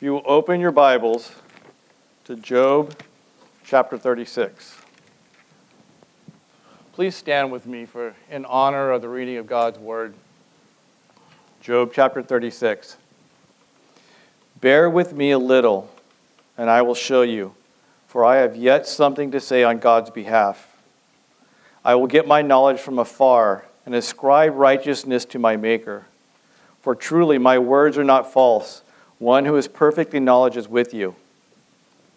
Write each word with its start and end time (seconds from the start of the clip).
If 0.00 0.04
you 0.04 0.14
will 0.14 0.22
open 0.24 0.60
your 0.62 0.72
Bibles 0.72 1.30
to 2.24 2.34
Job 2.34 2.94
chapter 3.64 3.98
36. 3.98 4.78
Please 6.94 7.14
stand 7.14 7.52
with 7.52 7.66
me 7.66 7.84
for 7.84 8.14
in 8.30 8.46
honor 8.46 8.92
of 8.92 9.02
the 9.02 9.10
reading 9.10 9.36
of 9.36 9.46
God's 9.46 9.78
word. 9.78 10.14
Job 11.60 11.90
chapter 11.92 12.22
36. 12.22 12.96
Bear 14.62 14.88
with 14.88 15.12
me 15.12 15.32
a 15.32 15.38
little, 15.38 15.90
and 16.56 16.70
I 16.70 16.80
will 16.80 16.94
show 16.94 17.20
you, 17.20 17.54
for 18.08 18.24
I 18.24 18.36
have 18.36 18.56
yet 18.56 18.86
something 18.86 19.30
to 19.32 19.38
say 19.38 19.64
on 19.64 19.80
God's 19.80 20.08
behalf. 20.08 20.78
I 21.84 21.94
will 21.96 22.06
get 22.06 22.26
my 22.26 22.40
knowledge 22.40 22.80
from 22.80 22.98
afar 22.98 23.66
and 23.84 23.94
ascribe 23.94 24.54
righteousness 24.54 25.26
to 25.26 25.38
my 25.38 25.58
Maker. 25.58 26.06
For 26.80 26.94
truly 26.94 27.36
my 27.36 27.58
words 27.58 27.98
are 27.98 28.02
not 28.04 28.32
false 28.32 28.80
one 29.20 29.44
who 29.44 29.54
is 29.56 29.68
perfect 29.68 30.14
in 30.14 30.24
knowledge 30.24 30.56
is 30.56 30.66
with 30.66 30.92
you. 30.92 31.14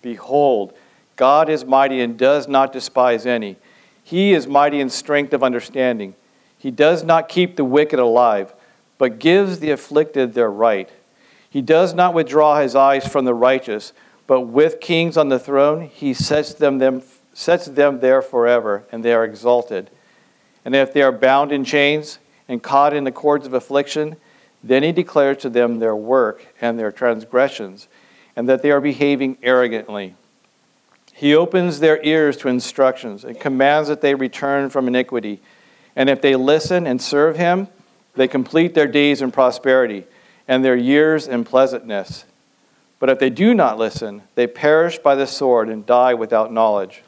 Behold, 0.01 0.73
God 1.15 1.49
is 1.49 1.63
mighty 1.63 2.01
and 2.01 2.17
does 2.17 2.47
not 2.47 2.73
despise 2.73 3.27
any. 3.27 3.57
He 4.03 4.33
is 4.33 4.47
mighty 4.47 4.79
in 4.79 4.89
strength 4.89 5.33
of 5.33 5.43
understanding. 5.43 6.15
He 6.57 6.71
does 6.71 7.03
not 7.03 7.29
keep 7.29 7.55
the 7.55 7.65
wicked 7.65 7.99
alive, 7.99 8.53
but 8.97 9.19
gives 9.19 9.59
the 9.59 9.69
afflicted 9.69 10.33
their 10.33 10.49
right. 10.49 10.89
He 11.49 11.61
does 11.61 11.93
not 11.93 12.13
withdraw 12.13 12.59
his 12.59 12.75
eyes 12.75 13.05
from 13.05 13.25
the 13.25 13.33
righteous, 13.33 13.93
but 14.25 14.41
with 14.41 14.79
kings 14.79 15.17
on 15.17 15.29
the 15.29 15.39
throne, 15.39 15.81
he 15.81 16.13
sets 16.13 16.53
them, 16.53 16.77
them, 16.77 17.03
sets 17.33 17.65
them 17.65 17.99
there 17.99 18.21
forever, 18.21 18.85
and 18.91 19.03
they 19.03 19.13
are 19.13 19.25
exalted. 19.25 19.89
And 20.63 20.73
if 20.73 20.93
they 20.93 21.01
are 21.01 21.11
bound 21.11 21.51
in 21.51 21.65
chains 21.65 22.19
and 22.47 22.63
caught 22.63 22.93
in 22.93 23.03
the 23.03 23.11
cords 23.11 23.45
of 23.45 23.53
affliction, 23.53 24.15
then 24.63 24.81
he 24.81 24.91
declares 24.91 25.37
to 25.39 25.49
them 25.49 25.79
their 25.79 25.95
work 25.95 26.45
and 26.61 26.79
their 26.79 26.91
transgressions, 26.91 27.87
and 28.35 28.47
that 28.47 28.61
they 28.61 28.71
are 28.71 28.81
behaving 28.81 29.37
arrogantly. 29.43 30.15
He 31.13 31.35
opens 31.35 31.79
their 31.79 32.01
ears 32.03 32.37
to 32.37 32.47
instructions 32.47 33.23
and 33.23 33.39
commands 33.39 33.89
that 33.89 34.01
they 34.01 34.15
return 34.15 34.69
from 34.69 34.87
iniquity. 34.87 35.41
And 35.95 36.09
if 36.09 36.21
they 36.21 36.35
listen 36.35 36.87
and 36.87 36.99
serve 37.01 37.37
him, 37.37 37.67
they 38.15 38.27
complete 38.27 38.73
their 38.73 38.87
days 38.87 39.21
in 39.21 39.31
prosperity 39.31 40.05
and 40.47 40.65
their 40.65 40.75
years 40.75 41.27
in 41.27 41.43
pleasantness. 41.43 42.25
But 42.99 43.09
if 43.09 43.19
they 43.19 43.29
do 43.29 43.53
not 43.53 43.77
listen, 43.77 44.23
they 44.35 44.47
perish 44.47 44.97
by 44.97 45.15
the 45.15 45.27
sword 45.27 45.69
and 45.69 45.85
die 45.85 46.13
without 46.13 46.51
knowledge. 46.51 47.03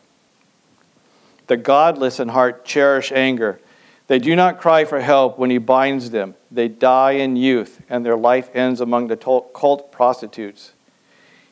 The 1.47 1.58
godless 1.58 2.19
in 2.19 2.30
heart 2.30 2.66
cherish 2.66 3.12
anger 3.12 3.59
they 4.08 4.20
do 4.20 4.36
not 4.36 4.59
cry 4.59 4.86
for 4.86 5.00
help 5.00 5.38
when 5.38 5.50
he 5.50 5.58
binds 5.58 6.11
them. 6.11 6.36
They 6.52 6.67
die 6.67 7.14
in 7.14 7.36
youth, 7.36 7.81
and 7.89 8.06
their 8.06 8.17
life 8.17 8.50
ends 8.53 8.80
among 8.81 9.08
the 9.08 9.17
cult 9.17 9.92
prostitutes. 9.92 10.73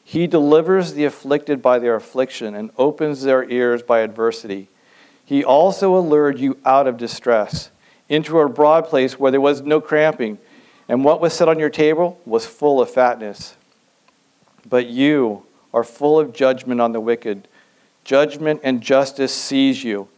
He 0.03 0.27
delivers 0.27 0.93
the 0.93 1.05
afflicted 1.05 1.61
by 1.61 1.79
their 1.79 1.95
affliction 1.95 2.53
and 2.53 2.71
opens 2.77 3.23
their 3.23 3.49
ears 3.49 3.81
by 3.81 3.99
adversity. 3.99 4.67
He 5.25 5.43
also 5.43 5.95
allured 5.95 6.39
you 6.39 6.57
out 6.65 6.87
of 6.87 6.97
distress 6.97 7.69
into 8.09 8.39
a 8.39 8.49
broad 8.49 8.85
place 8.85 9.17
where 9.17 9.31
there 9.31 9.41
was 9.41 9.61
no 9.61 9.81
cramping, 9.81 10.37
and 10.87 11.03
what 11.03 11.21
was 11.21 11.33
set 11.33 11.47
on 11.47 11.57
your 11.57 11.69
table 11.69 12.19
was 12.25 12.45
full 12.45 12.81
of 12.81 12.89
fatness. 12.89 13.55
But 14.69 14.87
you 14.87 15.45
are 15.73 15.83
full 15.83 16.19
of 16.19 16.33
judgment 16.33 16.81
on 16.81 16.91
the 16.91 16.99
wicked. 16.99 17.47
Judgment 18.03 18.59
and 18.63 18.81
justice 18.81 19.33
seize 19.33 19.83
you. 19.83 20.09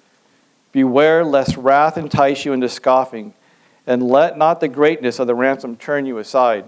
Beware 0.75 1.23
lest 1.23 1.55
wrath 1.55 1.97
entice 1.97 2.43
you 2.43 2.51
into 2.51 2.67
scoffing, 2.67 3.33
and 3.87 4.03
let 4.03 4.37
not 4.37 4.59
the 4.59 4.67
greatness 4.67 5.19
of 5.19 5.27
the 5.27 5.33
ransom 5.33 5.77
turn 5.77 6.05
you 6.05 6.17
aside. 6.17 6.65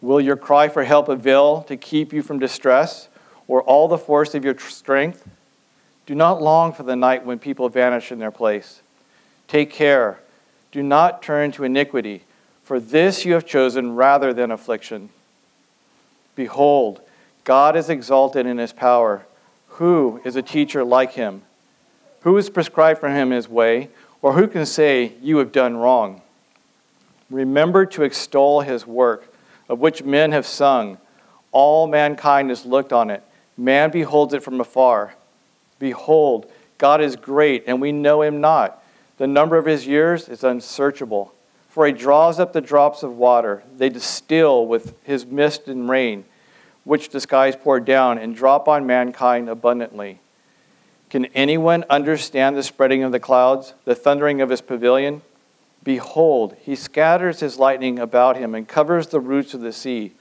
Will 0.00 0.22
your 0.22 0.38
cry 0.38 0.68
for 0.68 0.82
help 0.82 1.10
avail 1.10 1.60
to 1.64 1.76
keep 1.76 2.14
you 2.14 2.22
from 2.22 2.38
distress, 2.38 3.10
or 3.46 3.60
all 3.60 3.88
the 3.88 3.98
force 3.98 4.34
of 4.34 4.42
your 4.42 4.58
strength? 4.58 5.28
Do 6.06 6.14
not 6.14 6.40
long 6.40 6.72
for 6.72 6.82
the 6.82 6.96
night 6.96 7.26
when 7.26 7.38
people 7.38 7.68
vanish 7.68 8.10
in 8.10 8.20
their 8.20 8.30
place. 8.30 8.80
Take 9.48 9.70
care. 9.70 10.20
Do 10.72 10.82
not 10.82 11.22
turn 11.22 11.52
to 11.52 11.64
iniquity, 11.64 12.22
for 12.64 12.80
this 12.80 13.26
you 13.26 13.34
have 13.34 13.44
chosen 13.44 13.96
rather 13.96 14.32
than 14.32 14.50
affliction. 14.50 15.10
Behold, 16.34 17.02
God 17.44 17.76
is 17.76 17.90
exalted 17.90 18.46
in 18.46 18.56
his 18.56 18.72
power. 18.72 19.26
Who 19.72 20.22
is 20.24 20.36
a 20.36 20.42
teacher 20.42 20.82
like 20.84 21.12
him? 21.12 21.42
Who 22.26 22.34
has 22.34 22.50
prescribed 22.50 22.98
for 22.98 23.08
him 23.08 23.30
his 23.30 23.48
way, 23.48 23.88
or 24.20 24.32
who 24.32 24.48
can 24.48 24.66
say, 24.66 25.12
You 25.22 25.38
have 25.38 25.52
done 25.52 25.76
wrong? 25.76 26.22
Remember 27.30 27.86
to 27.86 28.02
extol 28.02 28.62
his 28.62 28.84
work, 28.84 29.32
of 29.68 29.78
which 29.78 30.02
men 30.02 30.32
have 30.32 30.44
sung. 30.44 30.98
All 31.52 31.86
mankind 31.86 32.48
has 32.48 32.66
looked 32.66 32.92
on 32.92 33.10
it. 33.10 33.22
Man 33.56 33.92
beholds 33.92 34.34
it 34.34 34.42
from 34.42 34.60
afar. 34.60 35.14
Behold, 35.78 36.50
God 36.78 37.00
is 37.00 37.14
great, 37.14 37.62
and 37.68 37.80
we 37.80 37.92
know 37.92 38.22
him 38.22 38.40
not. 38.40 38.82
The 39.18 39.28
number 39.28 39.56
of 39.56 39.66
his 39.66 39.86
years 39.86 40.28
is 40.28 40.42
unsearchable. 40.42 41.32
For 41.68 41.86
he 41.86 41.92
draws 41.92 42.40
up 42.40 42.52
the 42.52 42.60
drops 42.60 43.04
of 43.04 43.16
water, 43.16 43.62
they 43.78 43.88
distill 43.88 44.66
with 44.66 44.96
his 45.04 45.24
mist 45.24 45.68
and 45.68 45.88
rain, 45.88 46.24
which 46.82 47.10
the 47.10 47.20
skies 47.20 47.54
pour 47.54 47.78
down 47.78 48.18
and 48.18 48.34
drop 48.34 48.66
on 48.66 48.84
mankind 48.84 49.48
abundantly. 49.48 50.18
Can 51.16 51.24
anyone 51.34 51.82
understand 51.88 52.58
the 52.58 52.62
spreading 52.62 53.02
of 53.02 53.10
the 53.10 53.18
clouds, 53.18 53.72
the 53.86 53.94
thundering 53.94 54.42
of 54.42 54.50
his 54.50 54.60
pavilion? 54.60 55.22
Behold, 55.82 56.54
he 56.60 56.76
scatters 56.76 57.40
his 57.40 57.58
lightning 57.58 57.98
about 57.98 58.36
him 58.36 58.54
and 58.54 58.68
covers 58.68 59.06
the 59.06 59.18
roots 59.18 59.54
of 59.54 59.62
the 59.62 59.72
sea. 59.72 60.12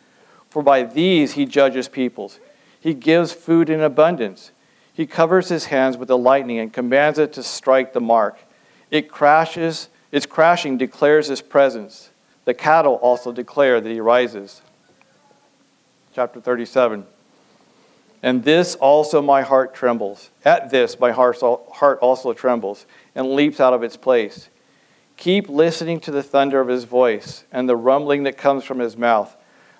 For 0.49 0.63
by 0.63 0.83
these 0.83 1.33
he 1.33 1.45
judges 1.45 1.89
peoples. 1.89 2.39
He 2.79 2.93
gives 2.93 3.33
food 3.33 3.69
in 3.69 3.81
abundance. 3.81 4.51
He 4.93 5.05
covers 5.05 5.49
his 5.49 5.65
hands 5.65 5.97
with 5.97 6.07
the 6.07 6.17
lightning 6.17 6.59
and 6.59 6.71
commands 6.71 7.19
it 7.19 7.33
to 7.33 7.43
strike 7.43 7.91
the 7.91 7.99
mark. 7.99 8.37
It 8.89 9.11
crashes, 9.11 9.89
its 10.13 10.25
crashing 10.25 10.77
declares 10.77 11.27
his 11.27 11.41
presence. 11.41 12.09
The 12.45 12.53
cattle 12.53 12.93
also 13.01 13.33
declare 13.33 13.81
that 13.81 13.91
he 13.91 13.99
rises. 13.99 14.61
Chapter 16.13 16.39
37. 16.39 17.05
And 18.25 18.43
this 18.43 18.73
also 18.73 19.21
my 19.21 19.43
heart 19.43 19.75
trembles. 19.75 20.31
At 20.43 20.71
this 20.71 20.99
my 20.99 21.11
heart 21.11 21.99
also 22.01 22.33
trembles 22.33 22.87
and 23.13 23.33
leaps 23.33 23.59
out 23.59 23.75
of 23.75 23.83
its 23.83 23.97
place. 23.97 24.49
Keep 25.15 25.47
listening 25.47 25.99
to 25.99 26.11
the 26.11 26.23
thunder 26.23 26.59
of 26.59 26.67
his 26.67 26.85
voice 26.85 27.43
and 27.51 27.69
the 27.69 27.75
rumbling 27.75 28.23
that 28.23 28.35
comes 28.35 28.63
from 28.63 28.79
his 28.79 28.97
mouth. 28.97 29.37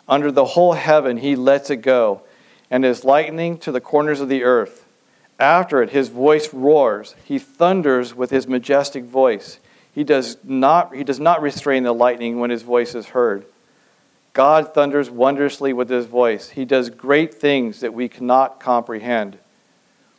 Under 0.07 0.31
the 0.31 0.45
whole 0.45 0.73
heaven 0.73 1.17
he 1.17 1.35
lets 1.35 1.71
it 1.71 1.77
go, 1.77 2.21
and 2.69 2.83
his 2.83 3.03
lightning 3.03 3.57
to 3.57 3.71
the 3.71 3.81
corners 3.81 4.21
of 4.21 4.29
the 4.29 4.43
earth. 4.43 4.85
After 5.39 5.81
it 5.81 5.89
his 5.89 6.09
voice 6.09 6.53
roars. 6.53 7.15
He 7.23 7.39
thunders 7.39 8.13
with 8.13 8.29
his 8.29 8.47
majestic 8.47 9.05
voice. 9.05 9.59
He 9.91 10.03
does 10.03 10.37
not, 10.43 10.95
he 10.95 11.03
does 11.03 11.19
not 11.19 11.41
restrain 11.41 11.81
the 11.81 11.93
lightning 11.93 12.39
when 12.39 12.51
his 12.51 12.61
voice 12.61 12.93
is 12.93 13.07
heard. 13.07 13.47
God 14.35 14.73
thunders 14.73 15.09
wondrously 15.09 15.71
with 15.71 15.89
his 15.89 16.07
voice. 16.07 16.49
He 16.49 16.65
does 16.65 16.89
great 16.89 17.33
things 17.33 17.79
that 17.79 17.93
we 17.93 18.09
cannot 18.09 18.59
comprehend. 18.59 19.37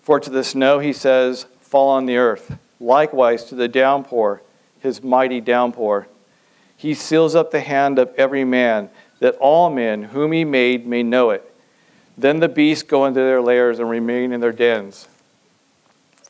For 0.00 0.18
to 0.18 0.30
the 0.30 0.42
snow 0.42 0.78
he 0.78 0.94
says, 0.94 1.44
Fall 1.60 1.90
on 1.90 2.06
the 2.06 2.16
earth. 2.16 2.56
Likewise 2.80 3.44
to 3.44 3.54
the 3.54 3.68
downpour, 3.68 4.40
his 4.80 5.02
mighty 5.02 5.42
downpour. 5.42 6.08
He 6.78 6.94
seals 6.94 7.34
up 7.34 7.50
the 7.50 7.60
hand 7.60 7.98
of 7.98 8.10
every 8.16 8.42
man, 8.42 8.88
that 9.18 9.36
all 9.36 9.68
men 9.68 10.04
whom 10.04 10.32
he 10.32 10.46
made 10.46 10.86
may 10.86 11.02
know 11.02 11.28
it. 11.28 11.54
Then 12.16 12.40
the 12.40 12.48
beasts 12.48 12.84
go 12.84 13.04
into 13.04 13.20
their 13.20 13.42
lairs 13.42 13.78
and 13.78 13.90
remain 13.90 14.32
in 14.32 14.40
their 14.40 14.50
dens. 14.50 15.08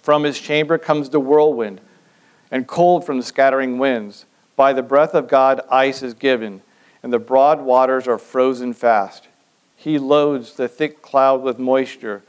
From 0.02 0.24
his 0.24 0.40
chamber 0.40 0.76
comes 0.76 1.10
the 1.10 1.20
whirlwind, 1.20 1.80
and 2.50 2.66
cold 2.66 3.06
from 3.06 3.18
the 3.18 3.22
scattering 3.22 3.78
winds. 3.78 4.24
By 4.56 4.72
the 4.72 4.82
breath 4.82 5.14
of 5.14 5.28
God, 5.28 5.60
ice 5.70 6.02
is 6.02 6.14
given 6.14 6.62
and 7.06 7.12
the 7.12 7.20
broad 7.20 7.60
waters 7.60 8.08
are 8.08 8.18
frozen 8.18 8.72
fast. 8.72 9.28
He 9.76 9.96
loads 9.96 10.54
the 10.54 10.66
thick 10.66 11.02
cloud 11.02 11.40
with 11.40 11.56
moisture. 11.56 12.24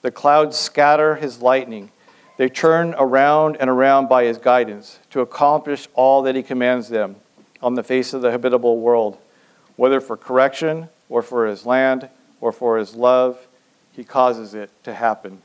The 0.00 0.10
clouds 0.10 0.56
scatter 0.56 1.16
his 1.16 1.42
lightning. 1.42 1.90
They 2.38 2.48
turn 2.48 2.94
around 2.96 3.58
and 3.60 3.68
around 3.68 4.08
by 4.08 4.24
his 4.24 4.38
guidance 4.38 4.98
to 5.10 5.20
accomplish 5.20 5.86
all 5.92 6.22
that 6.22 6.34
he 6.34 6.42
commands 6.42 6.88
them 6.88 7.16
on 7.60 7.74
the 7.74 7.82
face 7.82 8.14
of 8.14 8.22
the 8.22 8.30
habitable 8.30 8.80
world, 8.80 9.18
whether 9.76 10.00
for 10.00 10.16
correction 10.16 10.88
or 11.10 11.20
for 11.20 11.46
his 11.46 11.66
land 11.66 12.08
or 12.40 12.52
for 12.52 12.78
his 12.78 12.94
love, 12.94 13.38
he 13.92 14.02
causes 14.02 14.54
it 14.54 14.70
to 14.84 14.94
happen. 14.94 15.42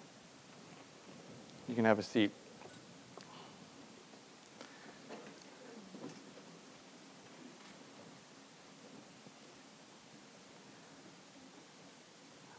You 1.67 1.75
can 1.75 1.83
have 1.83 1.99
a 1.99 2.03
seat. 2.03 2.31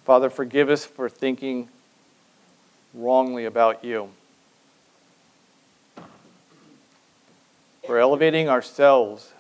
Father, 0.09 0.31
forgive 0.31 0.71
us 0.71 0.87
for 0.87 1.11
thinking 1.11 1.69
wrongly 2.95 3.45
about 3.45 3.85
you. 3.85 4.09
For 7.85 7.99
elevating 7.99 8.49
ourselves 8.49 9.35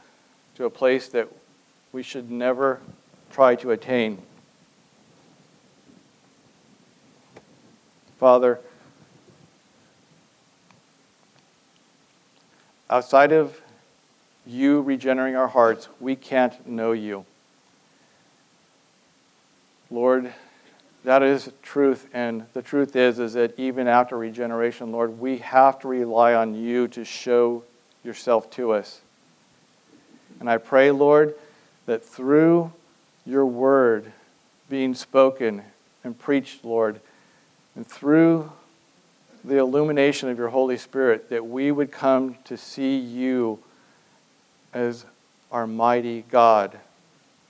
to 0.56 0.66
a 0.66 0.70
place 0.70 1.08
that 1.08 1.26
we 1.90 2.02
should 2.02 2.30
never 2.30 2.82
try 3.32 3.54
to 3.54 3.70
attain. 3.70 4.20
Father, 8.18 8.60
outside 12.90 13.32
of 13.32 13.58
you 14.44 14.82
regenerating 14.82 15.34
our 15.34 15.48
hearts, 15.48 15.88
we 15.98 16.14
can't 16.14 16.66
know 16.68 16.92
you. 16.92 17.24
Lord, 19.90 20.34
that 21.04 21.22
is 21.22 21.50
truth, 21.62 22.08
and 22.12 22.44
the 22.52 22.62
truth 22.62 22.96
is, 22.96 23.18
is 23.18 23.34
that 23.34 23.58
even 23.58 23.86
after 23.86 24.16
regeneration, 24.18 24.92
Lord, 24.92 25.18
we 25.18 25.38
have 25.38 25.78
to 25.80 25.88
rely 25.88 26.34
on 26.34 26.54
you 26.54 26.88
to 26.88 27.04
show 27.04 27.62
yourself 28.04 28.50
to 28.52 28.72
us. 28.72 29.00
And 30.40 30.50
I 30.50 30.58
pray, 30.58 30.90
Lord, 30.90 31.34
that 31.86 32.04
through 32.04 32.72
your 33.24 33.46
word 33.46 34.12
being 34.68 34.94
spoken 34.94 35.62
and 36.04 36.18
preached, 36.18 36.64
Lord, 36.64 37.00
and 37.74 37.86
through 37.86 38.50
the 39.44 39.58
illumination 39.58 40.28
of 40.28 40.38
your 40.38 40.48
Holy 40.48 40.76
Spirit, 40.76 41.30
that 41.30 41.46
we 41.46 41.70
would 41.70 41.90
come 41.92 42.36
to 42.44 42.56
see 42.56 42.96
you 42.96 43.58
as 44.74 45.04
our 45.50 45.66
mighty 45.66 46.22
God, 46.30 46.78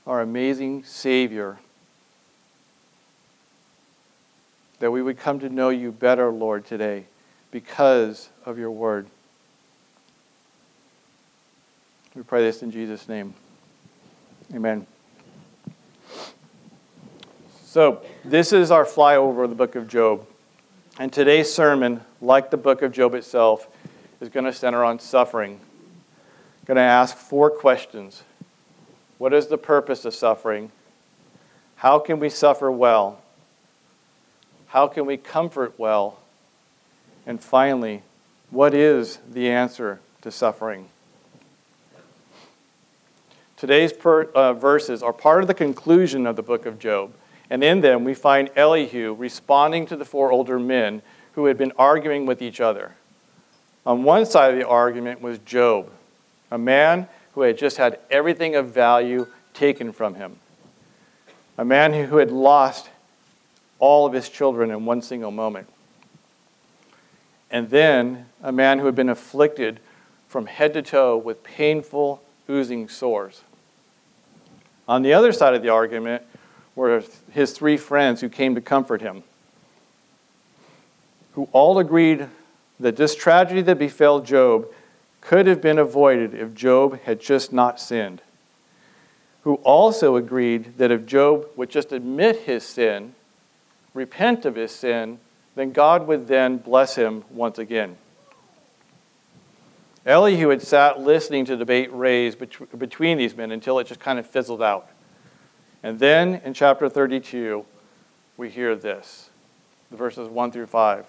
our 0.07 0.21
amazing 0.21 0.85
Savior. 0.85 1.59
That 4.81 4.91
we 4.91 5.03
would 5.03 5.19
come 5.19 5.41
to 5.41 5.49
know 5.49 5.71
you 5.71 5.91
better, 5.93 6.31
Lord, 6.31 6.65
today 6.65 7.05
because 7.51 8.29
of 8.45 8.59
your 8.59 8.71
word. 8.71 9.07
We 12.15 12.23
pray 12.23 12.43
this 12.43 12.63
in 12.63 12.71
Jesus' 12.71 13.09
name. 13.09 13.35
Amen. 14.55 14.87
So, 17.65 18.03
this 18.25 18.53
is 18.53 18.71
our 18.71 18.85
flyover 18.85 19.45
of 19.45 19.51
the 19.51 19.57
book 19.57 19.75
of 19.75 19.89
Job. 19.89 20.27
And 20.99 21.13
today's 21.13 21.53
sermon, 21.53 22.01
like 22.21 22.51
the 22.51 22.57
book 22.57 22.83
of 22.83 22.93
Job 22.93 23.15
itself, 23.15 23.69
is 24.21 24.29
going 24.31 24.47
to 24.47 24.53
center 24.53 24.83
on 24.83 24.99
suffering. 24.99 25.61
I'm 25.61 26.65
going 26.65 26.77
to 26.77 26.83
ask 26.83 27.17
four 27.17 27.51
questions 27.51 28.23
What 29.19 29.33
is 29.33 29.47
the 29.47 29.59
purpose 29.59 30.05
of 30.05 30.15
suffering? 30.15 30.73
How 31.77 31.99
can 31.99 32.19
we 32.19 32.31
suffer 32.31 32.71
well? 32.71 33.23
How 34.69 34.87
can 34.87 35.07
we 35.07 35.17
comfort 35.17 35.75
well? 35.79 36.19
And 37.27 37.41
finally, 37.41 38.03
what 38.51 38.75
is 38.75 39.19
the 39.29 39.49
answer 39.49 40.01
to 40.23 40.31
suffering? 40.31 40.89
Today's 43.57 43.93
per, 43.93 44.25
uh, 44.25 44.53
verses 44.53 45.03
are 45.03 45.13
part 45.13 45.43
of 45.43 45.49
the 45.49 45.55
conclusion 45.55 46.27
of 46.27 46.37
the 46.37 46.43
book 46.43 46.65
of 46.65 46.79
Job. 46.79 47.13
And 47.51 47.65
in 47.65 47.81
them, 47.81 48.05
we 48.05 48.15
find 48.15 48.51
Elihu 48.55 49.15
responding 49.15 49.87
to 49.87 49.97
the 49.97 50.05
four 50.05 50.31
older 50.31 50.59
men 50.59 51.03
who 51.33 51.47
had 51.47 51.57
been 51.57 51.73
arguing 51.79 52.27
with 52.27 52.43
each 52.43 52.61
other. 52.61 52.95
On 53.87 54.05
one 54.05 54.27
side 54.27 54.53
of 54.53 54.59
the 54.59 54.69
argument 54.69 55.23
was 55.23 55.39
Job, 55.39 55.91
a 56.51 56.59
man 56.59 57.09
who 57.33 57.41
had 57.41 57.57
just 57.57 57.79
had 57.79 57.99
everything 58.11 58.55
of 58.55 58.69
value 58.69 59.27
taken 59.55 59.93
from 59.93 60.15
him, 60.15 60.37
a 61.57 61.65
man 61.65 61.93
who 61.95 62.19
had 62.19 62.31
lost 62.31 62.91
all 63.79 64.07
of 64.07 64.13
his 64.13 64.29
children 64.29 64.71
in 64.71 64.85
one 64.85 65.03
single 65.03 65.31
moment. 65.31 65.69
And 67.51 67.71
then 67.71 68.27
a 68.43 68.53
man 68.53 68.79
who 68.79 68.87
had 68.87 68.95
been 68.95 69.09
afflicted 69.09 69.81
from 70.29 70.47
head 70.47 70.75
to 70.75 70.83
toe 70.83 71.17
with 71.17 71.43
painful, 71.43 72.23
oozing 72.51 72.89
sores. 72.89 73.43
On 74.87 75.03
the 75.03 75.13
other 75.13 75.33
side 75.33 75.55
of 75.55 75.63
the 75.63 75.69
argument 75.69 76.23
were 76.75 77.03
his 77.33 77.53
three 77.53 77.77
friends 77.77 78.21
who 78.21 78.29
came 78.29 78.55
to 78.55 78.61
comfort 78.61 79.01
him, 79.01 79.23
who 81.33 81.49
all 81.53 81.79
agreed 81.79 82.27
that 82.81 82.97
this 82.97 83.15
tragedy 83.15 83.63
that 83.63 83.79
befell 83.79 84.21
Job 84.21 84.69
could 85.21 85.47
have 85.47 85.61
been 85.61 85.79
avoided 85.79 86.35
if 86.35 86.55
Job 86.55 87.01
had 87.03 87.21
just 87.21 87.53
not 87.53 87.81
sinned, 87.81 88.23
who 89.43 89.55
also 89.57 90.17
agreed 90.17 90.79
that 90.79 90.91
if 90.91 91.07
Job 91.07 91.47
would 91.57 91.71
just 91.71 91.93
admit 91.93 92.41
his 92.41 92.65
sin, 92.65 93.15
repent 93.99 94.45
of 94.45 94.55
his 94.55 94.71
sin, 94.71 95.19
then 95.57 95.73
God 95.73 96.07
would 96.07 96.29
then 96.29 96.59
bless 96.59 96.95
him 96.95 97.25
once 97.31 97.59
again. 97.59 97.97
Elihu 100.07 100.51
had 100.51 100.63
sat 100.63 101.01
listening 101.01 101.45
to 101.47 101.53
the 101.53 101.59
debate 101.59 101.91
raised 101.93 102.39
between 102.79 103.19
these 103.19 103.37
men 103.37 103.51
until 103.51 103.81
it 103.81 103.89
just 103.89 103.99
kind 103.99 104.19
of 104.19 104.27
fizzled 104.27 104.63
out. 104.63 104.89
And 105.83 105.99
then 105.99 106.41
in 106.45 106.55
chapter 106.55 106.89
32, 106.89 107.67
we 108.37 108.49
hear 108.49 108.77
this 108.77 109.31
the 109.91 109.97
verses 109.97 110.29
1 110.29 110.53
through 110.53 110.67
5. 110.67 111.07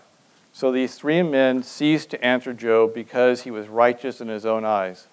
So 0.52 0.72
these 0.72 0.96
three 0.96 1.22
men 1.22 1.62
ceased 1.62 2.10
to 2.10 2.26
answer 2.26 2.54
Job 2.54 2.94
because 2.94 3.44
he 3.44 3.52
was 3.52 3.68
righteous 3.68 4.20
in 4.20 4.30
his 4.30 4.46
own 4.46 4.66
eyes. 4.66 5.08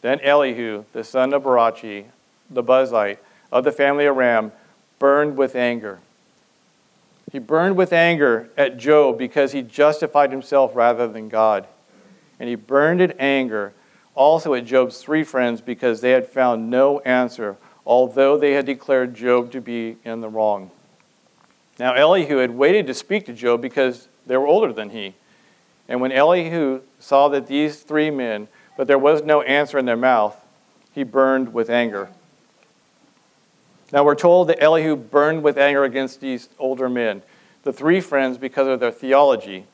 Then 0.00 0.18
Elihu, 0.20 0.84
the 0.92 1.04
son 1.04 1.32
of 1.32 1.44
Barachel, 1.44 2.06
the 2.50 2.64
Buzite, 2.64 3.18
of 3.52 3.64
the 3.64 3.72
family 3.72 4.06
of 4.06 4.16
Ram, 4.16 4.50
burned 4.98 5.36
with 5.36 5.54
anger. 5.54 6.00
He 7.32 7.38
burned 7.38 7.76
with 7.76 7.92
anger 7.92 8.48
at 8.56 8.76
Job 8.76 9.18
because 9.18 9.52
he 9.52 9.62
justified 9.62 10.30
himself 10.30 10.74
rather 10.74 11.08
than 11.08 11.28
God. 11.28 11.66
And 12.38 12.48
he 12.48 12.54
burned 12.54 13.00
in 13.00 13.12
anger 13.12 13.72
also 14.14 14.54
at 14.54 14.64
Job's 14.64 14.98
three 14.98 15.24
friends 15.24 15.60
because 15.60 16.00
they 16.00 16.12
had 16.12 16.26
found 16.26 16.70
no 16.70 17.00
answer 17.00 17.56
although 17.86 18.36
they 18.36 18.52
had 18.52 18.66
declared 18.66 19.14
Job 19.14 19.52
to 19.52 19.60
be 19.60 19.96
in 20.04 20.20
the 20.20 20.28
wrong. 20.28 20.70
Now, 21.78 21.94
Elihu 21.94 22.38
had 22.38 22.50
waited 22.50 22.86
to 22.88 22.94
speak 22.94 23.26
to 23.26 23.32
Job 23.32 23.62
because 23.62 24.08
they 24.26 24.36
were 24.36 24.46
older 24.46 24.72
than 24.72 24.90
he. 24.90 25.14
And 25.88 26.00
when 26.00 26.10
Elihu 26.10 26.80
saw 26.98 27.28
that 27.28 27.46
these 27.46 27.80
three 27.80 28.10
men, 28.10 28.48
but 28.76 28.88
there 28.88 28.98
was 28.98 29.22
no 29.22 29.42
answer 29.42 29.78
in 29.78 29.84
their 29.84 29.96
mouth, 29.96 30.36
he 30.90 31.04
burned 31.04 31.54
with 31.54 31.70
anger. 31.70 32.08
Now, 33.92 34.04
we're 34.04 34.14
told 34.14 34.48
that 34.48 34.62
Elihu 34.62 34.96
burned 34.96 35.42
with 35.42 35.56
anger 35.58 35.84
against 35.84 36.20
these 36.20 36.48
older 36.58 36.88
men, 36.88 37.22
the 37.62 37.72
three 37.72 38.00
friends, 38.00 38.38
because 38.38 38.66
of 38.66 38.80
their 38.80 38.90
theology, 38.90 39.66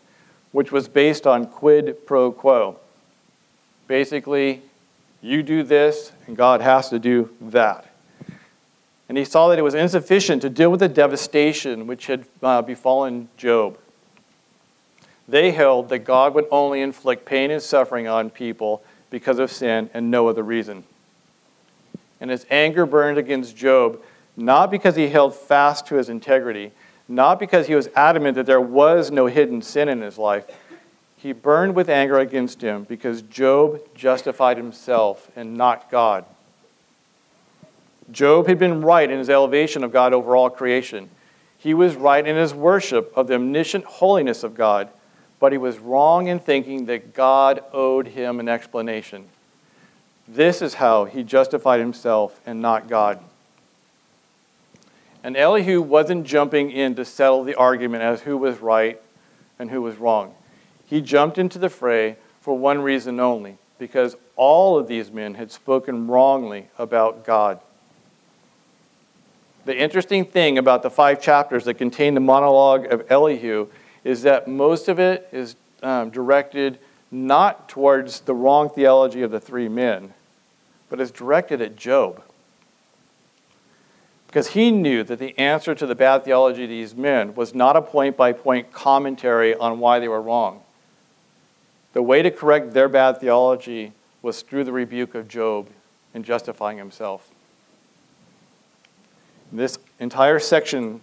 which 0.52 0.70
was 0.70 0.88
based 0.88 1.26
on 1.26 1.46
quid 1.46 2.06
pro 2.06 2.30
quo. 2.30 2.78
Basically, 3.88 4.62
you 5.20 5.42
do 5.42 5.62
this, 5.62 6.12
and 6.26 6.36
God 6.36 6.60
has 6.60 6.90
to 6.90 6.98
do 6.98 7.30
that 7.40 7.92
and 9.12 9.18
he 9.18 9.26
saw 9.26 9.48
that 9.48 9.58
it 9.58 9.62
was 9.62 9.74
insufficient 9.74 10.40
to 10.40 10.48
deal 10.48 10.70
with 10.70 10.80
the 10.80 10.88
devastation 10.88 11.86
which 11.86 12.06
had 12.06 12.24
uh, 12.42 12.62
befallen 12.62 13.28
Job. 13.36 13.76
They 15.28 15.50
held 15.50 15.90
that 15.90 15.98
God 15.98 16.32
would 16.32 16.46
only 16.50 16.80
inflict 16.80 17.26
pain 17.26 17.50
and 17.50 17.60
suffering 17.60 18.08
on 18.08 18.30
people 18.30 18.82
because 19.10 19.38
of 19.38 19.52
sin 19.52 19.90
and 19.92 20.10
no 20.10 20.28
other 20.28 20.42
reason. 20.42 20.84
And 22.22 22.30
his 22.30 22.46
anger 22.50 22.86
burned 22.86 23.18
against 23.18 23.56
Job, 23.56 24.00
not 24.36 24.70
because 24.70 24.94
he 24.94 25.08
held 25.08 25.34
fast 25.34 25.86
to 25.88 25.96
his 25.96 26.08
integrity, 26.08 26.70
not 27.08 27.40
because 27.40 27.66
he 27.66 27.74
was 27.74 27.88
adamant 27.96 28.36
that 28.36 28.46
there 28.46 28.60
was 28.60 29.10
no 29.10 29.26
hidden 29.26 29.60
sin 29.60 29.88
in 29.88 30.00
his 30.00 30.16
life. 30.16 30.46
He 31.16 31.32
burned 31.32 31.74
with 31.74 31.88
anger 31.88 32.20
against 32.20 32.62
him 32.62 32.84
because 32.84 33.22
Job 33.22 33.80
justified 33.96 34.56
himself 34.56 35.32
and 35.34 35.56
not 35.56 35.90
God. 35.90 36.24
Job 38.12 38.46
had 38.46 38.58
been 38.58 38.82
right 38.82 39.10
in 39.10 39.18
his 39.18 39.28
elevation 39.28 39.82
of 39.82 39.92
God 39.92 40.12
over 40.12 40.36
all 40.36 40.48
creation. 40.48 41.10
He 41.58 41.74
was 41.74 41.96
right 41.96 42.24
in 42.24 42.36
his 42.36 42.54
worship 42.54 43.12
of 43.16 43.26
the 43.26 43.34
omniscient 43.34 43.84
holiness 43.84 44.44
of 44.44 44.54
God, 44.54 44.90
but 45.40 45.50
he 45.50 45.58
was 45.58 45.80
wrong 45.80 46.28
in 46.28 46.38
thinking 46.38 46.86
that 46.86 47.14
God 47.14 47.64
owed 47.72 48.06
him 48.06 48.38
an 48.38 48.48
explanation. 48.48 49.26
This 50.34 50.62
is 50.62 50.74
how 50.74 51.04
he 51.04 51.22
justified 51.24 51.80
himself 51.80 52.40
and 52.46 52.62
not 52.62 52.88
God. 52.88 53.20
And 55.22 55.36
Elihu 55.36 55.82
wasn't 55.82 56.26
jumping 56.26 56.70
in 56.70 56.94
to 56.94 57.04
settle 57.04 57.44
the 57.44 57.54
argument 57.54 58.02
as 58.02 58.22
who 58.22 58.38
was 58.38 58.58
right 58.60 59.00
and 59.58 59.70
who 59.70 59.82
was 59.82 59.96
wrong. 59.96 60.34
He 60.86 61.02
jumped 61.02 61.36
into 61.36 61.58
the 61.58 61.68
fray 61.68 62.16
for 62.40 62.56
one 62.56 62.80
reason 62.80 63.20
only 63.20 63.58
because 63.78 64.16
all 64.34 64.78
of 64.78 64.88
these 64.88 65.10
men 65.10 65.34
had 65.34 65.52
spoken 65.52 66.06
wrongly 66.06 66.68
about 66.78 67.26
God. 67.26 67.60
The 69.66 69.76
interesting 69.76 70.24
thing 70.24 70.56
about 70.56 70.82
the 70.82 70.90
five 70.90 71.20
chapters 71.20 71.64
that 71.66 71.74
contain 71.74 72.14
the 72.14 72.20
monologue 72.20 72.90
of 72.90 73.04
Elihu 73.10 73.68
is 74.02 74.22
that 74.22 74.48
most 74.48 74.88
of 74.88 74.98
it 74.98 75.28
is 75.30 75.56
um, 75.82 76.08
directed 76.08 76.78
not 77.10 77.68
towards 77.68 78.20
the 78.20 78.34
wrong 78.34 78.70
theology 78.70 79.20
of 79.20 79.30
the 79.30 79.38
three 79.38 79.68
men, 79.68 80.14
but 80.92 81.00
is 81.00 81.10
directed 81.10 81.62
at 81.62 81.74
Job. 81.74 82.22
Because 84.26 84.48
he 84.48 84.70
knew 84.70 85.02
that 85.04 85.18
the 85.18 85.34
answer 85.38 85.74
to 85.74 85.86
the 85.86 85.94
bad 85.94 86.22
theology 86.22 86.64
of 86.64 86.68
these 86.68 86.94
men 86.94 87.34
was 87.34 87.54
not 87.54 87.76
a 87.76 87.80
point 87.80 88.14
by 88.14 88.32
point 88.32 88.72
commentary 88.72 89.54
on 89.54 89.78
why 89.78 90.00
they 90.00 90.08
were 90.08 90.20
wrong. 90.20 90.60
The 91.94 92.02
way 92.02 92.20
to 92.20 92.30
correct 92.30 92.74
their 92.74 92.90
bad 92.90 93.20
theology 93.20 93.92
was 94.20 94.42
through 94.42 94.64
the 94.64 94.72
rebuke 94.72 95.14
of 95.14 95.28
Job 95.28 95.70
in 96.12 96.24
justifying 96.24 96.76
himself. 96.76 97.30
This 99.50 99.78
entire 99.98 100.38
section 100.38 101.00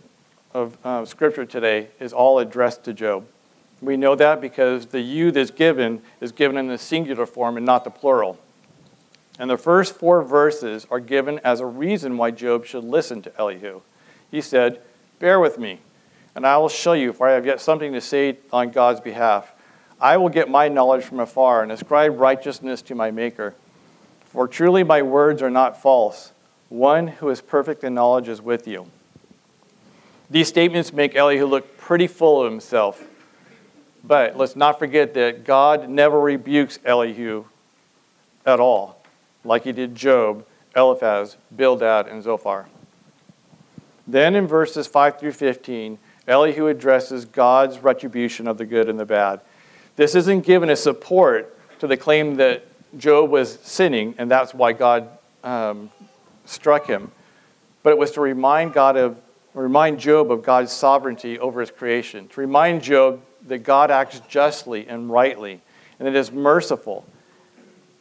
of 0.53 0.77
uh, 0.83 1.03
Scripture 1.05 1.45
today 1.45 1.87
is 1.99 2.13
all 2.13 2.37
addressed 2.37 2.83
to 2.83 2.93
Job. 2.93 3.25
We 3.81 3.97
know 3.97 4.13
that 4.13 4.39
because 4.39 4.85
the 4.85 5.01
you 5.01 5.31
that's 5.31 5.49
given 5.49 6.03
is 6.21 6.31
given 6.31 6.57
in 6.57 6.67
the 6.67 6.77
singular 6.77 7.25
form 7.25 7.57
and 7.57 7.65
not 7.65 7.83
the 7.83 7.89
plural. 7.89 8.37
And 9.39 9.49
the 9.49 9.57
first 9.57 9.95
four 9.95 10.21
verses 10.21 10.85
are 10.91 10.99
given 10.99 11.39
as 11.45 11.61
a 11.61 11.65
reason 11.65 12.17
why 12.17 12.31
Job 12.31 12.65
should 12.65 12.83
listen 12.83 13.21
to 13.21 13.31
Elihu. 13.39 13.81
He 14.29 14.41
said, 14.41 14.81
Bear 15.19 15.39
with 15.39 15.57
me, 15.57 15.79
and 16.35 16.45
I 16.45 16.57
will 16.57 16.69
show 16.69 16.93
you, 16.93 17.13
for 17.13 17.27
I 17.27 17.31
have 17.31 17.45
yet 17.45 17.61
something 17.61 17.93
to 17.93 18.01
say 18.01 18.37
on 18.51 18.71
God's 18.71 18.99
behalf. 18.99 19.53
I 19.99 20.17
will 20.17 20.29
get 20.29 20.49
my 20.49 20.67
knowledge 20.67 21.03
from 21.03 21.19
afar 21.19 21.63
and 21.63 21.71
ascribe 21.71 22.19
righteousness 22.19 22.81
to 22.83 22.95
my 22.95 23.11
Maker. 23.11 23.55
For 24.25 24.47
truly 24.47 24.83
my 24.83 25.01
words 25.01 25.41
are 25.41 25.49
not 25.49 25.81
false. 25.81 26.31
One 26.69 27.07
who 27.07 27.29
is 27.29 27.41
perfect 27.41 27.83
in 27.83 27.95
knowledge 27.95 28.27
is 28.27 28.41
with 28.41 28.67
you. 28.67 28.85
These 30.29 30.47
statements 30.47 30.93
make 30.93 31.15
Elihu 31.15 31.45
look 31.45 31.77
pretty 31.77 32.07
full 32.07 32.43
of 32.43 32.51
himself. 32.51 33.03
But 34.03 34.37
let's 34.37 34.55
not 34.55 34.79
forget 34.79 35.13
that 35.15 35.43
God 35.43 35.89
never 35.89 36.19
rebukes 36.19 36.79
Elihu 36.85 37.45
at 38.45 38.59
all, 38.59 38.98
like 39.43 39.63
he 39.63 39.71
did 39.71 39.95
Job, 39.95 40.45
Eliphaz, 40.75 41.37
Bildad, 41.55 42.07
and 42.07 42.23
Zophar. 42.23 42.67
Then 44.07 44.35
in 44.35 44.47
verses 44.47 44.87
5 44.87 45.19
through 45.19 45.33
15, 45.33 45.99
Elihu 46.27 46.67
addresses 46.67 47.25
God's 47.25 47.79
retribution 47.79 48.47
of 48.47 48.57
the 48.57 48.65
good 48.65 48.89
and 48.89 48.99
the 48.99 49.05
bad. 49.05 49.41
This 49.95 50.15
isn't 50.15 50.45
given 50.45 50.69
as 50.69 50.81
support 50.81 51.55
to 51.79 51.87
the 51.87 51.97
claim 51.97 52.35
that 52.35 52.65
Job 52.97 53.29
was 53.29 53.59
sinning, 53.61 54.15
and 54.17 54.29
that's 54.29 54.53
why 54.53 54.73
God 54.73 55.09
um, 55.43 55.89
struck 56.45 56.87
him. 56.87 57.11
But 57.83 57.91
it 57.91 57.99
was 57.99 58.11
to 58.11 58.21
remind 58.21 58.73
God 58.73 58.97
of 58.97 59.21
remind 59.53 59.99
Job 59.99 60.31
of 60.31 60.43
God's 60.43 60.71
sovereignty 60.71 61.39
over 61.39 61.59
his 61.59 61.71
creation, 61.71 62.27
to 62.29 62.41
remind 62.41 62.83
Job 62.83 63.21
that 63.47 63.59
God 63.59 63.91
acts 63.91 64.21
justly 64.27 64.87
and 64.87 65.09
rightly, 65.09 65.61
and 65.97 66.07
that 66.07 66.15
is 66.15 66.31
merciful. 66.31 67.05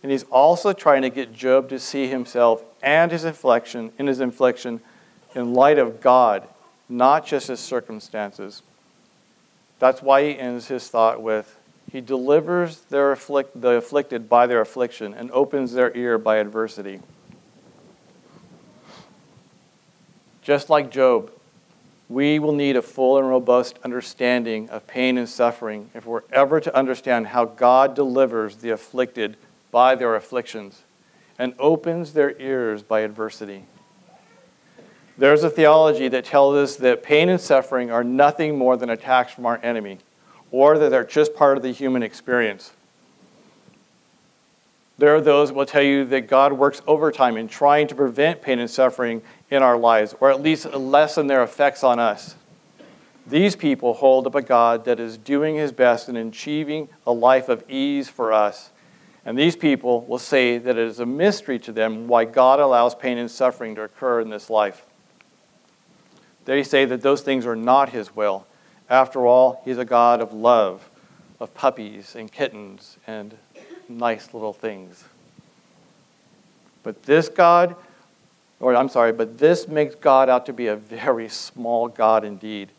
And 0.02 0.12
he's 0.12 0.24
also 0.24 0.72
trying 0.72 1.02
to 1.02 1.10
get 1.10 1.32
Job 1.32 1.68
to 1.70 1.78
see 1.78 2.06
himself 2.06 2.62
and 2.82 3.10
his 3.10 3.24
inflection 3.24 3.92
in 3.98 4.06
his 4.06 4.20
infliction 4.20 4.80
in 5.34 5.54
light 5.54 5.78
of 5.78 6.00
God, 6.00 6.46
not 6.88 7.26
just 7.26 7.48
his 7.48 7.60
circumstances. 7.60 8.62
That's 9.78 10.02
why 10.02 10.22
he 10.22 10.38
ends 10.38 10.68
his 10.68 10.88
thought 10.88 11.22
with 11.22 11.58
He 11.90 12.00
delivers 12.00 12.80
their 12.90 13.12
afflict, 13.12 13.60
the 13.60 13.70
afflicted 13.70 14.28
by 14.28 14.46
their 14.46 14.60
affliction 14.60 15.14
and 15.14 15.30
opens 15.30 15.72
their 15.72 15.96
ear 15.96 16.18
by 16.18 16.36
adversity. 16.36 17.00
Just 20.42 20.70
like 20.70 20.90
Job, 20.90 21.30
we 22.08 22.38
will 22.38 22.52
need 22.52 22.76
a 22.76 22.82
full 22.82 23.18
and 23.18 23.28
robust 23.28 23.78
understanding 23.84 24.68
of 24.70 24.86
pain 24.86 25.18
and 25.18 25.28
suffering 25.28 25.90
if 25.94 26.06
we're 26.06 26.22
ever 26.32 26.60
to 26.60 26.74
understand 26.74 27.28
how 27.28 27.44
God 27.44 27.94
delivers 27.94 28.56
the 28.56 28.70
afflicted 28.70 29.36
by 29.70 29.94
their 29.94 30.14
afflictions 30.14 30.82
and 31.38 31.54
opens 31.58 32.12
their 32.12 32.38
ears 32.40 32.82
by 32.82 33.00
adversity. 33.00 33.64
There's 35.16 35.42
a 35.42 35.50
theology 35.50 36.08
that 36.08 36.24
tells 36.24 36.54
us 36.54 36.76
that 36.76 37.02
pain 37.02 37.28
and 37.28 37.40
suffering 37.40 37.90
are 37.90 38.04
nothing 38.04 38.56
more 38.56 38.76
than 38.76 38.90
attacks 38.90 39.32
from 39.32 39.46
our 39.46 39.58
enemy, 39.62 39.98
or 40.50 40.78
that 40.78 40.90
they're 40.90 41.04
just 41.04 41.34
part 41.34 41.56
of 41.56 41.62
the 41.62 41.72
human 41.72 42.02
experience. 42.02 42.72
There 44.96 45.14
are 45.14 45.20
those 45.20 45.50
who 45.50 45.56
will 45.56 45.66
tell 45.66 45.82
you 45.82 46.04
that 46.06 46.28
God 46.28 46.52
works 46.52 46.82
overtime 46.86 47.36
in 47.36 47.46
trying 47.46 47.86
to 47.88 47.94
prevent 47.94 48.42
pain 48.42 48.58
and 48.58 48.70
suffering 48.70 49.22
in 49.50 49.62
our 49.62 49.76
lives, 49.76 50.14
or 50.20 50.30
at 50.30 50.40
least 50.40 50.72
lessen 50.72 51.28
their 51.28 51.42
effects 51.42 51.84
on 51.84 51.98
us. 51.98 52.34
These 53.26 53.56
people 53.56 53.94
hold 53.94 54.26
up 54.26 54.34
a 54.34 54.42
God 54.42 54.84
that 54.86 54.98
is 54.98 55.18
doing 55.18 55.54
his 55.54 55.70
best 55.70 56.08
in 56.08 56.16
achieving 56.16 56.88
a 57.06 57.12
life 57.12 57.48
of 57.48 57.62
ease 57.68 58.08
for 58.08 58.32
us. 58.32 58.70
And 59.28 59.38
these 59.38 59.56
people 59.56 60.06
will 60.06 60.18
say 60.18 60.56
that 60.56 60.78
it 60.78 60.88
is 60.88 61.00
a 61.00 61.04
mystery 61.04 61.58
to 61.58 61.70
them 61.70 62.08
why 62.08 62.24
God 62.24 62.60
allows 62.60 62.94
pain 62.94 63.18
and 63.18 63.30
suffering 63.30 63.74
to 63.74 63.82
occur 63.82 64.22
in 64.22 64.30
this 64.30 64.48
life. 64.48 64.86
They 66.46 66.62
say 66.62 66.86
that 66.86 67.02
those 67.02 67.20
things 67.20 67.44
are 67.44 67.54
not 67.54 67.90
his 67.90 68.16
will. 68.16 68.46
After 68.88 69.26
all, 69.26 69.60
he's 69.66 69.76
a 69.76 69.84
God 69.84 70.22
of 70.22 70.32
love, 70.32 70.88
of 71.40 71.52
puppies 71.52 72.16
and 72.16 72.32
kittens 72.32 72.96
and 73.06 73.36
nice 73.86 74.32
little 74.32 74.54
things. 74.54 75.04
But 76.82 77.02
this 77.02 77.28
God 77.28 77.76
or 78.60 78.74
I'm 78.74 78.88
sorry, 78.88 79.12
but 79.12 79.36
this 79.36 79.68
makes 79.68 79.94
God 79.94 80.30
out 80.30 80.46
to 80.46 80.54
be 80.54 80.68
a 80.68 80.76
very 80.76 81.28
small 81.28 81.86
God 81.86 82.24
indeed. 82.24 82.70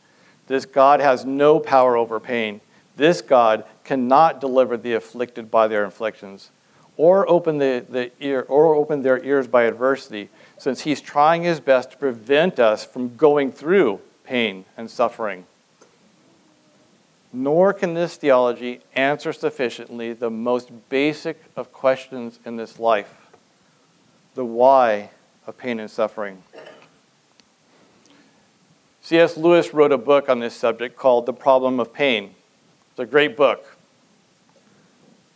This 0.47 0.65
God 0.65 0.99
has 0.99 1.25
no 1.25 1.59
power 1.59 1.95
over 1.95 2.19
pain. 2.19 2.59
This 2.99 3.21
God 3.21 3.63
cannot 3.85 4.41
deliver 4.41 4.75
the 4.75 4.93
afflicted 4.93 5.49
by 5.49 5.69
their 5.69 5.85
afflictions, 5.85 6.51
or 6.97 7.27
open, 7.29 7.57
the, 7.57 7.85
the 7.87 8.11
ear, 8.19 8.45
or 8.49 8.75
open 8.75 9.03
their 9.03 9.23
ears 9.23 9.47
by 9.47 9.63
adversity, 9.63 10.27
since 10.57 10.81
he's 10.81 10.99
trying 10.99 11.43
his 11.43 11.61
best 11.61 11.91
to 11.91 11.97
prevent 11.97 12.59
us 12.59 12.83
from 12.83 13.15
going 13.15 13.53
through 13.53 14.01
pain 14.25 14.65
and 14.75 14.91
suffering. 14.91 15.45
Nor 17.31 17.71
can 17.71 17.93
this 17.93 18.17
theology 18.17 18.81
answer 18.93 19.31
sufficiently 19.31 20.11
the 20.11 20.29
most 20.29 20.69
basic 20.89 21.41
of 21.55 21.71
questions 21.71 22.39
in 22.45 22.57
this 22.57 22.79
life 22.79 23.15
the 24.35 24.43
why 24.43 25.09
of 25.47 25.57
pain 25.57 25.79
and 25.79 25.89
suffering. 25.89 26.43
C.S. 29.01 29.37
Lewis 29.37 29.73
wrote 29.73 29.93
a 29.93 29.97
book 29.97 30.27
on 30.27 30.41
this 30.41 30.53
subject 30.53 30.97
called 30.97 31.25
The 31.25 31.33
Problem 31.33 31.79
of 31.79 31.93
Pain. 31.93 32.35
It's 32.99 33.07
a 33.07 33.09
great 33.09 33.37
book. 33.37 33.65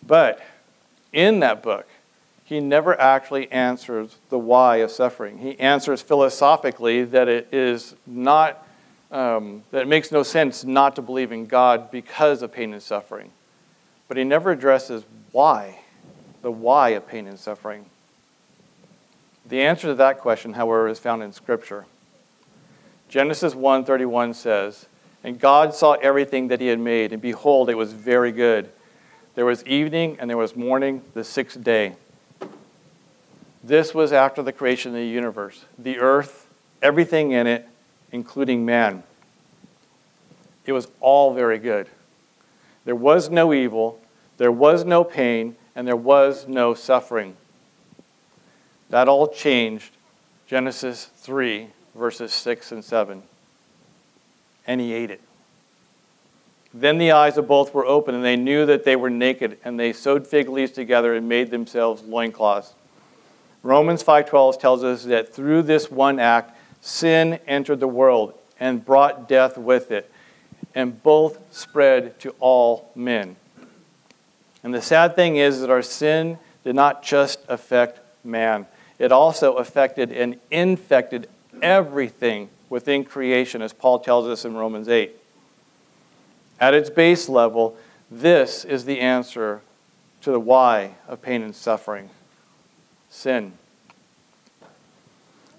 But 0.06 0.42
in 1.14 1.40
that 1.40 1.64
book, 1.64 1.88
he 2.44 2.60
never 2.60 3.00
actually 3.00 3.50
answers 3.54 4.18
the 4.28 4.38
why 4.38 4.78
of 4.78 4.92
suffering. 4.92 5.38
He 5.38 5.58
answers 5.58 6.02
philosophically 6.02 7.06
that 7.06 7.30
it 7.30 7.48
is 7.54 7.96
not, 8.06 8.68
um, 9.12 9.64
that 9.72 9.84
it 9.84 9.88
makes 9.88 10.12
no 10.12 10.24
sense 10.24 10.66
not 10.66 10.98
to 10.98 11.02
believe 11.02 11.32
in 11.32 11.46
God 11.46 11.90
because 11.90 12.42
of 12.42 12.52
pain 12.52 12.74
and 12.74 12.84
suffering. 12.84 13.32
But 14.10 14.18
he 14.18 14.26
never 14.26 14.52
addresses 14.52 15.06
why, 15.32 15.80
the 16.42 16.52
why 16.52 16.90
of 16.90 17.08
pain 17.08 17.28
and 17.28 17.40
suffering. 17.40 17.86
The 19.46 19.62
answer 19.62 19.88
to 19.88 19.96
that 19.96 20.20
question, 20.20 20.52
however, 20.52 20.90
is 20.90 21.00
found 21.00 21.24
in 21.24 21.32
Scripture. 21.32 21.86
Genesis 23.08 23.54
1:31 23.54 24.36
says, 24.36 24.88
"And 25.24 25.40
God 25.40 25.74
saw 25.74 25.94
everything 25.94 26.50
that 26.50 26.60
he 26.60 26.68
had 26.68 26.80
made, 26.80 27.14
and 27.14 27.22
behold, 27.22 27.70
it 27.70 27.76
was 27.76 27.94
very 27.94 28.32
good. 28.32 28.70
There 29.36 29.46
was 29.46 29.66
evening 29.66 30.18
and 30.20 30.30
there 30.30 30.38
was 30.38 30.56
morning, 30.56 31.02
the 31.14 31.24
sixth 31.24 31.64
day." 31.64 31.96
This 33.64 33.96
was 33.96 34.12
after 34.12 34.44
the 34.44 34.52
creation 34.52 34.92
of 34.92 34.98
the 34.98 35.06
universe, 35.06 35.66
the 35.78 36.00
earth, 36.00 36.48
everything 36.82 37.32
in 37.32 37.48
it, 37.48 37.66
including 38.12 38.66
man. 38.66 39.04
It 40.66 40.74
was 40.74 40.88
all 41.00 41.34
very 41.34 41.58
good. 41.58 41.88
There 42.86 42.96
was 42.96 43.30
no 43.30 43.54
evil, 43.54 44.02
there 44.38 44.52
was 44.52 44.84
no 44.84 45.04
pain, 45.04 45.56
and 45.76 45.88
there 45.88 45.96
was 45.96 46.48
no 46.48 46.74
suffering. 46.74 47.38
That 48.90 49.08
all 49.08 49.28
changed 49.28 49.94
Genesis 50.46 51.06
3, 51.16 51.70
verses 51.96 52.34
6 52.34 52.72
and 52.72 52.84
7. 52.84 53.24
And 54.66 54.80
he 54.80 54.94
ate 54.94 55.12
it. 55.12 55.22
Then 56.74 56.98
the 56.98 57.12
eyes 57.12 57.38
of 57.38 57.48
both 57.48 57.74
were 57.74 57.86
open, 57.86 58.16
and 58.16 58.24
they 58.24 58.36
knew 58.36 58.66
that 58.66 58.84
they 58.84 58.96
were 58.96 59.10
naked, 59.10 59.58
and 59.64 59.80
they 59.80 59.94
sewed 59.94 60.26
fig 60.26 60.50
leaves 60.50 60.72
together 60.72 61.14
and 61.14 61.30
made 61.30 61.52
themselves 61.52 62.02
loincloths. 62.04 62.74
Romans 63.62 64.02
5:12 64.04 64.60
tells 64.60 64.84
us 64.84 65.04
that 65.04 65.34
through 65.34 65.62
this 65.62 65.92
one 65.92 66.20
act 66.20 66.58
sin 66.82 67.40
entered 67.48 67.80
the 67.80 67.88
world 67.88 68.34
and 68.60 68.84
brought 68.84 69.28
death 69.28 69.58
with 69.58 69.92
it, 69.92 70.12
and 70.74 71.04
both 71.04 71.40
spread 71.52 72.20
to 72.22 72.34
all 72.40 72.90
men. 72.96 73.36
And 74.64 74.74
the 74.74 74.82
sad 74.82 75.16
thing 75.16 75.36
is 75.36 75.62
that 75.62 75.70
our 75.70 75.82
sin 75.82 76.40
did 76.64 76.76
not 76.76 77.04
just 77.04 77.40
affect 77.48 78.00
man 78.26 78.66
it 79.00 79.12
also 79.12 79.56
affected 79.56 80.12
and 80.12 80.40
infected 80.52 81.28
everything 81.62 82.50
within 82.74 83.06
creation, 83.06 83.62
as 83.62 83.72
Paul 83.72 84.00
tells 84.00 84.28
us 84.28 84.46
in 84.46 84.56
Romans 84.56 84.90
8. 84.90 85.16
At 86.60 86.74
its 86.74 86.90
base 86.90 87.30
level, 87.30 87.78
this 88.10 88.66
is 88.66 88.86
the 88.86 89.00
answer 89.00 89.62
to 90.22 90.32
the 90.32 90.40
why 90.40 90.96
of 91.08 91.22
pain 91.22 91.44
and 91.44 91.56
suffering 91.56 92.10
sin. 93.12 93.54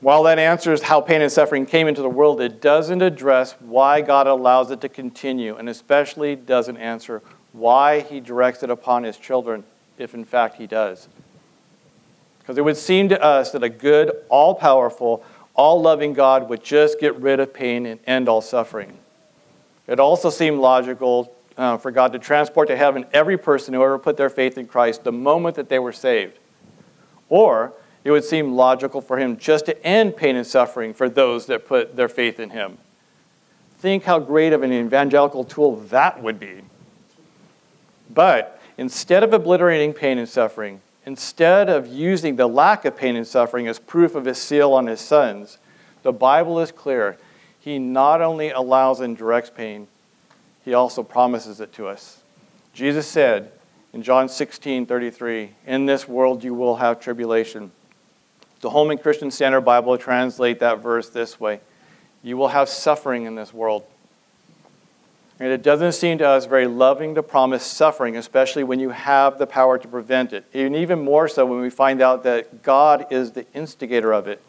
While 0.00 0.24
that 0.24 0.40
answers 0.40 0.82
how 0.82 1.00
pain 1.00 1.22
and 1.22 1.30
suffering 1.30 1.66
came 1.66 1.86
into 1.86 2.02
the 2.02 2.08
world, 2.08 2.40
it 2.40 2.60
doesn't 2.60 3.00
address 3.00 3.54
why 3.60 4.00
God 4.00 4.26
allows 4.26 4.72
it 4.72 4.80
to 4.80 4.88
continue, 4.88 5.54
and 5.54 5.68
especially 5.68 6.34
doesn't 6.34 6.78
answer 6.78 7.22
why 7.52 8.00
He 8.00 8.18
directs 8.18 8.64
it 8.64 8.70
upon 8.70 9.04
His 9.04 9.16
children, 9.16 9.62
if 9.98 10.14
in 10.14 10.24
fact 10.24 10.56
He 10.56 10.66
does. 10.66 11.06
Because 12.40 12.58
it 12.58 12.64
would 12.64 12.76
seem 12.76 13.08
to 13.10 13.22
us 13.22 13.52
that 13.52 13.62
a 13.62 13.68
good, 13.68 14.10
all 14.28 14.56
powerful, 14.56 15.24
all 15.54 15.80
loving 15.80 16.12
God 16.12 16.48
would 16.48 16.64
just 16.64 16.98
get 17.00 17.14
rid 17.16 17.40
of 17.40 17.54
pain 17.54 17.86
and 17.86 18.00
end 18.06 18.28
all 18.28 18.40
suffering. 18.40 18.98
It 19.86 20.00
also 20.00 20.30
seemed 20.30 20.58
logical 20.58 21.34
uh, 21.56 21.76
for 21.76 21.90
God 21.90 22.12
to 22.12 22.18
transport 22.18 22.68
to 22.68 22.76
heaven 22.76 23.06
every 23.12 23.38
person 23.38 23.74
who 23.74 23.82
ever 23.82 23.98
put 23.98 24.16
their 24.16 24.30
faith 24.30 24.58
in 24.58 24.66
Christ 24.66 25.04
the 25.04 25.12
moment 25.12 25.56
that 25.56 25.68
they 25.68 25.78
were 25.78 25.92
saved. 25.92 26.38
Or 27.28 27.72
it 28.02 28.10
would 28.10 28.24
seem 28.24 28.52
logical 28.54 29.00
for 29.00 29.18
him 29.18 29.36
just 29.36 29.66
to 29.66 29.86
end 29.86 30.16
pain 30.16 30.36
and 30.36 30.46
suffering 30.46 30.92
for 30.92 31.08
those 31.08 31.46
that 31.46 31.66
put 31.66 31.96
their 31.96 32.08
faith 32.08 32.40
in 32.40 32.50
him. 32.50 32.78
Think 33.78 34.04
how 34.04 34.18
great 34.18 34.52
of 34.52 34.62
an 34.62 34.72
evangelical 34.72 35.44
tool 35.44 35.76
that 35.76 36.22
would 36.22 36.40
be. 36.40 36.62
But 38.12 38.60
instead 38.76 39.22
of 39.22 39.32
obliterating 39.32 39.92
pain 39.92 40.18
and 40.18 40.28
suffering, 40.28 40.80
instead 41.06 41.68
of 41.68 41.86
using 41.86 42.36
the 42.36 42.46
lack 42.46 42.84
of 42.84 42.96
pain 42.96 43.16
and 43.16 43.26
suffering 43.26 43.68
as 43.68 43.78
proof 43.78 44.14
of 44.14 44.24
his 44.24 44.38
seal 44.38 44.72
on 44.72 44.86
his 44.86 45.00
sons, 45.00 45.58
the 46.02 46.12
Bible 46.12 46.60
is 46.60 46.72
clear. 46.72 47.16
He 47.58 47.78
not 47.78 48.20
only 48.20 48.50
allows 48.50 49.00
and 49.00 49.16
directs 49.16 49.50
pain, 49.50 49.88
he 50.64 50.74
also 50.74 51.02
promises 51.02 51.60
it 51.60 51.72
to 51.74 51.88
us. 51.88 52.22
Jesus 52.72 53.06
said 53.06 53.52
in 53.92 54.02
John 54.02 54.28
16 54.28 54.86
33, 54.86 55.50
In 55.66 55.86
this 55.86 56.08
world 56.08 56.42
you 56.42 56.54
will 56.54 56.76
have 56.76 57.00
tribulation. 57.00 57.70
The 58.60 58.70
Holman 58.70 58.98
Christian 58.98 59.30
Standard 59.30 59.60
Bible 59.60 59.96
translate 59.98 60.60
that 60.60 60.80
verse 60.80 61.10
this 61.10 61.38
way 61.38 61.60
You 62.22 62.36
will 62.36 62.48
have 62.48 62.68
suffering 62.68 63.24
in 63.24 63.34
this 63.34 63.52
world. 63.52 63.84
And 65.40 65.48
it 65.50 65.62
doesn't 65.62 65.92
seem 65.92 66.18
to 66.18 66.28
us 66.28 66.46
very 66.46 66.66
loving 66.66 67.16
to 67.16 67.22
promise 67.22 67.64
suffering, 67.64 68.16
especially 68.16 68.62
when 68.62 68.78
you 68.78 68.90
have 68.90 69.38
the 69.38 69.46
power 69.46 69.78
to 69.78 69.88
prevent 69.88 70.32
it. 70.32 70.44
And 70.54 70.76
even 70.76 71.02
more 71.02 71.26
so 71.28 71.44
when 71.44 71.60
we 71.60 71.70
find 71.70 72.00
out 72.00 72.22
that 72.22 72.62
God 72.62 73.06
is 73.10 73.32
the 73.32 73.44
instigator 73.52 74.12
of 74.12 74.28
it. 74.28 74.40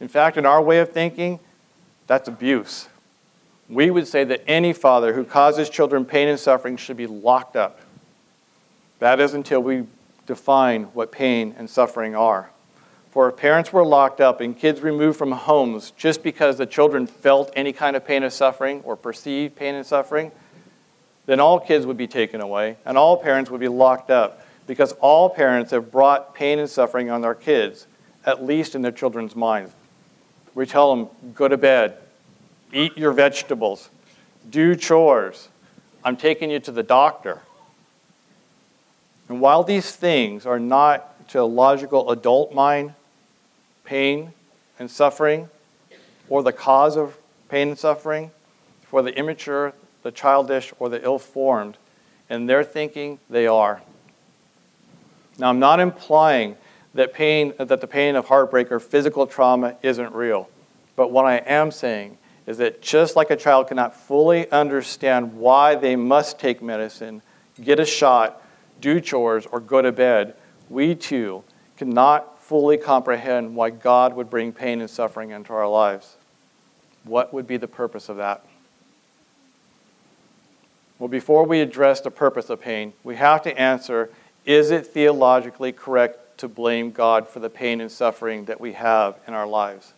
In 0.00 0.08
fact, 0.08 0.36
in 0.36 0.46
our 0.46 0.62
way 0.62 0.78
of 0.78 0.90
thinking, 0.90 1.38
that's 2.06 2.28
abuse 2.28 2.88
we 3.68 3.90
would 3.90 4.06
say 4.06 4.24
that 4.24 4.42
any 4.46 4.72
father 4.72 5.14
who 5.14 5.24
causes 5.24 5.70
children 5.70 6.04
pain 6.04 6.28
and 6.28 6.38
suffering 6.38 6.76
should 6.76 6.96
be 6.96 7.06
locked 7.06 7.56
up. 7.56 7.80
That 8.98 9.20
is 9.20 9.34
until 9.34 9.60
we 9.60 9.86
define 10.26 10.84
what 10.94 11.12
pain 11.12 11.54
and 11.58 11.68
suffering 11.68 12.14
are. 12.14 12.50
For 13.14 13.28
if 13.28 13.36
parents 13.36 13.72
were 13.72 13.86
locked 13.86 14.20
up 14.20 14.40
and 14.40 14.58
kids 14.58 14.80
removed 14.80 15.16
from 15.16 15.30
homes 15.30 15.92
just 15.96 16.24
because 16.24 16.58
the 16.58 16.66
children 16.66 17.06
felt 17.06 17.52
any 17.54 17.72
kind 17.72 17.94
of 17.94 18.04
pain 18.04 18.24
or 18.24 18.30
suffering 18.30 18.80
or 18.80 18.96
perceived 18.96 19.54
pain 19.54 19.76
and 19.76 19.86
suffering, 19.86 20.32
then 21.26 21.38
all 21.38 21.60
kids 21.60 21.86
would 21.86 21.96
be 21.96 22.08
taken 22.08 22.40
away 22.40 22.76
and 22.84 22.98
all 22.98 23.16
parents 23.16 23.52
would 23.52 23.60
be 23.60 23.68
locked 23.68 24.10
up 24.10 24.44
because 24.66 24.90
all 25.00 25.30
parents 25.30 25.70
have 25.70 25.92
brought 25.92 26.34
pain 26.34 26.58
and 26.58 26.68
suffering 26.68 27.08
on 27.08 27.20
their 27.20 27.36
kids, 27.36 27.86
at 28.26 28.44
least 28.44 28.74
in 28.74 28.82
their 28.82 28.90
children's 28.90 29.36
minds. 29.36 29.72
We 30.56 30.66
tell 30.66 30.96
them, 30.96 31.08
go 31.36 31.46
to 31.46 31.56
bed, 31.56 31.96
eat 32.72 32.98
your 32.98 33.12
vegetables, 33.12 33.90
do 34.50 34.74
chores. 34.74 35.50
I'm 36.02 36.16
taking 36.16 36.50
you 36.50 36.58
to 36.58 36.72
the 36.72 36.82
doctor. 36.82 37.42
And 39.28 39.40
while 39.40 39.62
these 39.62 39.94
things 39.94 40.46
are 40.46 40.58
not 40.58 41.28
to 41.28 41.42
a 41.42 41.44
logical 41.44 42.10
adult 42.10 42.52
mind, 42.52 42.94
pain 43.84 44.32
and 44.78 44.90
suffering, 44.90 45.48
or 46.28 46.42
the 46.42 46.52
cause 46.52 46.96
of 46.96 47.16
pain 47.48 47.68
and 47.68 47.78
suffering, 47.78 48.30
for 48.82 49.02
the 49.02 49.16
immature, 49.16 49.72
the 50.02 50.10
childish, 50.10 50.72
or 50.78 50.88
the 50.88 51.02
ill 51.04 51.18
formed, 51.18 51.76
in 52.30 52.46
their 52.46 52.64
thinking, 52.64 53.18
they 53.28 53.46
are. 53.46 53.82
Now, 55.38 55.50
I'm 55.50 55.58
not 55.58 55.80
implying 55.80 56.56
that, 56.94 57.12
pain, 57.12 57.52
that 57.58 57.80
the 57.80 57.86
pain 57.86 58.16
of 58.16 58.26
heartbreak 58.26 58.70
or 58.72 58.80
physical 58.80 59.26
trauma 59.26 59.76
isn't 59.82 60.14
real. 60.14 60.48
But 60.96 61.10
what 61.10 61.26
I 61.26 61.36
am 61.38 61.70
saying 61.70 62.18
is 62.46 62.58
that 62.58 62.82
just 62.82 63.16
like 63.16 63.30
a 63.30 63.36
child 63.36 63.68
cannot 63.68 63.96
fully 63.96 64.50
understand 64.50 65.34
why 65.34 65.74
they 65.74 65.96
must 65.96 66.38
take 66.38 66.62
medicine, 66.62 67.22
get 67.62 67.80
a 67.80 67.84
shot, 67.84 68.42
do 68.80 69.00
chores, 69.00 69.46
or 69.46 69.60
go 69.60 69.82
to 69.82 69.92
bed, 69.92 70.34
we 70.68 70.94
too 70.94 71.42
cannot 71.76 72.33
fully 72.44 72.76
comprehend 72.76 73.56
why 73.56 73.70
God 73.70 74.14
would 74.14 74.28
bring 74.28 74.52
pain 74.52 74.82
and 74.82 74.90
suffering 74.90 75.30
into 75.30 75.54
our 75.54 75.66
lives. 75.66 76.16
What 77.04 77.32
would 77.32 77.46
be 77.46 77.56
the 77.56 77.66
purpose 77.66 78.10
of 78.10 78.18
that? 78.18 78.44
Well, 80.98 81.08
before 81.08 81.44
we 81.44 81.60
address 81.60 82.02
the 82.02 82.10
purpose 82.10 82.50
of 82.50 82.60
pain, 82.60 82.92
we 83.02 83.16
have 83.16 83.42
to 83.42 83.58
answer 83.58 84.10
is 84.44 84.70
it 84.70 84.86
theologically 84.86 85.72
correct 85.72 86.36
to 86.38 86.48
blame 86.48 86.90
God 86.90 87.26
for 87.26 87.40
the 87.40 87.48
pain 87.48 87.80
and 87.80 87.90
suffering 87.90 88.44
that 88.44 88.60
we 88.60 88.74
have 88.74 89.18
in 89.26 89.32
our 89.32 89.46
lives? 89.46 89.94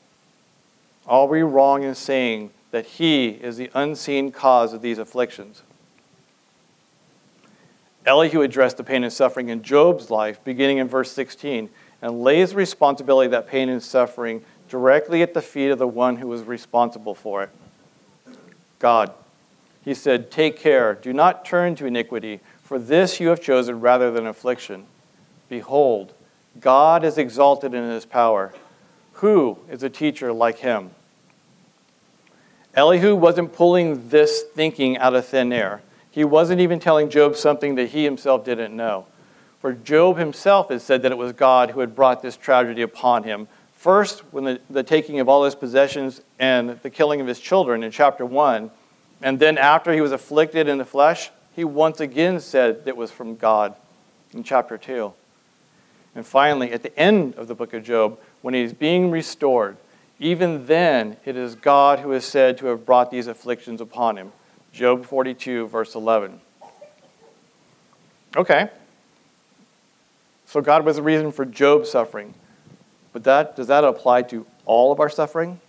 Are 1.05 1.27
we 1.27 1.43
wrong 1.43 1.83
in 1.83 1.97
saying 1.97 2.51
that 2.71 2.87
He 2.87 3.31
is 3.31 3.57
the 3.57 3.73
unseen 3.75 4.31
cause 4.31 4.73
of 4.73 4.83
these 4.83 4.99
afflictions? 4.99 5.63
Elihu 8.07 8.43
addressed 8.43 8.77
the 8.77 8.85
pain 8.85 9.03
and 9.03 9.13
suffering 9.13 9.49
in 9.49 9.63
Job's 9.63 10.11
life, 10.11 10.39
beginning 10.45 10.79
in 10.79 10.87
verse 10.87 11.11
16, 11.11 11.69
and 12.03 12.23
lays 12.23 12.51
the 12.51 12.57
responsibility 12.57 13.27
of 13.27 13.33
that 13.33 13.49
pain 13.49 13.69
and 13.69 13.83
suffering 13.83 14.45
directly 14.69 15.23
at 15.23 15.35
the 15.35 15.43
feet 15.43 15.71
of 15.71 15.79
the 15.79 15.89
one 15.89 16.17
who 16.17 16.29
was 16.29 16.43
responsible 16.43 17.15
for 17.15 17.43
it 17.43 17.51
God. 18.79 19.13
He 19.85 19.95
said, 19.95 20.31
Take 20.31 20.59
care, 20.59 20.95
do 20.95 21.13
not 21.13 21.45
turn 21.45 21.77
to 21.77 21.87
iniquity, 21.87 22.41
for 22.63 22.79
this 22.79 23.21
you 23.21 23.29
have 23.29 23.41
chosen 23.41 23.81
rather 23.81 24.11
than 24.11 24.27
affliction. 24.27 24.87
Behold, 25.49 26.13
God 26.61 27.05
is 27.05 27.19
exalted 27.19 27.73
in 27.73 27.89
his 27.89 28.05
power. 28.05 28.53
Who 29.15 29.59
is 29.71 29.83
a 29.83 29.89
teacher 29.89 30.33
like 30.33 30.59
him? 30.59 30.91
Elihu 32.75 33.15
wasn't 33.15 33.55
pulling 33.55 34.09
this 34.09 34.43
thinking 34.55 34.99
out 34.99 35.15
of 35.15 35.27
thin 35.27 35.53
air. 35.53 35.83
He 36.11 36.25
wasn't 36.25 36.61
even 36.61 36.79
telling 36.79 37.09
Job 37.09 37.37
something 37.37 37.77
that 37.77 37.91
he 37.91 38.05
himself 38.05 38.45
didn't 38.45 38.75
know. 38.77 39.07
For 39.67 39.73
Job 39.73 40.17
himself 40.17 40.69
has 40.69 40.85
said 40.85 41.03
that 41.03 41.11
it 41.11 41.19
was 41.19 41.33
God 41.33 41.73
who 41.73 41.81
had 41.81 41.97
brought 41.97 42.23
this 42.23 42.37
tragedy 42.37 42.83
upon 42.83 43.25
him. 43.25 43.49
First, 43.75 44.21
when 44.31 44.45
the, 44.45 44.61
the 44.71 44.85
taking 44.85 45.19
of 45.19 45.29
all 45.29 45.43
his 45.43 45.57
possessions 45.57 46.21
and 46.39 46.79
the 46.83 46.89
killing 46.89 47.21
of 47.21 47.27
his 47.27 47.41
children 47.41 47.83
in 47.83 47.91
chapter 47.91 48.25
1, 48.25 48.71
and 49.23 49.41
then 49.41 49.59
after 49.59 49.93
he 49.93 50.01
was 50.01 50.13
afflicted 50.13 50.69
in 50.69 50.79
the 50.79 50.85
flesh, 50.85 51.33
he 51.57 51.65
once 51.65 51.99
again 51.99 52.39
said 52.39 52.85
that 52.85 52.91
it 52.91 52.97
was 52.97 53.11
from 53.11 53.35
God 53.35 53.75
in 54.33 54.45
chapter 54.45 54.79
2. 54.79 55.13
And 56.15 56.25
finally, 56.25 56.71
at 56.71 56.85
the 56.85 56.97
end 56.97 57.35
of 57.35 57.49
the 57.49 57.55
book 57.57 57.75
of 57.75 57.83
Job, 57.83 58.21
when 58.43 58.55
he's 58.55 58.73
being 58.73 59.11
restored, 59.11 59.79
even 60.21 60.67
then, 60.67 61.17
it 61.25 61.37
is 61.37 61.57
God 61.57 61.99
who 61.99 62.13
is 62.13 62.25
said 62.25 62.57
to 62.59 62.67
have 62.67 62.87
brought 62.87 63.11
these 63.11 63.27
afflictions 63.27 63.81
upon 63.81 64.17
him. 64.17 64.31
Job 64.73 65.05
42, 65.05 65.67
verse 65.67 65.97
11. 65.97 66.41
Okay. 68.37 68.71
So 70.47 70.61
God 70.61 70.85
was 70.85 70.97
the 70.97 71.03
reason 71.03 71.33
for 71.33 71.45
Job's 71.45 71.91
suffering. 71.91 72.35
But 73.13 73.25
that, 73.25 73.57
does 73.57 73.67
that 73.67 73.85
apply 73.85 74.23
to 74.23 74.47
all 74.65 74.93
of 74.93 75.01
our 75.01 75.09
suffering? 75.09 75.61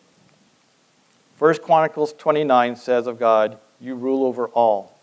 1 1.40 1.56
Chronicles 1.60 2.13
29 2.13 2.76
says 2.76 3.08
of 3.08 3.20
God, 3.20 3.58
You 3.80 3.96
rule 3.96 4.26
over 4.26 4.48
all. 4.48 4.98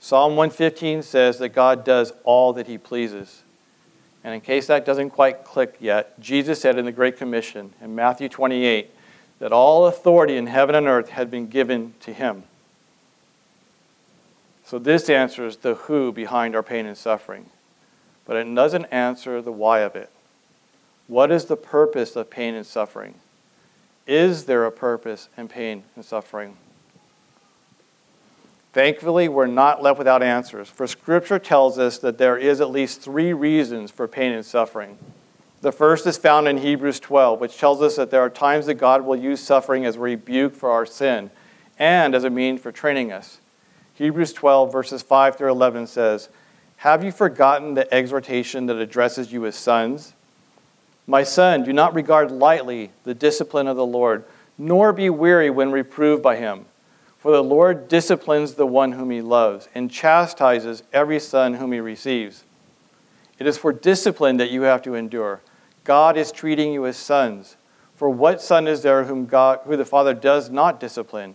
Psalm 0.00 0.36
115 0.36 1.02
says 1.02 1.38
that 1.38 1.50
God 1.50 1.84
does 1.84 2.12
all 2.24 2.52
that 2.52 2.66
he 2.66 2.78
pleases. 2.78 3.42
And 4.22 4.34
in 4.34 4.40
case 4.40 4.66
that 4.66 4.84
doesn't 4.84 5.10
quite 5.10 5.44
click 5.44 5.76
yet, 5.80 6.18
Jesus 6.20 6.60
said 6.60 6.78
in 6.78 6.84
the 6.84 6.92
Great 6.92 7.16
Commission 7.16 7.72
in 7.80 7.94
Matthew 7.94 8.28
28 8.28 8.90
that 9.38 9.52
all 9.52 9.86
authority 9.86 10.36
in 10.36 10.46
heaven 10.46 10.74
and 10.74 10.86
earth 10.86 11.10
had 11.10 11.30
been 11.30 11.46
given 11.46 11.94
to 12.00 12.12
him. 12.12 12.44
So 14.64 14.78
this 14.78 15.08
answers 15.08 15.56
the 15.56 15.74
who 15.74 16.12
behind 16.12 16.54
our 16.54 16.62
pain 16.62 16.84
and 16.84 16.96
suffering, 16.96 17.46
but 18.28 18.36
it 18.36 18.54
doesn't 18.54 18.84
answer 18.86 19.42
the 19.42 19.50
why 19.50 19.80
of 19.80 19.96
it. 19.96 20.10
What 21.08 21.32
is 21.32 21.46
the 21.46 21.56
purpose 21.56 22.14
of 22.14 22.28
pain 22.28 22.54
and 22.54 22.66
suffering? 22.66 23.14
Is 24.06 24.44
there 24.44 24.66
a 24.66 24.70
purpose 24.70 25.30
in 25.36 25.48
pain 25.48 25.82
and 25.96 26.04
suffering? 26.04 26.56
Thankfully, 28.74 29.28
we're 29.28 29.46
not 29.46 29.82
left 29.82 29.98
without 29.98 30.22
answers, 30.22 30.68
for 30.68 30.86
Scripture 30.86 31.38
tells 31.38 31.78
us 31.78 31.98
that 31.98 32.18
there 32.18 32.36
is 32.36 32.60
at 32.60 32.70
least 32.70 33.00
three 33.00 33.32
reasons 33.32 33.90
for 33.90 34.06
pain 34.06 34.32
and 34.32 34.44
suffering. 34.44 34.98
The 35.62 35.72
first 35.72 36.06
is 36.06 36.18
found 36.18 36.46
in 36.46 36.58
Hebrews 36.58 37.00
12, 37.00 37.40
which 37.40 37.56
tells 37.56 37.80
us 37.80 37.96
that 37.96 38.10
there 38.10 38.20
are 38.20 38.30
times 38.30 38.66
that 38.66 38.74
God 38.74 39.06
will 39.06 39.16
use 39.16 39.40
suffering 39.40 39.86
as 39.86 39.96
a 39.96 40.00
rebuke 40.00 40.54
for 40.54 40.70
our 40.70 40.84
sin 40.84 41.30
and 41.78 42.14
as 42.14 42.24
a 42.24 42.30
means 42.30 42.60
for 42.60 42.70
training 42.70 43.10
us. 43.10 43.38
Hebrews 43.94 44.34
12, 44.34 44.70
verses 44.70 45.02
5 45.02 45.36
through 45.36 45.50
11 45.50 45.86
says, 45.86 46.28
Have 46.78 47.02
you 47.02 47.10
forgotten 47.10 47.74
the 47.74 47.92
exhortation 47.92 48.66
that 48.66 48.76
addresses 48.76 49.32
you 49.32 49.44
as 49.46 49.56
sons? 49.56 50.14
My 51.08 51.24
son, 51.24 51.64
do 51.64 51.72
not 51.72 51.92
regard 51.92 52.30
lightly 52.30 52.92
the 53.02 53.14
discipline 53.14 53.66
of 53.66 53.76
the 53.76 53.84
Lord, 53.84 54.24
nor 54.56 54.92
be 54.92 55.10
weary 55.10 55.50
when 55.50 55.72
reproved 55.72 56.22
by 56.22 56.36
him. 56.36 56.66
For 57.18 57.32
the 57.32 57.42
Lord 57.42 57.88
disciplines 57.88 58.54
the 58.54 58.66
one 58.66 58.92
whom 58.92 59.10
he 59.10 59.20
loves 59.20 59.68
and 59.74 59.90
chastises 59.90 60.84
every 60.92 61.18
son 61.18 61.54
whom 61.54 61.72
he 61.72 61.80
receives. 61.80 62.44
It 63.40 63.48
is 63.48 63.58
for 63.58 63.72
discipline 63.72 64.36
that 64.36 64.52
you 64.52 64.62
have 64.62 64.82
to 64.82 64.94
endure. 64.94 65.40
God 65.82 66.16
is 66.16 66.30
treating 66.30 66.72
you 66.72 66.86
as 66.86 66.96
sons. 66.96 67.56
For 67.96 68.08
what 68.08 68.40
son 68.40 68.68
is 68.68 68.82
there 68.82 69.02
whom, 69.02 69.26
God, 69.26 69.60
who 69.64 69.76
the 69.76 69.84
Father 69.84 70.14
does 70.14 70.48
not 70.48 70.78
discipline? 70.78 71.34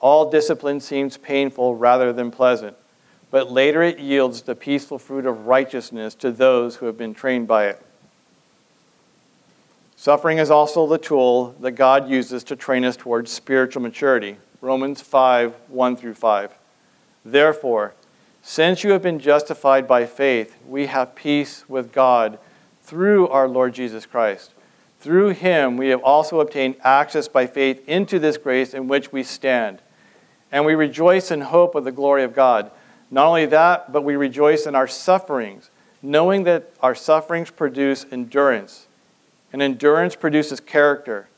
all 0.00 0.30
discipline 0.30 0.80
seems 0.80 1.16
painful 1.16 1.74
rather 1.74 2.12
than 2.12 2.30
pleasant, 2.30 2.76
but 3.30 3.50
later 3.50 3.82
it 3.82 3.98
yields 3.98 4.42
the 4.42 4.54
peaceful 4.54 4.98
fruit 4.98 5.26
of 5.26 5.46
righteousness 5.46 6.14
to 6.16 6.30
those 6.30 6.76
who 6.76 6.86
have 6.86 6.98
been 6.98 7.14
trained 7.14 7.48
by 7.48 7.66
it. 7.66 7.82
Suffering 9.96 10.38
is 10.38 10.50
also 10.50 10.86
the 10.86 10.98
tool 10.98 11.54
that 11.60 11.72
God 11.72 12.08
uses 12.08 12.44
to 12.44 12.56
train 12.56 12.84
us 12.84 12.96
towards 12.96 13.32
spiritual 13.32 13.82
maturity. 13.82 14.36
Romans 14.60 15.00
5 15.00 15.54
1 15.68 15.96
through 15.96 16.14
5. 16.14 16.52
Therefore, 17.24 17.94
since 18.42 18.84
you 18.84 18.90
have 18.90 19.02
been 19.02 19.18
justified 19.18 19.88
by 19.88 20.06
faith, 20.06 20.56
we 20.66 20.86
have 20.86 21.14
peace 21.14 21.64
with 21.68 21.92
God 21.92 22.38
through 22.82 23.28
our 23.28 23.48
Lord 23.48 23.74
Jesus 23.74 24.06
Christ 24.06 24.52
through 25.06 25.28
him, 25.28 25.76
we 25.76 25.90
have 25.90 26.02
also 26.02 26.40
obtained 26.40 26.74
access 26.82 27.28
by 27.28 27.46
faith 27.46 27.80
into 27.88 28.18
this 28.18 28.36
grace 28.36 28.74
in 28.74 28.88
which 28.88 29.12
we 29.12 29.22
stand. 29.22 29.80
And 30.52 30.64
we 30.64 30.74
rejoice 30.74 31.30
in 31.30 31.40
hope 31.40 31.74
of 31.74 31.84
the 31.84 31.92
glory 31.92 32.22
of 32.22 32.34
God. 32.34 32.70
Not 33.10 33.26
only 33.26 33.46
that, 33.46 33.92
but 33.92 34.02
we 34.02 34.16
rejoice 34.16 34.66
in 34.66 34.74
our 34.74 34.86
sufferings, 34.86 35.70
knowing 36.02 36.44
that 36.44 36.70
our 36.80 36.94
sufferings 36.94 37.50
produce 37.50 38.06
endurance. 38.10 38.86
And 39.52 39.62
endurance 39.62 40.16
produces 40.16 40.60
character. 40.60 41.28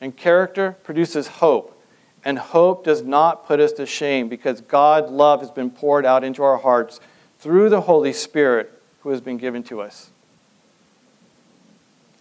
And 0.00 0.16
character 0.16 0.76
produces 0.82 1.26
hope. 1.26 1.72
And 2.24 2.38
hope 2.38 2.84
does 2.84 3.02
not 3.02 3.46
put 3.46 3.60
us 3.60 3.72
to 3.72 3.86
shame 3.86 4.28
because 4.28 4.60
God's 4.60 5.10
love 5.10 5.40
has 5.40 5.50
been 5.50 5.70
poured 5.70 6.04
out 6.04 6.24
into 6.24 6.42
our 6.42 6.58
hearts 6.58 7.00
through 7.38 7.68
the 7.68 7.82
Holy 7.82 8.12
Spirit 8.12 8.72
who 9.00 9.10
has 9.10 9.20
been 9.20 9.36
given 9.36 9.62
to 9.64 9.80
us. 9.80 10.10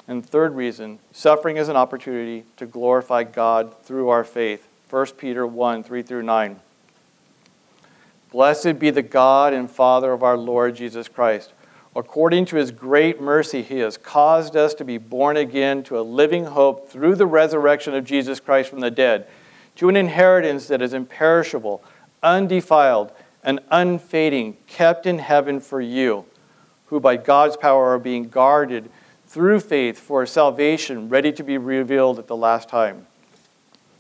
And 0.08 0.24
third 0.24 0.56
reason, 0.56 1.00
suffering 1.12 1.58
is 1.58 1.70
an 1.70 1.76
opportunity 1.76 2.46
to 2.58 2.68
glorify 2.68 3.24
God 3.24 3.76
through 3.84 4.10
our 4.10 4.24
faith. 4.24 4.68
1 4.96 5.08
Peter 5.18 5.46
1 5.46 5.84
3 5.84 6.04
through 6.04 6.24
9. 6.24 6.58
Blessed 8.32 8.80
be 8.80 8.92
the 8.92 9.02
God 9.02 9.52
and 9.52 9.70
Father 9.70 10.14
of 10.14 10.24
our 10.24 10.38
Lord 10.38 10.74
Jesus 10.74 11.10
Christ. 11.10 11.52
According 11.98 12.46
to 12.46 12.56
his 12.56 12.72
great 12.72 13.20
mercy, 13.20 13.62
he 13.62 13.80
has 13.80 13.98
caused 13.98 14.56
us 14.56 14.74
to 14.76 14.86
be 14.86 14.98
born 14.98 15.36
again 15.36 15.84
to 15.84 16.00
a 16.00 16.02
living 16.02 16.46
hope 16.46 16.88
through 16.88 17.16
the 17.16 17.28
resurrection 17.28 17.94
of 17.94 18.06
Jesus 18.06 18.40
Christ 18.40 18.70
from 18.70 18.80
the 18.80 18.90
dead, 18.90 19.28
to 19.76 19.90
an 19.90 19.98
inheritance 19.98 20.68
that 20.70 20.82
is 20.82 20.94
imperishable, 20.94 21.84
undefiled, 22.24 23.12
and 23.44 23.60
unfading, 23.72 24.56
kept 24.66 25.06
in 25.06 25.20
heaven 25.20 25.60
for 25.60 25.82
you, 25.82 26.24
who 26.86 27.02
by 27.02 27.18
God's 27.18 27.58
power 27.58 27.88
are 27.88 28.00
being 28.00 28.30
guarded 28.30 28.90
through 29.28 29.60
faith 29.60 30.00
for 30.00 30.26
salvation 30.26 31.10
ready 31.10 31.34
to 31.34 31.44
be 31.44 31.58
revealed 31.58 32.18
at 32.18 32.28
the 32.28 32.38
last 32.38 32.70
time. 32.70 33.08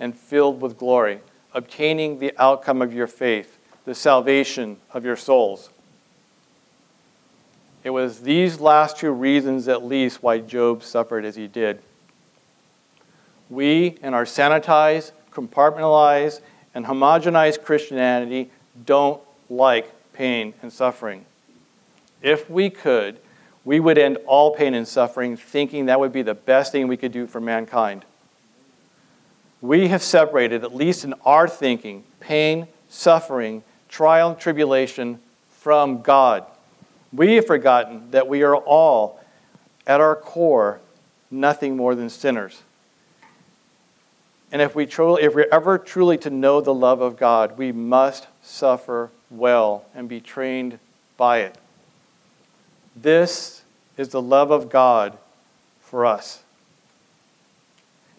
and 0.00 0.16
filled 0.16 0.60
with 0.60 0.78
glory, 0.78 1.20
obtaining 1.54 2.18
the 2.18 2.32
outcome 2.38 2.82
of 2.82 2.92
your 2.92 3.06
faith, 3.06 3.58
the 3.84 3.94
salvation 3.94 4.78
of 4.92 5.04
your 5.04 5.16
souls. 5.16 5.70
It 7.84 7.90
was 7.90 8.22
these 8.22 8.60
last 8.60 8.98
two 8.98 9.12
reasons, 9.12 9.68
at 9.68 9.84
least, 9.84 10.22
why 10.22 10.38
Job 10.38 10.82
suffered 10.82 11.24
as 11.24 11.36
he 11.36 11.46
did. 11.46 11.80
We, 13.48 13.98
in 14.02 14.14
our 14.14 14.24
sanitized, 14.24 15.12
compartmentalized, 15.32 16.40
and 16.74 16.86
homogenized 16.86 17.62
Christianity, 17.62 18.50
don't 18.84 19.20
like 19.48 19.90
pain 20.12 20.54
and 20.62 20.72
suffering. 20.72 21.24
If 22.22 22.48
we 22.50 22.70
could, 22.70 23.18
we 23.64 23.80
would 23.80 23.98
end 23.98 24.18
all 24.26 24.54
pain 24.54 24.74
and 24.74 24.86
suffering, 24.86 25.36
thinking 25.36 25.86
that 25.86 26.00
would 26.00 26.12
be 26.12 26.22
the 26.22 26.34
best 26.34 26.72
thing 26.72 26.86
we 26.86 26.96
could 26.96 27.12
do 27.12 27.26
for 27.26 27.40
mankind. 27.40 28.04
We 29.60 29.88
have 29.88 30.02
separated, 30.02 30.64
at 30.64 30.74
least 30.74 31.04
in 31.04 31.14
our 31.24 31.46
thinking, 31.46 32.04
pain, 32.18 32.66
suffering, 32.88 33.62
trial, 33.88 34.30
and 34.30 34.38
tribulation 34.38 35.20
from 35.58 36.00
God. 36.02 36.44
We 37.12 37.34
have 37.34 37.46
forgotten 37.46 38.10
that 38.12 38.28
we 38.28 38.42
are 38.42 38.56
all, 38.56 39.20
at 39.86 40.00
our 40.00 40.16
core, 40.16 40.80
nothing 41.30 41.76
more 41.76 41.94
than 41.94 42.08
sinners. 42.08 42.62
And 44.52 44.62
if, 44.62 44.74
we 44.74 44.86
truly, 44.86 45.22
if 45.22 45.34
we're 45.34 45.48
ever 45.52 45.78
truly 45.78 46.18
to 46.18 46.30
know 46.30 46.60
the 46.60 46.74
love 46.74 47.00
of 47.00 47.16
God, 47.16 47.56
we 47.56 47.70
must 47.70 48.26
suffer 48.42 49.10
well 49.30 49.84
and 49.94 50.08
be 50.08 50.20
trained 50.20 50.78
by 51.16 51.40
it. 51.40 51.56
This 52.96 53.62
is 53.96 54.08
the 54.08 54.22
love 54.22 54.50
of 54.50 54.70
God 54.70 55.16
for 55.80 56.04
us. 56.04 56.42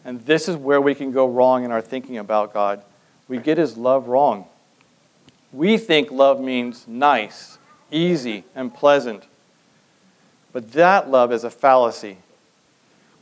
And 0.04 0.26
this 0.26 0.48
is 0.48 0.56
where 0.56 0.82
we 0.82 0.96
can 0.96 1.12
go 1.12 1.28
wrong 1.28 1.64
in 1.64 1.72
our 1.72 1.82
thinking 1.82 2.18
about 2.18 2.54
God. 2.54 2.82
We 3.28 3.38
get 3.38 3.58
his 3.58 3.78
love 3.78 4.08
wrong. 4.08 4.46
We 5.54 5.78
think 5.78 6.12
love 6.12 6.40
means 6.40 6.88
nice, 6.88 7.58
easy, 7.92 8.44
and 8.56 8.74
pleasant. 8.74 9.24
But 10.54 10.72
that 10.74 11.10
love 11.10 11.32
is 11.32 11.44
a 11.44 11.50
fallacy. 11.50 12.18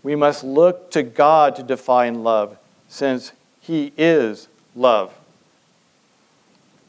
We 0.04 0.16
must 0.16 0.44
look 0.44 0.92
to 0.92 1.04
God 1.04 1.56
to 1.58 1.64
define 1.64 2.24
love, 2.24 2.58
since 2.88 3.34
he 3.60 3.92
is 3.98 4.48
love. 4.76 5.14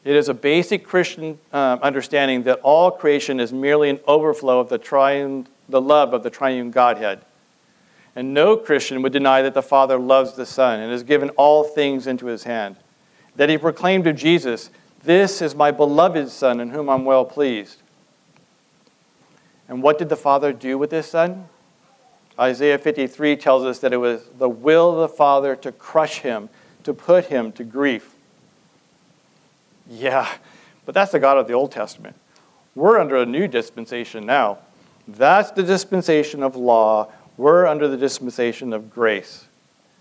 It 0.04 0.16
is 0.16 0.28
a 0.28 0.34
basic 0.34 0.86
Christian 0.86 1.38
uh, 1.52 1.78
understanding 1.82 2.44
that 2.44 2.60
all 2.60 2.90
creation 2.90 3.38
is 3.38 3.52
merely 3.52 3.90
an 3.90 4.00
overflow 4.06 4.60
of 4.60 4.68
the, 4.68 4.78
triune, 4.78 5.46
the 5.68 5.80
love 5.80 6.14
of 6.14 6.22
the 6.22 6.30
triune 6.30 6.70
Godhead. 6.70 7.20
And 8.16 8.34
no 8.34 8.56
Christian 8.56 9.02
would 9.02 9.12
deny 9.12 9.42
that 9.42 9.54
the 9.54 9.62
Father 9.62 9.98
loves 9.98 10.34
the 10.34 10.46
Son 10.46 10.80
and 10.80 10.90
has 10.90 11.02
given 11.02 11.30
all 11.30 11.64
things 11.64 12.06
into 12.06 12.26
his 12.26 12.44
hand. 12.44 12.76
That 13.36 13.48
he 13.48 13.56
proclaimed 13.56 14.04
to 14.04 14.12
Jesus, 14.12 14.70
This 15.04 15.40
is 15.40 15.54
my 15.54 15.70
beloved 15.70 16.28
Son 16.30 16.60
in 16.60 16.70
whom 16.70 16.88
I'm 16.88 17.04
well 17.04 17.24
pleased. 17.24 17.78
And 19.68 19.82
what 19.82 19.98
did 19.98 20.08
the 20.08 20.16
Father 20.16 20.52
do 20.52 20.76
with 20.76 20.90
his 20.90 21.06
Son? 21.06 21.48
Isaiah 22.38 22.78
53 22.78 23.36
tells 23.36 23.64
us 23.64 23.78
that 23.80 23.92
it 23.92 23.98
was 23.98 24.22
the 24.38 24.48
will 24.48 24.90
of 24.90 25.10
the 25.10 25.16
Father 25.16 25.54
to 25.56 25.70
crush 25.70 26.20
him, 26.20 26.48
to 26.84 26.92
put 26.92 27.26
him 27.26 27.52
to 27.52 27.64
grief. 27.64 28.14
Yeah, 29.88 30.28
but 30.86 30.94
that's 30.94 31.12
the 31.12 31.18
God 31.18 31.38
of 31.38 31.46
the 31.46 31.52
Old 31.52 31.70
Testament. 31.70 32.16
We're 32.74 32.98
under 32.98 33.16
a 33.16 33.26
new 33.26 33.46
dispensation 33.46 34.24
now. 34.26 34.58
That's 35.06 35.50
the 35.50 35.62
dispensation 35.62 36.42
of 36.42 36.56
law. 36.56 37.12
We're 37.40 37.66
under 37.66 37.88
the 37.88 37.96
dispensation 37.96 38.74
of 38.74 38.90
grace, 38.90 39.46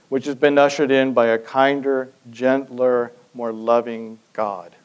which 0.09 0.25
has 0.25 0.35
been 0.35 0.57
ushered 0.57 0.91
in 0.91 1.13
by 1.13 1.27
a 1.27 1.37
kinder, 1.37 2.09
gentler, 2.29 3.13
more 3.33 3.53
loving 3.53 4.19
God. 4.33 4.75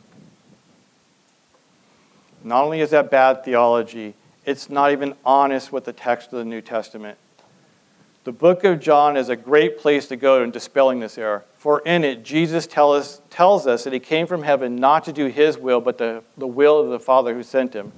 Not 2.44 2.62
only 2.62 2.80
is 2.80 2.90
that 2.90 3.10
bad 3.10 3.44
theology, 3.44 4.14
it's 4.44 4.70
not 4.70 4.92
even 4.92 5.16
honest 5.24 5.72
with 5.72 5.84
the 5.84 5.92
text 5.92 6.32
of 6.32 6.38
the 6.38 6.44
New 6.44 6.60
Testament. 6.60 7.18
The 8.22 8.30
book 8.30 8.62
of 8.62 8.78
John 8.78 9.16
is 9.16 9.30
a 9.30 9.34
great 9.34 9.76
place 9.80 10.06
to 10.06 10.14
go 10.14 10.40
in 10.40 10.52
dispelling 10.52 11.00
this 11.00 11.18
error. 11.18 11.44
For 11.58 11.80
in 11.80 12.04
it, 12.04 12.22
Jesus 12.22 12.68
tell 12.68 12.92
us, 12.92 13.20
tells 13.30 13.66
us 13.66 13.82
that 13.82 13.92
he 13.92 13.98
came 13.98 14.28
from 14.28 14.44
heaven 14.44 14.76
not 14.76 15.02
to 15.06 15.12
do 15.12 15.26
his 15.26 15.58
will, 15.58 15.80
but 15.80 15.98
the, 15.98 16.22
the 16.36 16.46
will 16.46 16.78
of 16.78 16.90
the 16.90 17.00
Father 17.00 17.34
who 17.34 17.42
sent 17.42 17.74
him. 17.74 17.90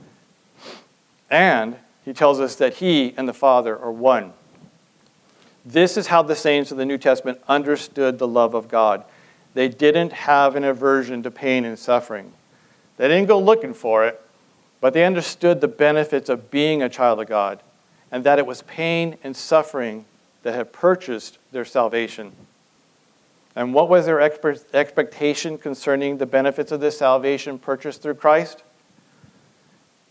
And 1.28 1.76
he 2.06 2.14
tells 2.14 2.40
us 2.40 2.56
that 2.56 2.76
he 2.76 3.12
and 3.18 3.28
the 3.28 3.34
Father 3.34 3.78
are 3.78 3.92
one. 3.92 4.32
This 5.66 5.96
is 5.96 6.06
how 6.06 6.22
the 6.22 6.36
saints 6.36 6.70
of 6.70 6.78
the 6.78 6.86
New 6.86 6.96
Testament 6.96 7.40
understood 7.48 8.20
the 8.20 8.28
love 8.28 8.54
of 8.54 8.68
God. 8.68 9.04
they 9.54 9.68
didn't 9.68 10.12
have 10.12 10.54
an 10.54 10.64
aversion 10.64 11.22
to 11.24 11.30
pain 11.30 11.64
and 11.64 11.78
suffering. 11.78 12.32
They 12.98 13.08
didn't 13.08 13.26
go 13.26 13.38
looking 13.38 13.74
for 13.74 14.06
it, 14.06 14.20
but 14.80 14.92
they 14.92 15.04
understood 15.04 15.60
the 15.60 15.68
benefits 15.68 16.28
of 16.28 16.50
being 16.50 16.82
a 16.82 16.88
child 16.88 17.20
of 17.20 17.26
God 17.26 17.62
and 18.12 18.22
that 18.24 18.38
it 18.38 18.46
was 18.46 18.62
pain 18.62 19.16
and 19.24 19.36
suffering 19.36 20.04
that 20.42 20.54
had 20.54 20.72
purchased 20.72 21.38
their 21.50 21.64
salvation. 21.64 22.32
And 23.56 23.74
what 23.74 23.88
was 23.88 24.06
their 24.06 24.20
expectation 24.20 25.58
concerning 25.58 26.18
the 26.18 26.26
benefits 26.26 26.70
of 26.70 26.80
this 26.80 26.98
salvation 26.98 27.58
purchased 27.58 28.02
through 28.02 28.14
Christ? 28.14 28.62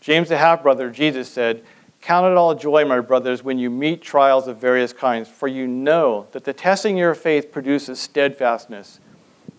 James, 0.00 0.28
the 0.28 0.36
half 0.36 0.62
brother, 0.62 0.90
Jesus 0.90 1.28
said, 1.28 1.64
Count 2.06 2.24
it 2.24 2.36
all 2.36 2.54
joy, 2.54 2.84
my 2.84 3.00
brothers, 3.00 3.42
when 3.42 3.58
you 3.58 3.68
meet 3.68 4.00
trials 4.00 4.46
of 4.46 4.58
various 4.58 4.92
kinds, 4.92 5.28
for 5.28 5.48
you 5.48 5.66
know 5.66 6.28
that 6.30 6.44
the 6.44 6.52
testing 6.52 6.94
of 6.94 6.98
your 7.00 7.14
faith 7.16 7.50
produces 7.50 7.98
steadfastness. 7.98 9.00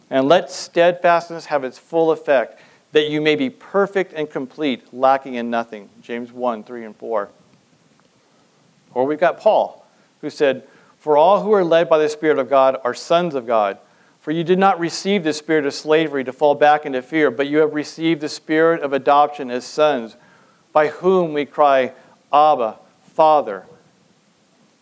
And 0.10 0.30
let 0.30 0.50
steadfastness 0.50 1.48
have 1.48 1.66
its 1.66 1.78
full 1.78 2.10
effect, 2.10 2.58
that 2.94 3.10
you 3.10 3.20
may 3.20 3.36
be 3.36 3.50
perfect 3.50 4.14
and 4.14 4.30
complete, 4.30 4.94
lacking 4.94 5.34
in 5.34 5.50
nothing. 5.50 5.90
James 6.02 6.32
1 6.32 6.64
3 6.64 6.86
and 6.86 6.96
4. 6.96 7.28
Or 8.94 9.06
we've 9.06 9.20
got 9.20 9.42
Paul, 9.42 9.86
who 10.22 10.30
said, 10.30 10.66
For 11.00 11.18
all 11.18 11.44
who 11.44 11.52
are 11.52 11.66
led 11.66 11.90
by 11.90 11.98
the 11.98 12.08
Spirit 12.08 12.40
of 12.40 12.50
God 12.50 12.80
are 12.82 12.94
sons 12.94 13.36
of 13.36 13.46
God. 13.46 13.78
For 14.22 14.32
you 14.32 14.46
did 14.46 14.58
not 14.58 14.80
receive 14.80 15.26
the 15.26 15.34
spirit 15.34 15.66
of 15.66 15.74
slavery 15.74 16.24
to 16.24 16.32
fall 16.32 16.56
back 16.56 16.86
into 16.86 17.02
fear, 17.02 17.30
but 17.30 17.48
you 17.48 17.58
have 17.58 17.74
received 17.74 18.22
the 18.22 18.30
spirit 18.30 18.82
of 18.82 18.94
adoption 18.94 19.52
as 19.52 19.66
sons, 19.66 20.16
by 20.72 20.88
whom 20.88 21.34
we 21.34 21.44
cry, 21.44 21.92
Abba, 22.32 22.78
Father. 23.14 23.66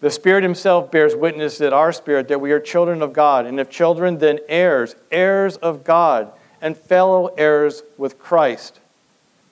The 0.01 0.12
Spirit 0.12 0.43
Himself 0.43 0.91
bears 0.91 1.15
witness 1.15 1.58
that 1.58 1.73
our 1.73 1.91
spirit 1.91 2.27
that 2.27 2.41
we 2.41 2.51
are 2.51 2.60
children 2.60 3.01
of 3.01 3.13
God, 3.13 3.45
and 3.45 3.60
if 3.60 3.69
children, 3.69 4.17
then 4.17 4.39
heirs, 4.47 4.95
heirs 5.12 5.58
of 5.58 5.84
God, 5.84 6.31
and 6.62 6.77
fellow 6.77 7.27
heirs 7.38 7.81
with 7.97 8.19
Christ, 8.19 8.79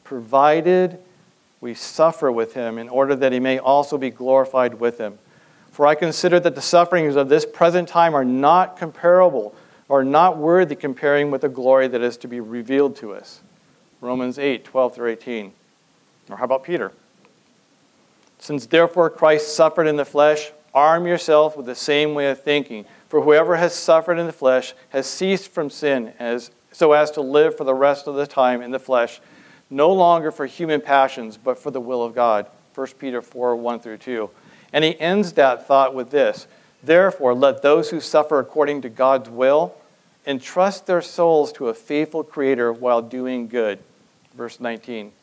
provided 0.03 0.99
we 1.61 1.73
suffer 1.73 2.31
with 2.31 2.53
Him 2.53 2.77
in 2.77 2.89
order 2.89 3.15
that 3.15 3.31
He 3.31 3.39
may 3.39 3.57
also 3.57 3.97
be 3.97 4.09
glorified 4.09 4.79
with 4.79 4.97
Him. 4.97 5.17
For 5.71 5.87
I 5.87 5.95
consider 5.95 6.39
that 6.41 6.53
the 6.53 6.61
sufferings 6.61 7.15
of 7.15 7.29
this 7.29 7.45
present 7.45 7.87
time 7.87 8.13
are 8.13 8.25
not 8.25 8.77
comparable, 8.77 9.55
are 9.89 10.03
not 10.03 10.37
worthy 10.37 10.75
comparing 10.75 11.31
with 11.31 11.41
the 11.41 11.49
glory 11.49 11.87
that 11.87 12.01
is 12.01 12.17
to 12.17 12.27
be 12.27 12.39
revealed 12.39 12.95
to 12.97 13.13
us. 13.13 13.41
Romans 14.01 14.37
8, 14.37 14.65
12 14.65 14.93
through 14.93 15.09
18. 15.09 15.53
Or 16.29 16.37
how 16.37 16.43
about 16.43 16.63
Peter? 16.63 16.91
Since 18.43 18.65
therefore 18.65 19.09
Christ 19.09 19.55
suffered 19.55 19.87
in 19.87 19.95
the 19.95 20.03
flesh, 20.03 20.51
arm 20.73 21.07
yourself 21.07 21.55
with 21.55 21.65
the 21.65 21.75
same 21.75 22.13
way 22.13 22.29
of 22.29 22.43
thinking. 22.43 22.83
For 23.07 23.21
whoever 23.21 23.55
has 23.55 23.73
suffered 23.73 24.19
in 24.19 24.25
the 24.25 24.33
flesh 24.33 24.73
has 24.89 25.07
ceased 25.07 25.49
from 25.49 25.69
sin 25.69 26.11
as, 26.19 26.51
so 26.73 26.91
as 26.91 27.09
to 27.11 27.21
live 27.21 27.55
for 27.55 27.63
the 27.63 27.73
rest 27.73 28.05
of 28.05 28.15
the 28.15 28.27
time 28.27 28.61
in 28.61 28.71
the 28.71 28.79
flesh, 28.79 29.21
no 29.69 29.93
longer 29.93 30.29
for 30.29 30.45
human 30.45 30.81
passions, 30.81 31.37
but 31.37 31.57
for 31.57 31.71
the 31.71 31.79
will 31.79 32.03
of 32.03 32.13
God. 32.13 32.47
1 32.75 32.87
Peter 32.99 33.21
4 33.21 33.55
1 33.55 33.79
through 33.79 33.99
2. 33.99 34.29
And 34.73 34.83
he 34.83 34.99
ends 34.99 35.31
that 35.33 35.65
thought 35.65 35.95
with 35.95 36.11
this 36.11 36.45
Therefore, 36.83 37.33
let 37.33 37.61
those 37.61 37.91
who 37.91 38.01
suffer 38.01 38.39
according 38.39 38.81
to 38.81 38.89
God's 38.89 39.29
will 39.29 39.73
entrust 40.27 40.85
their 40.85 41.01
souls 41.01 41.53
to 41.53 41.69
a 41.69 41.73
faithful 41.73 42.25
Creator 42.25 42.73
while 42.73 43.01
doing 43.01 43.47
good. 43.47 43.79
Verse 44.35 44.59
19. 44.59 45.13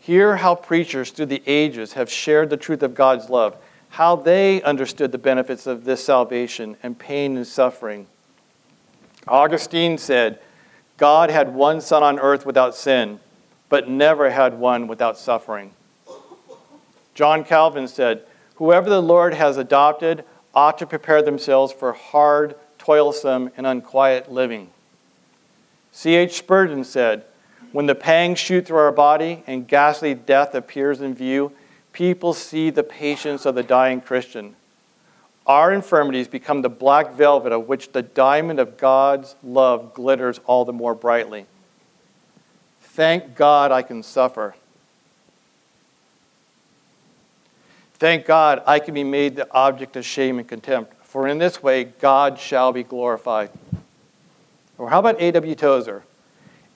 Hear 0.00 0.36
how 0.36 0.54
preachers 0.54 1.10
through 1.10 1.26
the 1.26 1.42
ages 1.46 1.92
have 1.92 2.10
shared 2.10 2.50
the 2.50 2.56
truth 2.56 2.82
of 2.82 2.94
God's 2.94 3.28
love, 3.28 3.56
how 3.90 4.16
they 4.16 4.62
understood 4.62 5.12
the 5.12 5.18
benefits 5.18 5.66
of 5.66 5.84
this 5.84 6.04
salvation 6.04 6.76
and 6.82 6.98
pain 6.98 7.36
and 7.36 7.46
suffering. 7.46 8.06
Augustine 9.28 9.98
said, 9.98 10.40
God 10.96 11.30
had 11.30 11.54
one 11.54 11.80
Son 11.80 12.02
on 12.02 12.18
earth 12.18 12.46
without 12.46 12.74
sin, 12.74 13.20
but 13.68 13.88
never 13.88 14.30
had 14.30 14.58
one 14.58 14.86
without 14.86 15.18
suffering. 15.18 15.72
John 17.14 17.44
Calvin 17.44 17.86
said, 17.86 18.24
Whoever 18.56 18.88
the 18.88 19.02
Lord 19.02 19.34
has 19.34 19.56
adopted 19.56 20.24
ought 20.54 20.78
to 20.78 20.86
prepare 20.86 21.22
themselves 21.22 21.72
for 21.72 21.92
hard, 21.92 22.54
toilsome, 22.78 23.50
and 23.56 23.66
unquiet 23.66 24.32
living. 24.32 24.70
C.H. 25.92 26.38
Spurgeon 26.38 26.84
said, 26.84 27.24
when 27.72 27.86
the 27.86 27.94
pangs 27.94 28.38
shoot 28.38 28.66
through 28.66 28.78
our 28.78 28.92
body 28.92 29.42
and 29.46 29.66
ghastly 29.66 30.14
death 30.14 30.54
appears 30.54 31.00
in 31.00 31.14
view, 31.14 31.52
people 31.92 32.34
see 32.34 32.70
the 32.70 32.82
patience 32.82 33.46
of 33.46 33.54
the 33.54 33.62
dying 33.62 34.00
Christian. 34.00 34.56
Our 35.46 35.72
infirmities 35.72 36.28
become 36.28 36.62
the 36.62 36.68
black 36.68 37.12
velvet 37.12 37.52
of 37.52 37.66
which 37.66 37.92
the 37.92 38.02
diamond 38.02 38.58
of 38.58 38.76
God's 38.76 39.34
love 39.42 39.94
glitters 39.94 40.40
all 40.46 40.64
the 40.64 40.72
more 40.72 40.94
brightly. 40.94 41.46
Thank 42.80 43.34
God 43.34 43.72
I 43.72 43.82
can 43.82 44.02
suffer. 44.02 44.54
Thank 47.94 48.26
God 48.26 48.62
I 48.66 48.78
can 48.78 48.94
be 48.94 49.04
made 49.04 49.36
the 49.36 49.50
object 49.52 49.96
of 49.96 50.04
shame 50.04 50.38
and 50.38 50.48
contempt, 50.48 50.94
for 51.04 51.28
in 51.28 51.38
this 51.38 51.62
way 51.62 51.84
God 51.84 52.38
shall 52.38 52.72
be 52.72 52.82
glorified. 52.82 53.50
Or 54.78 54.88
how 54.88 55.00
about 55.00 55.20
A.W. 55.20 55.54
Tozer? 55.54 56.02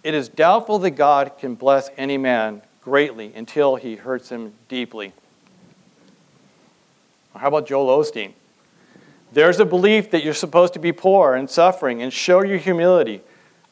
It 0.05 0.13
is 0.13 0.29
doubtful 0.29 0.79
that 0.81 0.91
God 0.91 1.33
can 1.39 1.55
bless 1.55 1.89
any 1.97 2.19
man 2.19 2.61
greatly 2.83 3.33
until 3.35 3.77
he 3.77 3.97
hurts 3.97 4.29
him 4.29 4.53
deeply. 4.69 5.15
How 7.35 7.49
about 7.49 7.67
Joel 7.67 7.99
Osteen? 7.99 8.35
There's 9.33 9.59
a 9.59 9.65
belief 9.65 10.11
that 10.11 10.23
you're 10.23 10.35
supposed 10.35 10.75
to 10.75 10.79
be 10.79 10.93
poor 10.93 11.35
and 11.35 11.49
suffering 11.49 12.03
and 12.03 12.13
show 12.13 12.45
your 12.45 12.59
humility. 12.59 13.23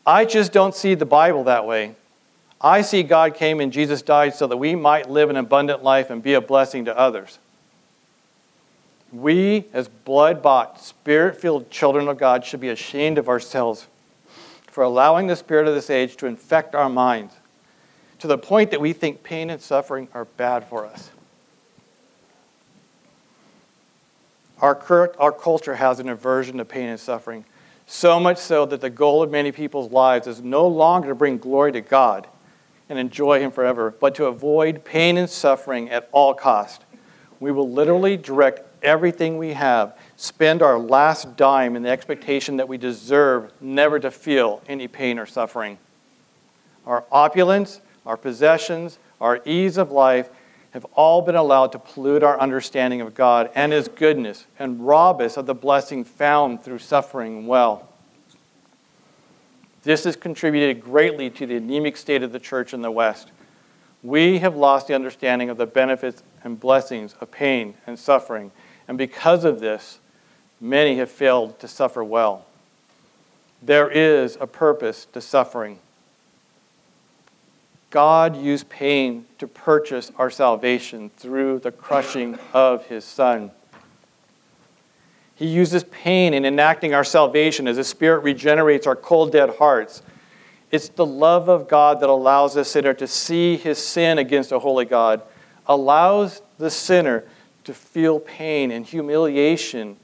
I 0.07 0.25
just 0.25 0.53
don't 0.53 0.75
see 0.75 0.95
the 0.95 1.07
Bible 1.07 1.45
that 1.45 1.67
way. 1.67 1.95
I 2.61 2.81
see 2.81 3.03
God 3.03 3.35
came 3.35 3.61
and 3.61 3.73
Jesus 3.73 4.03
died 4.03 4.35
so 4.35 4.47
that 4.47 4.57
we 4.57 4.75
might 4.75 5.11
live 5.11 5.31
an 5.31 5.37
abundant 5.37 5.85
life 5.85 6.11
and 6.11 6.23
be 6.23 6.35
a 6.35 6.41
blessing 6.41 6.87
to 6.87 6.99
others. 6.99 7.39
We, 9.13 9.67
as 9.75 9.89
blood 9.89 10.43
bought, 10.43 10.81
spirit 10.81 11.37
filled 11.37 11.71
children 11.71 12.09
of 12.09 12.17
God, 12.17 12.45
should 12.45 12.61
be 12.61 12.71
ashamed 12.71 13.19
of 13.19 13.29
ourselves 13.29 13.87
for 14.73 14.83
allowing 14.83 15.27
the 15.27 15.37
spirit 15.37 15.69
of 15.69 15.75
this 15.75 15.91
age 15.91 16.17
to 16.17 16.27
infect 16.27 16.75
our 16.75 16.89
minds 16.89 17.35
to 18.19 18.27
the 18.27 18.39
point 18.39 18.71
that 18.71 18.81
we 18.81 18.93
think 18.93 19.23
pain 19.23 19.51
and 19.51 19.61
suffering 19.61 20.09
are 20.15 20.25
bad 20.25 20.65
for 20.65 20.87
us. 20.87 21.11
Our, 24.61 24.75
cur- 24.75 25.15
our 25.19 25.33
culture 25.33 25.75
has 25.75 26.01
an 26.01 26.09
aversion 26.09 26.57
to 26.57 26.65
pain 26.65 26.89
and 26.89 26.99
suffering, 26.99 27.45
so 27.87 28.19
much 28.19 28.39
so 28.39 28.65
that 28.65 28.81
the 28.81 28.89
goal 28.89 29.23
of 29.23 29.31
many 29.31 29.53
people's 29.53 29.93
lives 29.93 30.27
is 30.27 30.41
no 30.41 30.67
longer 30.67 31.09
to 31.09 31.15
bring 31.15 31.37
glory 31.37 31.73
to 31.73 31.81
God 31.83 32.27
and 32.89 32.99
enjoy 32.99 33.41
Him 33.41 33.51
forever, 33.51 33.91
but 33.91 34.15
to 34.15 34.27
avoid 34.27 34.85
pain 34.85 35.19
and 35.19 35.29
suffering 35.29 35.91
at 35.91 36.09
all 36.13 36.33
cost. 36.33 36.83
We 37.41 37.53
will 37.53 37.71
literally 37.71 38.17
direct 38.17 38.72
everything 38.83 39.39
we 39.39 39.53
have 39.53 39.97
spend 40.17 40.63
our 40.63 40.79
last 40.79 41.37
dime 41.37 41.77
in 41.77 41.83
the 41.83 41.91
expectation 41.91 42.57
that 42.57 42.69
we 42.69 42.77
deserve 42.77 43.53
never 43.61 43.99
to 43.99 44.11
feel 44.11 44.63
any 44.69 44.89
pain 44.89 45.19
or 45.19 45.27
suffering. 45.27 45.79
Our 46.87 47.05
opulence, 47.11 47.81
our 48.07 48.17
possessions, 48.17 48.99
our 49.21 49.41
ease 49.45 49.77
of 49.77 49.91
life 49.91 50.29
have 50.73 50.85
all 50.95 51.23
been 51.23 51.37
allowed 51.37 51.73
to 51.73 51.79
pollute 51.79 52.23
our 52.23 52.41
understanding 52.41 53.01
of 53.01 53.15
God 53.15 53.51
and 53.55 53.73
His 53.73 53.89
goodness 53.89 54.47
and 54.59 54.87
rob 54.87 55.21
us 55.21 55.37
of 55.37 55.47
the 55.47 55.55
blessing 55.55 56.05
found 56.05 56.63
through 56.63 56.79
suffering 56.79 57.47
well. 57.47 57.89
This 59.83 60.05
has 60.05 60.17
contributed 60.17 60.83
greatly 60.83 61.29
to 61.31 61.47
the 61.47 61.57
anemic 61.57 61.97
state 61.97 62.23
of 62.23 62.33
the 62.33 62.39
church 62.39 62.73
in 62.73 62.83
the 62.83 62.91
West. 62.91 63.31
We 64.03 64.39
have 64.39 64.57
lost 64.57 64.87
the 64.87 64.95
understanding 64.95 65.51
of 65.51 65.57
the 65.57 65.67
benefits 65.67 66.23
and 66.43 66.59
blessings 66.59 67.15
of 67.21 67.31
pain 67.31 67.75
and 67.87 67.99
suffering, 67.99 68.51
and 68.89 68.99
because 68.99 69.45
of 69.45 69.61
this, 69.61 69.99
many 70.61 70.97
have 70.97 71.11
failed 71.11 71.59
to 71.61 71.69
suffer 71.69 72.03
well. 72.03 72.45
There 73.63 73.91
is 73.91 74.37
a 74.41 74.47
purpose 74.47 75.07
to 75.13 75.21
suffering. 75.21 75.79
God 77.91 78.37
used 78.37 78.69
pain 78.69 79.27
to 79.39 79.47
purchase 79.47 80.11
our 80.17 80.31
salvation 80.31 81.11
through 81.17 81.59
the 81.59 81.71
crushing 81.71 82.39
of 82.53 82.87
his 82.87 83.05
Son. 83.05 83.51
He 85.35 85.47
uses 85.47 85.85
pain 85.85 86.35
in 86.35 86.45
enacting 86.45 86.95
our 86.95 87.05
salvation 87.05 87.69
as 87.69 87.77
the 87.77 87.85
Spirit 87.85 88.21
regenerates 88.21 88.87
our 88.87 88.97
cold, 88.97 89.33
dead 89.33 89.57
hearts. 89.57 90.03
It's 90.71 90.89
the 90.89 91.05
love 91.05 91.49
of 91.49 91.69
God 91.69 92.01
that 92.01 92.09
allows 92.09 92.55
the 92.55 92.65
sinner 92.65 92.95
to 92.95 93.07
see 93.07 93.57
his 93.57 93.79
sin 93.79 94.19
against 94.19 94.53
a 94.53 94.59
holy 94.59 94.87
God, 94.87 95.21
allows 95.67 96.41
the 96.59 96.71
sinner 96.71 97.25
to 97.65 97.75
feel 97.75 98.21
pain 98.21 98.71
and 98.71 98.87
humiliation 98.87 99.97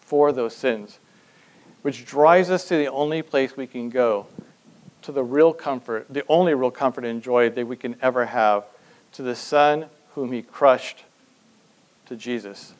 for 0.00 0.32
those 0.32 0.54
sins, 0.54 0.98
which 1.82 2.04
drives 2.04 2.50
us 2.50 2.66
to 2.68 2.76
the 2.76 2.88
only 2.88 3.22
place 3.22 3.56
we 3.56 3.66
can 3.66 3.90
go, 3.90 4.26
to 5.02 5.12
the 5.12 5.22
real 5.22 5.52
comfort, 5.52 6.06
the 6.08 6.24
only 6.28 6.54
real 6.54 6.70
comfort 6.70 7.04
and 7.04 7.22
joy 7.22 7.50
that 7.50 7.66
we 7.66 7.76
can 7.76 7.96
ever 8.00 8.26
have, 8.26 8.64
to 9.12 9.22
the 9.22 9.34
Son 9.34 9.86
whom 10.14 10.32
He 10.32 10.42
crushed, 10.42 11.04
to 12.06 12.16
Jesus. 12.16 12.72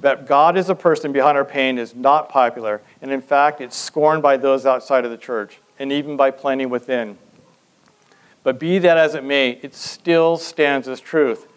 That 0.00 0.26
God 0.26 0.56
is 0.56 0.68
a 0.68 0.76
person 0.76 1.10
behind 1.10 1.36
our 1.36 1.44
pain 1.44 1.76
is 1.76 1.94
not 1.94 2.28
popular, 2.28 2.80
and 3.02 3.10
in 3.10 3.20
fact, 3.20 3.60
it's 3.60 3.76
scorned 3.76 4.22
by 4.22 4.36
those 4.36 4.64
outside 4.64 5.04
of 5.04 5.10
the 5.10 5.16
church, 5.16 5.58
and 5.78 5.90
even 5.90 6.16
by 6.16 6.30
plenty 6.30 6.66
within. 6.66 7.18
But 8.44 8.60
be 8.60 8.78
that 8.78 8.96
as 8.96 9.16
it 9.16 9.24
may, 9.24 9.58
it 9.62 9.74
still 9.74 10.36
stands 10.36 10.86
as 10.86 11.00
truth. 11.00 11.47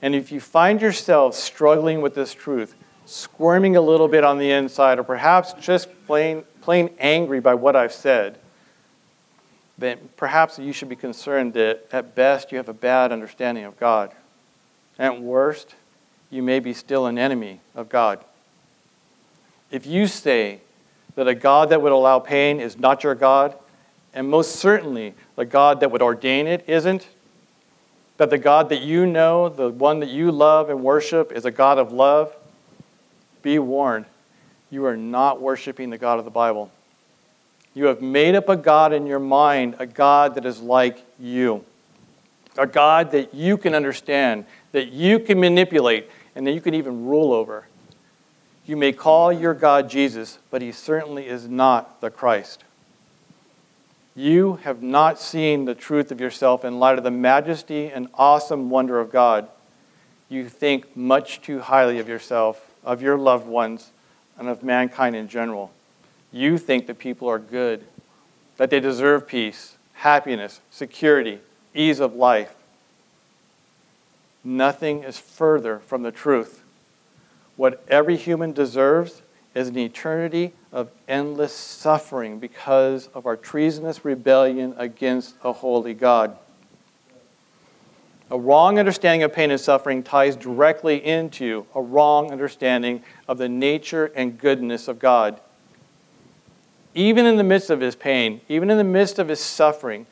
And 0.00 0.14
if 0.14 0.30
you 0.30 0.40
find 0.40 0.80
yourself 0.80 1.34
struggling 1.34 2.00
with 2.00 2.14
this 2.14 2.32
truth, 2.32 2.74
squirming 3.04 3.76
a 3.76 3.80
little 3.80 4.08
bit 4.08 4.24
on 4.24 4.38
the 4.38 4.50
inside, 4.50 4.98
or 4.98 5.04
perhaps 5.04 5.54
just 5.54 5.88
plain, 6.06 6.44
plain 6.60 6.90
angry 6.98 7.40
by 7.40 7.54
what 7.54 7.74
I've 7.74 7.92
said, 7.92 8.38
then 9.78 9.98
perhaps 10.16 10.58
you 10.58 10.72
should 10.72 10.88
be 10.88 10.96
concerned 10.96 11.54
that 11.54 11.86
at 11.92 12.14
best 12.14 12.52
you 12.52 12.58
have 12.58 12.68
a 12.68 12.74
bad 12.74 13.12
understanding 13.12 13.64
of 13.64 13.78
God. 13.78 14.12
And 14.98 15.14
at 15.14 15.20
worst, 15.22 15.74
you 16.30 16.42
may 16.42 16.60
be 16.60 16.74
still 16.74 17.06
an 17.06 17.18
enemy 17.18 17.60
of 17.74 17.88
God. 17.88 18.22
If 19.70 19.86
you 19.86 20.06
say 20.06 20.60
that 21.14 21.28
a 21.28 21.34
God 21.34 21.70
that 21.70 21.80
would 21.80 21.92
allow 21.92 22.18
pain 22.18 22.60
is 22.60 22.78
not 22.78 23.04
your 23.04 23.14
God, 23.14 23.54
and 24.14 24.28
most 24.28 24.56
certainly 24.56 25.14
the 25.36 25.44
God 25.44 25.80
that 25.80 25.90
would 25.90 26.02
ordain 26.02 26.46
it 26.46 26.64
isn't, 26.68 27.06
that 28.18 28.30
the 28.30 28.38
God 28.38 28.68
that 28.68 28.82
you 28.82 29.06
know, 29.06 29.48
the 29.48 29.70
one 29.70 30.00
that 30.00 30.10
you 30.10 30.30
love 30.30 30.70
and 30.70 30.82
worship, 30.82 31.32
is 31.32 31.44
a 31.44 31.50
God 31.50 31.78
of 31.78 31.92
love, 31.92 32.34
be 33.42 33.58
warned, 33.58 34.04
you 34.70 34.84
are 34.84 34.96
not 34.96 35.40
worshiping 35.40 35.90
the 35.90 35.98
God 35.98 36.18
of 36.18 36.24
the 36.24 36.30
Bible. 36.30 36.70
You 37.74 37.86
have 37.86 38.02
made 38.02 38.34
up 38.34 38.48
a 38.48 38.56
God 38.56 38.92
in 38.92 39.06
your 39.06 39.20
mind, 39.20 39.76
a 39.78 39.86
God 39.86 40.34
that 40.34 40.44
is 40.44 40.60
like 40.60 41.04
you, 41.18 41.64
a 42.56 42.66
God 42.66 43.12
that 43.12 43.32
you 43.32 43.56
can 43.56 43.74
understand, 43.74 44.44
that 44.72 44.88
you 44.92 45.20
can 45.20 45.38
manipulate, 45.38 46.10
and 46.34 46.46
that 46.46 46.52
you 46.52 46.60
can 46.60 46.74
even 46.74 47.06
rule 47.06 47.32
over. 47.32 47.66
You 48.66 48.76
may 48.76 48.92
call 48.92 49.32
your 49.32 49.54
God 49.54 49.88
Jesus, 49.88 50.38
but 50.50 50.60
he 50.60 50.72
certainly 50.72 51.26
is 51.26 51.48
not 51.48 52.00
the 52.00 52.10
Christ. 52.10 52.64
You 54.18 54.58
have 54.64 54.82
not 54.82 55.20
seen 55.20 55.64
the 55.64 55.76
truth 55.76 56.10
of 56.10 56.20
yourself 56.20 56.64
in 56.64 56.80
light 56.80 56.98
of 56.98 57.04
the 57.04 57.10
majesty 57.12 57.86
and 57.86 58.08
awesome 58.14 58.68
wonder 58.68 58.98
of 58.98 59.12
God. 59.12 59.48
You 60.28 60.48
think 60.48 60.96
much 60.96 61.40
too 61.40 61.60
highly 61.60 62.00
of 62.00 62.08
yourself, 62.08 62.74
of 62.82 63.00
your 63.00 63.16
loved 63.16 63.46
ones, 63.46 63.92
and 64.36 64.48
of 64.48 64.64
mankind 64.64 65.14
in 65.14 65.28
general. 65.28 65.70
You 66.32 66.58
think 66.58 66.88
that 66.88 66.98
people 66.98 67.28
are 67.28 67.38
good, 67.38 67.84
that 68.56 68.70
they 68.70 68.80
deserve 68.80 69.28
peace, 69.28 69.76
happiness, 69.92 70.62
security, 70.68 71.38
ease 71.72 72.00
of 72.00 72.16
life. 72.16 72.56
Nothing 74.42 75.04
is 75.04 75.16
further 75.16 75.78
from 75.78 76.02
the 76.02 76.10
truth. 76.10 76.64
What 77.54 77.84
every 77.86 78.16
human 78.16 78.50
deserves 78.50 79.22
is 79.58 79.68
an 79.68 79.76
eternity 79.76 80.52
of 80.70 80.88
endless 81.08 81.52
suffering 81.52 82.38
because 82.38 83.08
of 83.08 83.26
our 83.26 83.36
treasonous 83.36 84.04
rebellion 84.04 84.72
against 84.78 85.34
a 85.42 85.52
holy 85.52 85.94
God. 85.94 86.38
A 88.30 88.38
wrong 88.38 88.78
understanding 88.78 89.24
of 89.24 89.32
pain 89.32 89.50
and 89.50 89.60
suffering 89.60 90.04
ties 90.04 90.36
directly 90.36 91.04
into 91.04 91.66
a 91.74 91.82
wrong 91.82 92.30
understanding 92.30 93.02
of 93.26 93.38
the 93.38 93.48
nature 93.48 94.12
and 94.14 94.38
goodness 94.38 94.86
of 94.86 95.00
God. 95.00 95.40
Even 96.94 97.26
in 97.26 97.36
the 97.36 97.44
midst 97.44 97.68
of 97.68 97.80
his 97.80 97.96
pain, 97.96 98.40
even 98.48 98.70
in 98.70 98.78
the 98.78 98.84
midst 98.84 99.18
of 99.18 99.26
his 99.26 99.40
suffering, 99.40 100.06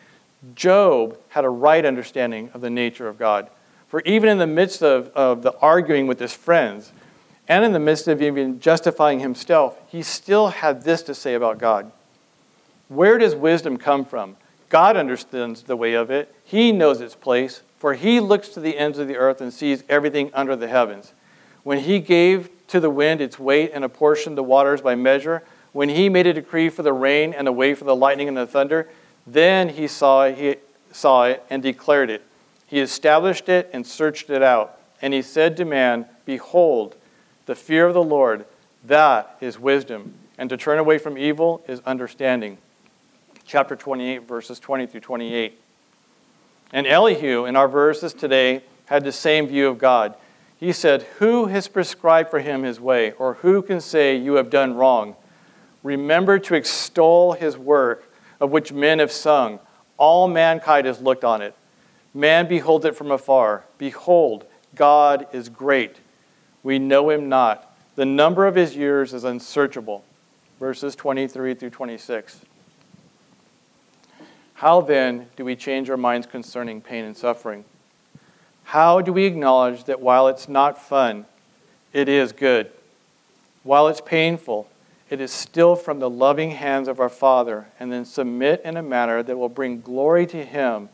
Job 0.57 1.19
had 1.29 1.45
a 1.45 1.49
right 1.49 1.85
understanding 1.85 2.51
of 2.53 2.63
the 2.63 2.71
nature 2.71 3.07
of 3.07 3.17
God. 3.17 3.49
For 3.87 4.01
even 4.01 4.29
in 4.29 4.39
the 4.39 4.47
midst 4.47 4.83
of, 4.83 5.09
of 5.09 5.43
the 5.43 5.57
arguing 5.59 6.09
with 6.09 6.19
his 6.19 6.33
friends, 6.33 6.91
and 7.49 7.65
in 7.65 7.73
the 7.73 7.79
midst 7.79 8.09
of 8.09 8.21
even 8.23 8.61
justifying 8.61 9.21
himself, 9.21 9.79
he 9.89 10.03
still 10.03 10.49
had 10.49 10.83
this 10.83 11.03
to 11.03 11.15
say 11.15 11.35
about 11.35 11.59
God. 11.59 11.93
Where 12.89 13.19
does 13.19 13.35
wisdom 13.35 13.77
come 13.77 14.05
from? 14.05 14.37
God 14.69 14.97
understands 14.97 15.63
the 15.63 15.77
way 15.77 15.95
of 15.95 16.11
it. 16.11 16.35
He 16.45 16.73
knows 16.73 17.01
its 17.01 17.15
place, 17.15 17.63
for 17.79 17.95
he 17.95 18.21
looks 18.21 18.49
to 18.51 18.61
the 18.61 18.77
ends 18.79 18.99
of 18.99 19.09
the 19.09 19.17
earth 19.17 19.41
and 19.41 19.53
sees 19.53 19.85
everything 19.89 20.31
under 20.35 20.57
the 20.57 20.69
heavens. 20.69 21.13
When 21.63 21.81
he 21.81 21.99
gave 22.01 22.51
to 22.69 22.81
the 22.81 22.91
wind 22.91 23.21
its 23.21 23.39
weight 23.39 23.71
and 23.73 23.85
apportioned 23.85 24.37
the 24.37 24.43
waters 24.43 24.81
by 24.81 24.95
measure, 24.95 25.43
when 25.73 25.89
he 25.89 26.09
made 26.09 26.27
a 26.27 26.33
decree 26.33 26.69
for 26.69 26.83
the 26.83 26.93
rain 26.93 27.33
and 27.33 27.47
a 27.47 27.53
way 27.53 27.75
for 27.75 27.85
the 27.85 27.95
lightning 27.95 28.29
and 28.29 28.37
the 28.37 28.47
thunder, 28.47 28.89
then 29.27 29.69
he 29.69 29.87
saw, 29.87 30.29
he 30.31 30.57
saw 30.91 31.25
it 31.25 31.45
and 31.51 31.63
declared 31.63 32.11
it. 32.11 32.23
He 32.67 32.81
established 32.81 33.49
it 33.49 33.71
and 33.73 33.87
searched 33.87 34.31
it 34.31 34.43
out. 34.43 34.81
And 35.03 35.13
he 35.13 35.23
said 35.23 35.57
to 35.59 35.65
man, 35.65 36.07
Behold, 36.25 36.97
the 37.47 37.55
fear 37.55 37.87
of 37.87 37.95
the 37.95 38.03
Lord, 38.03 38.45
that 38.85 39.37
is 39.41 39.59
wisdom. 39.59 40.15
And 40.39 40.51
to 40.51 40.57
turn 40.57 40.79
away 40.79 40.99
from 40.99 41.17
evil 41.17 41.65
is 41.67 41.81
understanding. 41.87 42.59
Chapter 43.47 43.75
28, 43.75 44.29
verses 44.29 44.61
20 44.61 44.87
through 44.87 45.01
28. 45.01 45.59
And 46.73 46.87
Elihu, 46.87 47.47
in 47.47 47.57
our 47.57 47.69
verses 47.69 48.13
today, 48.13 48.63
had 48.87 49.05
the 49.05 49.13
same 49.13 49.47
view 49.47 49.69
of 49.69 49.79
God. 49.79 50.15
He 50.59 50.73
said, 50.73 51.03
Who 51.19 51.47
has 51.47 51.69
prescribed 51.69 52.31
for 52.31 52.41
him 52.41 52.65
his 52.65 52.81
way, 52.81 53.13
or 53.13 53.35
who 53.35 53.63
can 53.63 53.81
say, 53.81 54.17
You 54.17 54.35
have 54.35 54.51
done 54.51 54.75
wrong? 54.75 55.17
Remember 55.83 56.39
to 56.41 56.55
extol 56.55 57.33
his 57.33 57.57
work, 57.57 58.13
of 58.41 58.51
which 58.51 58.73
men 58.73 58.99
have 58.99 59.13
sung. 59.13 59.61
All 59.97 60.29
mankind 60.29 60.87
has 60.87 61.01
looked 61.01 61.25
on 61.25 61.41
it. 61.41 61.55
Man 62.13 62.49
beholds 62.49 62.85
it 62.85 62.97
from 62.97 63.11
afar. 63.11 63.65
Behold, 63.79 64.45
God 64.75 65.27
is 65.33 65.49
great 65.49 65.97
we 66.67 66.81
know 66.81 67.11
him 67.11 67.29
not. 67.29 67.73
The 67.95 68.05
number 68.05 68.45
of 68.45 68.57
his 68.57 68.75
years 68.75 69.15
is 69.15 69.23
unsearchable. 69.23 70.05
Verses 70.59 70.97
23 70.97 71.55
through 71.55 71.71
26. 71.71 72.41
How 74.55 74.81
then 74.81 75.29
do 75.37 75.45
we 75.45 75.55
change 75.55 75.89
our 75.89 75.97
minds 75.97 76.27
concerning 76.27 76.81
pain 76.81 77.05
and 77.05 77.17
suffering? 77.17 77.65
How 78.65 79.01
do 79.01 79.13
we 79.13 79.27
acknowledge 79.27 79.85
that 79.85 80.01
while 80.01 80.27
it's 80.27 80.49
not 80.49 80.77
fun, 80.77 81.27
it 81.93 82.09
is 82.09 82.33
good? 82.33 82.73
While 83.63 83.87
it's 83.87 84.01
painful, 84.01 84.69
it 85.09 85.21
is 85.21 85.31
still 85.31 85.77
from 85.77 86.01
the 86.01 86.11
loving 86.11 86.51
hands 86.51 86.89
of 86.89 86.99
our 86.99 87.09
Father, 87.09 87.69
and 87.79 87.93
then 87.93 88.05
submit 88.05 88.61
in 88.65 88.77
a 88.77 88.83
manner 88.83 89.23
that 89.23 89.39
will 89.39 89.49
bring 89.49 89.83
glory 89.83 90.27
to 90.27 90.45
Him 90.45 90.89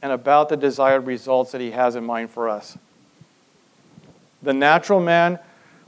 and 0.00 0.10
about 0.10 0.48
the 0.48 0.56
desired 0.56 1.04
results 1.04 1.52
that 1.52 1.60
He 1.60 1.72
has 1.72 1.96
in 1.96 2.04
mind 2.04 2.30
for 2.30 2.48
us. 2.48 2.78
The 4.42 4.52
natural 4.52 5.00
man, 5.00 5.38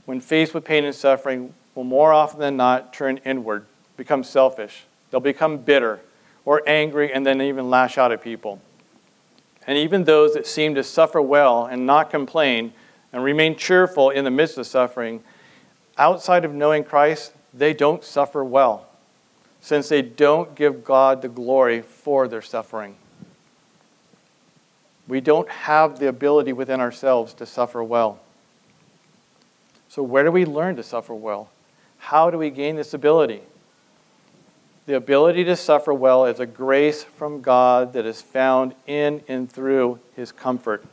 when 0.05 0.19
faced 0.19 0.53
with 0.53 0.65
pain 0.65 0.83
and 0.83 0.95
suffering, 0.95 1.53
will 1.75 1.83
more 1.83 2.11
often 2.11 2.39
than 2.39 2.57
not 2.57 2.93
turn 2.93 3.17
inward, 3.25 3.65
become 3.97 4.23
selfish. 4.23 4.85
They'll 5.09 5.19
become 5.21 5.57
bitter 5.57 6.01
or 6.45 6.61
angry 6.67 7.13
and 7.13 7.25
then 7.25 7.41
even 7.41 7.69
lash 7.69 7.97
out 7.97 8.11
at 8.11 8.21
people. 8.21 8.61
And 9.67 9.77
even 9.77 10.03
those 10.03 10.33
that 10.33 10.47
seem 10.47 10.75
to 10.75 10.83
suffer 10.83 11.21
well 11.21 11.65
and 11.65 11.85
not 11.85 12.09
complain 12.09 12.73
and 13.13 13.23
remain 13.23 13.55
cheerful 13.55 14.09
in 14.09 14.23
the 14.23 14.31
midst 14.31 14.57
of 14.57 14.65
suffering, 14.67 15.23
outside 15.97 16.45
of 16.45 16.53
knowing 16.53 16.83
Christ, 16.83 17.33
they 17.53 17.73
don't 17.73 18.03
suffer 18.03 18.43
well, 18.43 18.87
since 19.59 19.89
they 19.89 20.01
don't 20.01 20.55
give 20.55 20.83
God 20.83 21.21
the 21.21 21.29
glory 21.29 21.81
for 21.81 22.27
their 22.27 22.41
suffering. 22.41 22.95
We 25.07 25.21
don't 25.21 25.49
have 25.49 25.99
the 25.99 26.07
ability 26.07 26.53
within 26.53 26.79
ourselves 26.79 27.33
to 27.35 27.45
suffer 27.45 27.83
well. 27.83 28.19
So, 29.91 30.01
where 30.03 30.23
do 30.23 30.31
we 30.31 30.45
learn 30.45 30.77
to 30.77 30.83
suffer 30.83 31.13
well? 31.13 31.49
How 31.97 32.29
do 32.31 32.37
we 32.37 32.49
gain 32.49 32.77
this 32.77 32.93
ability? 32.93 33.41
The 34.85 34.95
ability 34.95 35.43
to 35.43 35.57
suffer 35.57 35.93
well 35.93 36.25
is 36.25 36.39
a 36.39 36.45
grace 36.45 37.03
from 37.03 37.41
God 37.41 37.91
that 37.91 38.05
is 38.05 38.21
found 38.21 38.73
in 38.87 39.21
and 39.27 39.51
through 39.51 39.99
His 40.15 40.31
comfort. 40.31 40.85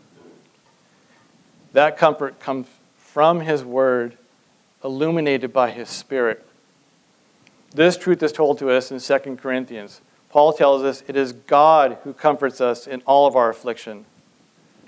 That 1.75 1.97
comfort 1.97 2.41
comes 2.41 2.67
from 2.97 3.39
His 3.39 3.63
Word, 3.63 4.19
illuminated 4.83 5.53
by 5.53 5.71
His 5.71 5.89
Spirit. 5.89 6.45
This 7.73 7.97
truth 7.97 8.21
is 8.25 8.33
told 8.33 8.59
to 8.59 8.69
us 8.69 8.91
in 8.91 8.99
2 8.99 9.37
Corinthians. 9.37 10.01
Paul 10.29 10.53
tells 10.53 10.83
us 10.83 11.05
it 11.07 11.15
is 11.15 11.31
God 11.33 11.99
who 12.03 12.13
comforts 12.13 12.61
us 12.61 12.89
in 12.89 13.03
all 13.03 13.29
of 13.29 13.37
our 13.37 13.49
affliction, 13.49 14.07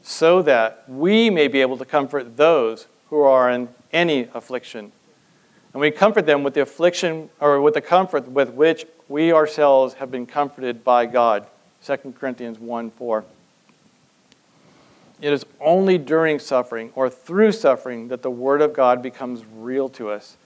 so 0.02 0.42
that 0.42 0.82
we 0.88 1.30
may 1.30 1.46
be 1.46 1.60
able 1.60 1.78
to 1.78 1.84
comfort 1.84 2.36
those 2.36 2.88
who 3.10 3.22
are 3.22 3.48
in 3.48 3.68
any 3.92 4.28
affliction. 4.34 4.92
And 5.72 5.80
we 5.80 5.90
comfort 5.90 6.26
them 6.26 6.42
with 6.42 6.54
the 6.54 6.62
affliction 6.62 7.30
or 7.40 7.60
with 7.60 7.74
the 7.74 7.80
comfort 7.80 8.28
with 8.28 8.50
which 8.50 8.86
we 9.08 9.32
ourselves 9.32 9.94
have 9.94 10.10
been 10.10 10.26
comforted 10.26 10.82
by 10.82 11.06
God. 11.06 11.46
2 11.84 12.14
Corinthians 12.18 12.58
1 12.58 12.90
4. 12.90 13.24
It 15.20 15.32
is 15.32 15.44
only 15.60 15.98
during 15.98 16.38
suffering 16.38 16.92
or 16.94 17.10
through 17.10 17.52
suffering 17.52 18.08
that 18.08 18.22
the 18.22 18.30
Word 18.30 18.62
of 18.62 18.72
God 18.72 19.02
becomes 19.02 19.44
real 19.58 19.88
to 19.90 20.10
us. 20.10 20.36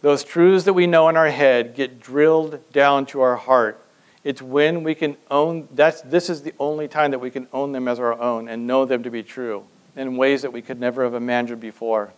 Those 0.00 0.24
truths 0.24 0.64
that 0.64 0.72
we 0.72 0.86
know 0.86 1.08
in 1.08 1.16
our 1.16 1.30
head 1.30 1.74
get 1.74 2.00
drilled 2.00 2.60
down 2.72 3.06
to 3.06 3.20
our 3.20 3.36
heart. 3.36 3.80
It's 4.22 4.40
when 4.40 4.82
we 4.82 4.94
can 4.94 5.16
own 5.30 5.68
that's 5.72 6.00
this 6.02 6.30
is 6.30 6.42
the 6.42 6.54
only 6.58 6.88
time 6.88 7.10
that 7.10 7.18
we 7.18 7.30
can 7.30 7.46
own 7.52 7.72
them 7.72 7.88
as 7.88 7.98
our 7.98 8.18
own 8.18 8.48
and 8.48 8.66
know 8.66 8.84
them 8.86 9.02
to 9.02 9.10
be 9.10 9.22
true 9.22 9.64
in 9.96 10.16
ways 10.16 10.42
that 10.42 10.52
we 10.52 10.62
could 10.62 10.80
never 10.80 11.04
have 11.04 11.14
imagined 11.14 11.60
before. 11.60 12.12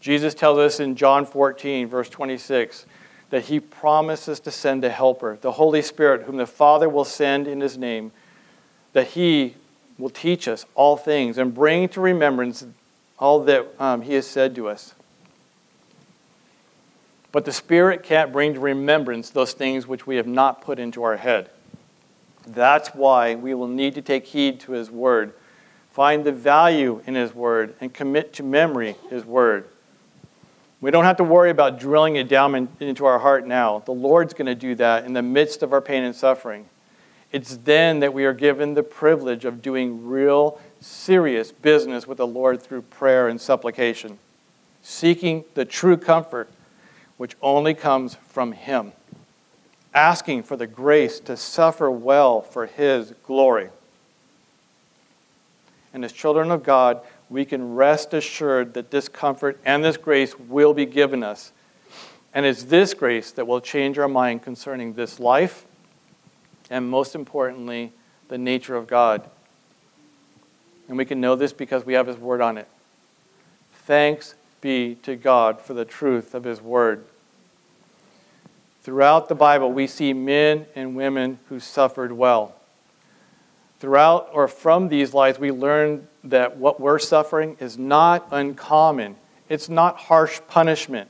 Jesus 0.00 0.34
tells 0.34 0.58
us 0.58 0.80
in 0.80 0.94
John 0.94 1.26
14, 1.26 1.88
verse 1.88 2.08
26, 2.08 2.86
that 3.30 3.46
he 3.46 3.58
promises 3.58 4.38
to 4.40 4.50
send 4.50 4.84
a 4.84 4.90
helper, 4.90 5.38
the 5.40 5.52
Holy 5.52 5.82
Spirit, 5.82 6.22
whom 6.22 6.36
the 6.36 6.46
Father 6.46 6.88
will 6.88 7.04
send 7.04 7.48
in 7.48 7.60
his 7.60 7.76
name, 7.76 8.12
that 8.92 9.08
he 9.08 9.56
will 9.98 10.10
teach 10.10 10.46
us 10.46 10.64
all 10.74 10.96
things 10.96 11.38
and 11.38 11.54
bring 11.54 11.88
to 11.88 12.00
remembrance 12.00 12.66
all 13.18 13.40
that 13.44 13.66
um, 13.78 14.02
he 14.02 14.14
has 14.14 14.26
said 14.26 14.54
to 14.54 14.68
us. 14.68 14.94
But 17.32 17.44
the 17.44 17.52
Spirit 17.52 18.02
can't 18.02 18.32
bring 18.32 18.54
to 18.54 18.60
remembrance 18.60 19.30
those 19.30 19.52
things 19.52 19.86
which 19.86 20.06
we 20.06 20.16
have 20.16 20.26
not 20.26 20.62
put 20.62 20.78
into 20.78 21.02
our 21.02 21.16
head. 21.16 21.50
That's 22.46 22.90
why 22.90 23.34
we 23.34 23.54
will 23.54 23.68
need 23.68 23.94
to 23.94 24.02
take 24.02 24.26
heed 24.26 24.60
to 24.60 24.72
His 24.72 24.90
Word, 24.90 25.34
find 25.90 26.24
the 26.24 26.32
value 26.32 27.02
in 27.06 27.14
His 27.14 27.34
Word, 27.34 27.74
and 27.80 27.92
commit 27.92 28.32
to 28.34 28.42
memory 28.42 28.96
His 29.10 29.24
Word. 29.24 29.68
We 30.80 30.90
don't 30.90 31.04
have 31.04 31.16
to 31.16 31.24
worry 31.24 31.50
about 31.50 31.78
drilling 31.78 32.16
it 32.16 32.28
down 32.28 32.54
in, 32.54 32.68
into 32.80 33.06
our 33.06 33.18
heart 33.18 33.46
now. 33.46 33.80
The 33.80 33.92
Lord's 33.92 34.34
going 34.34 34.46
to 34.46 34.54
do 34.54 34.74
that 34.76 35.04
in 35.04 35.12
the 35.12 35.22
midst 35.22 35.62
of 35.62 35.72
our 35.72 35.80
pain 35.80 36.04
and 36.04 36.14
suffering. 36.14 36.66
It's 37.32 37.56
then 37.58 38.00
that 38.00 38.14
we 38.14 38.24
are 38.24 38.34
given 38.34 38.74
the 38.74 38.82
privilege 38.82 39.44
of 39.44 39.62
doing 39.62 40.06
real, 40.06 40.60
serious 40.80 41.50
business 41.50 42.06
with 42.06 42.18
the 42.18 42.26
Lord 42.26 42.62
through 42.62 42.82
prayer 42.82 43.28
and 43.28 43.40
supplication, 43.40 44.18
seeking 44.82 45.44
the 45.54 45.64
true 45.64 45.96
comfort 45.96 46.48
which 47.16 47.34
only 47.40 47.74
comes 47.74 48.14
from 48.28 48.52
Him 48.52 48.92
asking 49.96 50.42
for 50.42 50.56
the 50.56 50.66
grace 50.66 51.18
to 51.20 51.36
suffer 51.36 51.90
well 51.90 52.42
for 52.42 52.66
His 52.66 53.14
glory. 53.24 53.70
And 55.94 56.04
as 56.04 56.12
children 56.12 56.50
of 56.50 56.62
God, 56.62 57.00
we 57.28 57.44
can 57.44 57.74
rest 57.74 58.14
assured 58.14 58.74
that 58.74 58.90
this 58.90 59.08
comfort 59.08 59.58
and 59.64 59.84
this 59.84 59.96
grace 59.96 60.38
will 60.38 60.74
be 60.74 60.86
given 60.86 61.22
us. 61.22 61.52
And 62.32 62.44
it's 62.44 62.64
this 62.64 62.94
grace 62.94 63.30
that 63.32 63.46
will 63.46 63.60
change 63.60 63.98
our 63.98 64.08
mind 64.08 64.42
concerning 64.42 64.94
this 64.94 65.18
life 65.18 65.64
and, 66.68 66.88
most 66.88 67.14
importantly, 67.14 67.92
the 68.28 68.38
nature 68.38 68.76
of 68.76 68.86
God. 68.86 69.28
And 70.88 70.96
we 70.96 71.04
can 71.04 71.20
know 71.20 71.34
this 71.34 71.52
because 71.52 71.86
we 71.86 71.94
have 71.94 72.06
His 72.06 72.18
Word 72.18 72.40
on 72.40 72.58
it. 72.58 72.68
Thanks 73.72 74.34
be 74.60 74.96
to 75.02 75.16
God 75.16 75.60
for 75.60 75.74
the 75.74 75.84
truth 75.84 76.34
of 76.34 76.44
His 76.44 76.60
Word. 76.60 77.04
Throughout 78.82 79.28
the 79.28 79.34
Bible, 79.34 79.72
we 79.72 79.86
see 79.86 80.12
men 80.12 80.66
and 80.74 80.94
women 80.94 81.38
who 81.48 81.58
suffered 81.58 82.12
well. 82.12 82.55
Throughout 83.78 84.30
or 84.32 84.48
from 84.48 84.88
these 84.88 85.12
lives, 85.12 85.38
we 85.38 85.50
learn 85.50 86.08
that 86.24 86.56
what 86.56 86.80
we're 86.80 86.98
suffering 86.98 87.56
is 87.60 87.76
not 87.76 88.26
uncommon. 88.30 89.16
It's 89.48 89.68
not 89.68 89.96
harsh 89.96 90.40
punishment. 90.48 91.08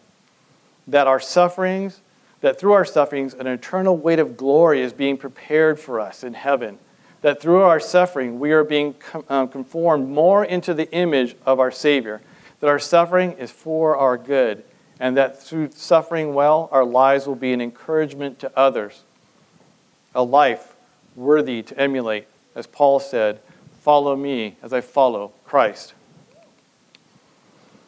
That 0.89 1.07
our 1.07 1.21
sufferings, 1.21 2.01
that 2.41 2.59
through 2.59 2.73
our 2.73 2.85
sufferings, 2.85 3.35
an 3.35 3.47
eternal 3.47 3.97
weight 3.97 4.19
of 4.19 4.37
glory 4.37 4.81
is 4.83 4.93
being 4.93 5.17
prepared 5.17 5.79
for 5.79 6.01
us 6.01 6.23
in 6.23 6.35
heaven. 6.35 6.79
That 7.23 7.41
through 7.41 7.63
our 7.63 7.81
suffering, 7.81 8.39
we 8.39 8.53
are 8.53 8.65
being 8.65 8.95
um, 9.29 9.49
conformed 9.49 10.09
more 10.09 10.45
into 10.45 10.75
the 10.75 10.91
image 10.93 11.37
of 11.47 11.61
our 11.61 11.71
Savior. 11.71 12.21
That 12.61 12.69
our 12.69 12.79
suffering 12.79 13.33
is 13.33 13.51
for 13.51 13.97
our 13.97 14.17
good 14.17 14.65
and 14.99 15.17
that 15.17 15.43
through 15.43 15.71
suffering 15.75 16.35
well, 16.35 16.69
our 16.73 16.85
lives 16.85 17.27
will 17.27 17.35
be 17.35 17.53
an 17.53 17.61
encouragement 17.61 18.39
to 18.41 18.59
others, 18.59 19.03
a 20.15 20.23
life 20.23 20.75
worthy 21.15 21.63
to 21.63 21.79
emulate, 21.79 22.27
as 22.57 22.67
Paul 22.67 22.99
said, 22.99 23.41
Follow 23.83 24.17
me 24.17 24.57
as 24.63 24.73
I 24.73 24.81
follow 24.81 25.31
Christ. 25.45 25.95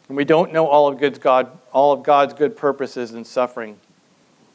And 0.07 0.15
we 0.15 0.23
don't 0.23 0.53
know 0.53 0.65
all 0.65 0.87
of, 0.87 1.19
God, 1.19 1.51
all 1.73 1.91
of 1.91 2.03
God's 2.03 2.33
good 2.33 2.55
purposes 2.55 3.13
in 3.13 3.25
suffering. 3.25 3.77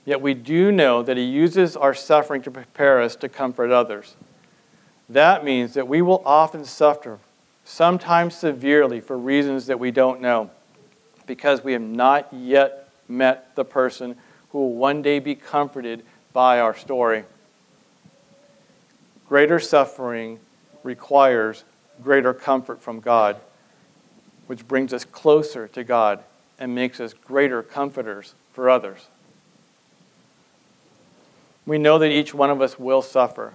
Yet 0.07 0.23
we 0.23 0.33
do 0.33 0.73
know 0.73 1.03
that 1.03 1.19
He 1.19 1.25
uses 1.25 1.77
our 1.77 1.93
suffering 1.93 2.41
to 2.43 2.51
prepare 2.51 3.03
us 3.03 3.15
to 3.17 3.29
comfort 3.29 3.71
others. 3.71 4.17
That 5.11 5.45
means 5.45 5.75
that 5.75 5.87
we 5.87 6.01
will 6.01 6.23
often 6.25 6.65
suffer, 6.65 7.19
sometimes 7.65 8.35
severely, 8.35 9.01
for 9.01 9.19
reasons 9.19 9.67
that 9.67 9.79
we 9.79 9.91
don't 9.91 10.23
know 10.23 10.51
because 11.27 11.62
we 11.62 11.73
have 11.73 11.83
not 11.83 12.33
yet 12.33 12.89
met 13.09 13.55
the 13.55 13.65
person 13.65 14.17
who 14.51 14.59
will 14.61 14.75
one 14.75 15.03
day 15.03 15.19
be 15.19 15.35
comforted 15.35 16.03
by 16.33 16.61
our 16.61 16.75
story. 16.75 17.25
Greater 19.29 19.59
suffering 19.59 20.39
requires 20.83 21.64
greater 22.03 22.35
comfort 22.35 22.83
from 22.83 23.01
God, 23.01 23.37
which 24.47 24.66
brings 24.68 24.93
us 24.93 25.05
closer 25.05 25.68
to 25.68 25.85
God 25.85 26.22
and 26.59 26.75
makes 26.75 27.01
us 27.01 27.14
greater 27.14 27.62
comforters 27.62 28.35
for 28.53 28.68
others. 28.68 29.09
We 31.66 31.79
know 31.79 31.99
that 31.99 32.11
each 32.11 32.35
one 32.35 32.51
of 32.51 32.61
us 32.61 32.79
will 32.79 33.03
suffer. 33.03 33.55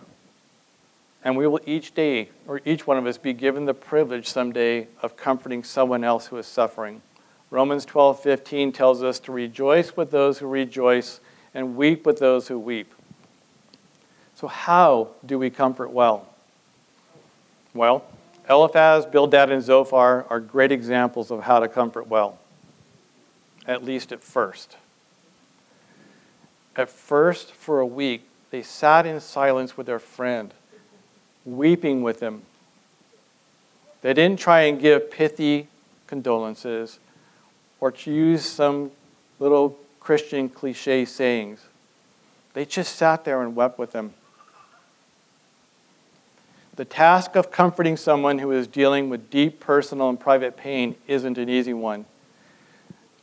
And 1.23 1.35
we 1.35 1.45
will 1.47 1.59
each 1.65 1.93
day, 1.93 2.29
or 2.47 2.61
each 2.63 2.87
one 2.87 2.97
of 2.97 3.05
us, 3.05 3.17
be 3.17 3.33
given 3.33 3.65
the 3.65 3.73
privilege 3.73 4.27
someday 4.27 4.87
of 5.01 5.17
comforting 5.17 5.63
someone 5.63 6.03
else 6.03 6.27
who 6.27 6.37
is 6.37 6.47
suffering. 6.47 7.01
Romans 7.51 7.85
12:15 7.85 8.71
tells 8.71 9.03
us 9.03 9.19
to 9.19 9.31
rejoice 9.31 9.97
with 9.97 10.11
those 10.11 10.39
who 10.39 10.47
rejoice 10.47 11.19
and 11.53 11.75
weep 11.75 12.05
with 12.05 12.19
those 12.19 12.47
who 12.47 12.57
weep. 12.57 12.93
So 14.39 14.47
how 14.47 15.09
do 15.25 15.37
we 15.37 15.49
comfort 15.49 15.91
well? 15.91 16.25
Well, 17.73 18.05
Eliphaz, 18.49 19.05
Bildad, 19.05 19.51
and 19.51 19.61
Zophar 19.61 20.25
are 20.29 20.39
great 20.39 20.71
examples 20.71 21.29
of 21.29 21.43
how 21.43 21.59
to 21.59 21.67
comfort 21.67 22.07
well, 22.07 22.39
at 23.67 23.83
least 23.83 24.13
at 24.13 24.23
first. 24.23 24.77
At 26.77 26.87
first, 26.87 27.51
for 27.51 27.81
a 27.81 27.85
week, 27.85 28.21
they 28.49 28.63
sat 28.63 29.05
in 29.05 29.19
silence 29.19 29.75
with 29.75 29.87
their 29.87 29.99
friend, 29.99 30.53
weeping 31.43 32.01
with 32.01 32.21
him. 32.21 32.43
They 34.03 34.13
didn't 34.13 34.39
try 34.39 34.61
and 34.61 34.79
give 34.79 35.11
pithy 35.11 35.67
condolences 36.07 36.99
or 37.81 37.91
to 37.91 38.09
use 38.09 38.45
some 38.45 38.91
little 39.37 39.77
Christian 39.99 40.47
cliche 40.47 41.03
sayings. 41.03 41.59
They 42.53 42.63
just 42.63 42.95
sat 42.95 43.25
there 43.25 43.41
and 43.41 43.53
wept 43.53 43.77
with 43.77 43.91
them. 43.91 44.13
The 46.79 46.85
task 46.85 47.35
of 47.35 47.51
comforting 47.51 47.97
someone 47.97 48.39
who 48.39 48.51
is 48.51 48.65
dealing 48.65 49.09
with 49.09 49.29
deep 49.29 49.59
personal 49.59 50.07
and 50.07 50.17
private 50.17 50.55
pain 50.55 50.95
isn't 51.07 51.37
an 51.37 51.49
easy 51.49 51.73
one. 51.73 52.05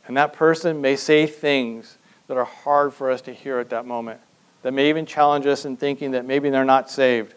And 0.05 0.15
that 0.15 0.31
person 0.31 0.79
may 0.79 0.95
say 0.95 1.25
things 1.25 1.97
that 2.27 2.37
are 2.37 2.45
hard 2.45 2.93
for 2.93 3.09
us 3.09 3.19
to 3.21 3.33
hear 3.33 3.57
at 3.57 3.71
that 3.71 3.87
moment, 3.87 4.21
that 4.61 4.73
may 4.73 4.89
even 4.89 5.07
challenge 5.07 5.47
us 5.47 5.65
in 5.65 5.75
thinking 5.75 6.11
that 6.11 6.23
maybe 6.23 6.51
they're 6.51 6.65
not 6.65 6.91
saved. 6.91 7.33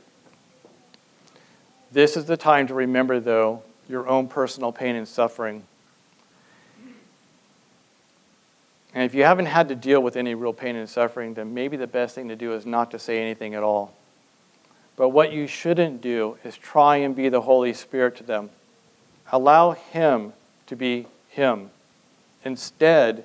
This 1.90 2.18
is 2.18 2.26
the 2.26 2.36
time 2.36 2.66
to 2.66 2.74
remember, 2.74 3.18
though, 3.18 3.62
your 3.88 4.06
own 4.06 4.28
personal 4.28 4.72
pain 4.72 4.96
and 4.96 5.08
suffering. 5.08 5.64
And 8.92 9.04
if 9.04 9.14
you 9.14 9.24
haven't 9.24 9.46
had 9.46 9.70
to 9.70 9.74
deal 9.74 10.02
with 10.02 10.16
any 10.16 10.34
real 10.34 10.52
pain 10.52 10.76
and 10.76 10.86
suffering, 10.86 11.32
then 11.32 11.54
maybe 11.54 11.78
the 11.78 11.86
best 11.86 12.14
thing 12.14 12.28
to 12.28 12.36
do 12.36 12.52
is 12.52 12.66
not 12.66 12.90
to 12.90 12.98
say 12.98 13.22
anything 13.22 13.54
at 13.54 13.62
all. 13.62 13.94
But 15.00 15.08
what 15.08 15.32
you 15.32 15.46
shouldn't 15.46 16.02
do 16.02 16.36
is 16.44 16.58
try 16.58 16.96
and 16.96 17.16
be 17.16 17.30
the 17.30 17.40
Holy 17.40 17.72
Spirit 17.72 18.16
to 18.16 18.22
them. 18.22 18.50
Allow 19.32 19.70
Him 19.70 20.34
to 20.66 20.76
be 20.76 21.06
Him. 21.30 21.70
Instead, 22.44 23.24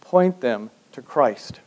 point 0.00 0.40
them 0.40 0.70
to 0.90 1.02
Christ. 1.02 1.60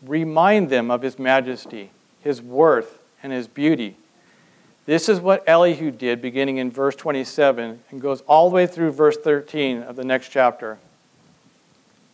Remind 0.00 0.70
them 0.70 0.92
of 0.92 1.02
His 1.02 1.18
majesty, 1.18 1.90
His 2.22 2.40
worth, 2.40 3.00
and 3.20 3.32
His 3.32 3.48
beauty. 3.48 3.96
This 4.86 5.08
is 5.08 5.18
what 5.18 5.42
Elihu 5.48 5.90
did 5.90 6.22
beginning 6.22 6.58
in 6.58 6.70
verse 6.70 6.94
27 6.94 7.82
and 7.90 8.00
goes 8.00 8.20
all 8.28 8.48
the 8.48 8.54
way 8.54 8.68
through 8.68 8.92
verse 8.92 9.16
13 9.16 9.82
of 9.82 9.96
the 9.96 10.04
next 10.04 10.28
chapter. 10.28 10.78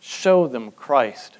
Show 0.01 0.47
them 0.47 0.71
Christ. 0.71 1.37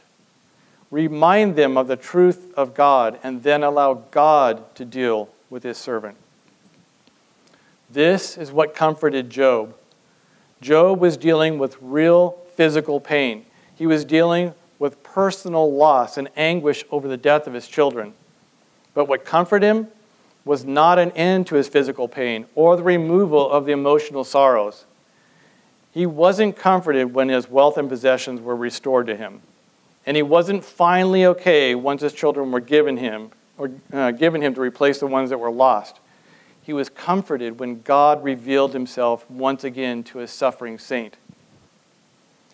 Remind 0.96 1.58
them 1.58 1.76
of 1.76 1.90
the 1.90 1.98
truth 1.98 2.54
of 2.56 2.74
God, 2.74 3.20
and 3.22 3.44
then 3.44 3.64
allow 3.64 3.96
God 4.12 4.74
to 4.76 4.86
deal 4.86 5.28
with 5.50 5.62
his 5.64 5.78
servant. 5.78 6.16
This 7.90 8.38
is 8.38 8.50
what 8.50 8.74
comforted 8.74 9.30
Job. 9.30 9.76
Job 10.62 11.02
was 11.02 11.18
dealing 11.18 11.60
with 11.60 11.76
real 11.82 12.38
physical 12.56 13.02
pain. 13.02 13.46
He 13.76 13.86
was 13.86 14.06
dealing 14.06 14.54
with 14.80 15.04
personal 15.04 15.70
loss 15.70 16.16
and 16.16 16.30
anguish 16.38 16.86
over 16.90 17.10
the 17.10 17.18
death 17.18 17.46
of 17.46 17.52
his 17.52 17.68
children. 17.68 18.14
But 18.94 19.10
what 19.10 19.26
comforted 19.26 19.68
him 19.68 19.88
was 20.46 20.64
not 20.64 20.98
an 20.98 21.12
end 21.12 21.46
to 21.48 21.56
his 21.56 21.68
physical 21.68 22.08
pain 22.08 22.46
or 22.56 22.78
the 22.78 22.84
removal 22.84 23.52
of 23.52 23.66
the 23.66 23.74
emotional 23.74 24.24
sorrows. 24.24 24.86
He 25.92 26.06
wasn't 26.06 26.56
comforted 26.56 27.14
when 27.14 27.28
his 27.28 27.50
wealth 27.50 27.78
and 27.78 27.90
possessions 27.90 28.40
were 28.40 28.56
restored 28.56 29.08
to 29.08 29.18
him. 29.18 29.42
And 30.06 30.16
he 30.16 30.24
wasn't 30.24 30.64
finally 30.64 31.26
okay 31.26 31.76
once 31.76 32.02
his 32.02 32.14
children 32.14 32.52
were 32.52 32.60
given 32.60 32.98
him 32.98 33.32
or 33.58 33.72
uh, 33.92 34.12
given 34.12 34.42
him 34.42 34.54
to 34.54 34.62
replace 34.62 35.00
the 35.00 35.08
ones 35.08 35.30
that 35.30 35.40
were 35.40 35.52
lost. 35.52 36.00
He 36.62 36.74
was 36.74 36.90
comforted 36.90 37.60
when 37.60 37.82
God 37.82 38.24
revealed 38.24 38.74
himself 38.74 39.30
once 39.30 39.64
again 39.64 40.04
to 40.06 40.20
his 40.20 40.32
suffering 40.32 40.80
saint. 40.80 41.18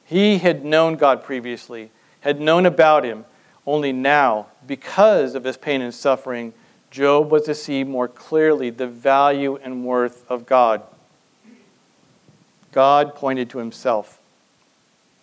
He 0.06 0.40
had 0.40 0.66
known 0.66 0.96
God 0.96 1.24
previously, 1.24 1.92
had 2.22 2.42
known 2.42 2.66
about 2.66 3.06
him, 3.06 3.26
only 3.66 3.94
now, 3.94 4.48
because 4.68 5.36
of 5.36 5.44
his 5.44 5.56
pain 5.56 5.82
and 5.82 5.94
suffering, 5.94 6.54
Job 6.90 7.32
was 7.32 7.44
to 7.44 7.56
see 7.56 7.84
more 7.86 8.08
clearly 8.08 8.70
the 8.70 8.88
value 8.88 9.58
and 9.64 9.86
worth 9.86 10.30
of 10.30 10.46
God. 10.46 10.82
God 12.72 13.16
pointed 13.16 13.50
to 13.52 13.60
himself. 13.60 14.20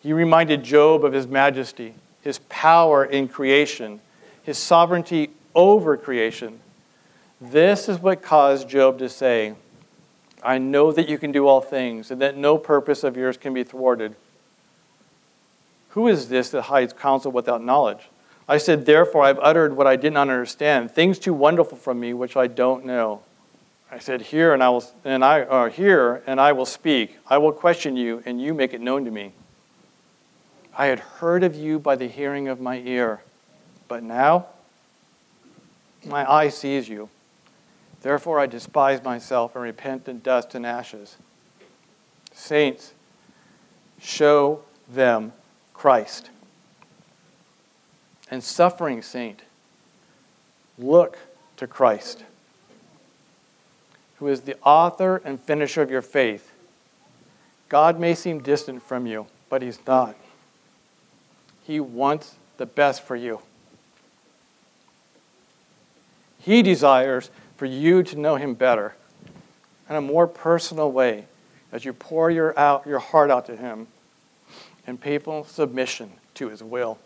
He 0.01 0.13
reminded 0.13 0.63
Job 0.63 1.05
of 1.05 1.13
his 1.13 1.27
majesty, 1.27 1.95
his 2.29 2.41
power 2.51 3.07
in 3.07 3.27
creation, 3.27 4.01
his 4.43 4.59
sovereignty 4.59 5.31
over 5.55 5.97
creation. 5.97 6.61
This 7.41 7.89
is 7.89 7.99
what 8.01 8.21
caused 8.21 8.69
Job 8.69 8.99
to 8.99 9.09
say, 9.09 9.55
I 10.43 10.59
know 10.59 10.93
that 10.93 11.09
you 11.09 11.17
can 11.17 11.33
do 11.33 11.47
all 11.47 11.63
things, 11.63 12.11
and 12.11 12.21
that 12.21 12.37
no 12.37 12.59
purpose 12.59 13.03
of 13.03 13.17
yours 13.17 13.39
can 13.39 13.55
be 13.55 13.65
thwarted. 13.65 14.15
Who 15.93 16.07
is 16.07 16.29
this 16.29 16.51
that 16.51 16.65
hides 16.65 16.93
counsel 16.93 17.33
without 17.33 17.65
knowledge? 17.65 18.11
I 18.47 18.59
said, 18.59 18.85
Therefore, 18.85 19.23
I've 19.25 19.39
uttered 19.39 19.75
what 19.75 19.87
I 19.87 19.97
did 19.97 20.13
not 20.13 20.29
understand, 20.29 20.91
things 20.91 21.19
too 21.19 21.33
wonderful 21.33 21.79
from 21.79 21.99
me 21.99 22.13
which 22.13 22.37
I 22.37 22.47
don't 22.47 22.85
know. 22.85 23.23
I 23.91 24.01
said, 24.01 24.21
Hear 24.21 24.53
and 24.53 24.63
I 24.63 24.69
will 24.69 24.85
and 25.03 25.25
I 25.25 25.41
uh, 25.41 25.71
hear 25.71 26.23
and 26.27 26.39
I 26.39 26.53
will 26.53 26.67
speak. 26.67 27.17
I 27.27 27.39
will 27.39 27.53
question 27.53 27.97
you, 27.97 28.23
and 28.27 28.39
you 28.39 28.53
make 28.53 28.75
it 28.75 28.83
known 28.83 29.07
to 29.07 29.11
me. 29.11 29.33
I 30.79 30.87
had 30.87 31.01
heard 31.01 31.43
of 31.43 31.57
you 31.57 31.81
by 31.81 31.97
the 31.97 32.07
hearing 32.07 32.47
of 32.47 32.61
my 32.61 32.79
ear, 32.79 33.21
but 33.89 34.05
now 34.05 34.47
my 36.07 36.31
eye 36.31 36.51
sees 36.51 36.89
you. 36.89 37.09
Therefore 38.03 38.39
I 38.39 38.47
despise 38.47 39.03
myself 39.03 39.57
and 39.57 39.65
repent 39.65 40.07
in 40.07 40.21
dust 40.21 40.55
and 40.55 40.65
ashes. 40.65 41.17
Saints, 42.33 42.95
show 44.01 44.63
them 44.89 45.33
Christ. 45.75 46.31
And 48.31 48.45
suffering 48.45 49.03
saint, 49.03 49.43
look 50.79 51.19
to 51.57 51.67
Christ, 51.67 52.23
who 54.21 54.29
is 54.29 54.43
the 54.43 54.57
author 54.63 55.21
and 55.25 55.41
finisher 55.41 55.83
of 55.83 55.91
your 55.91 56.03
faith. 56.03 56.53
God 57.69 57.99
may 57.99 58.15
seem 58.15 58.39
distant 58.41 58.81
from 58.81 59.09
you, 59.09 59.27
but 59.51 59.61
he's 59.61 59.81
not. 59.85 60.15
He 61.69 61.81
wants 61.81 62.35
the 62.57 62.65
best 62.65 63.03
for 63.03 63.15
you. 63.15 63.43
He 66.41 66.63
desires 66.63 67.31
for 67.59 67.67
you 67.67 68.03
to 68.05 68.19
know 68.19 68.37
Him 68.37 68.55
better 68.55 68.95
in 69.91 69.95
a 69.95 70.01
more 70.01 70.27
personal 70.27 70.91
way 70.91 71.27
as 71.71 71.85
you 71.85 71.93
pour 71.93 72.31
your, 72.31 72.59
out, 72.59 72.87
your 72.87 73.01
heart 73.01 73.31
out 73.31 73.45
to 73.47 73.57
Him 73.57 73.87
in 74.87 74.97
faithful 74.97 75.45
submission 75.45 76.11
to 76.37 76.49
His 76.49 76.63
will. 76.63 76.99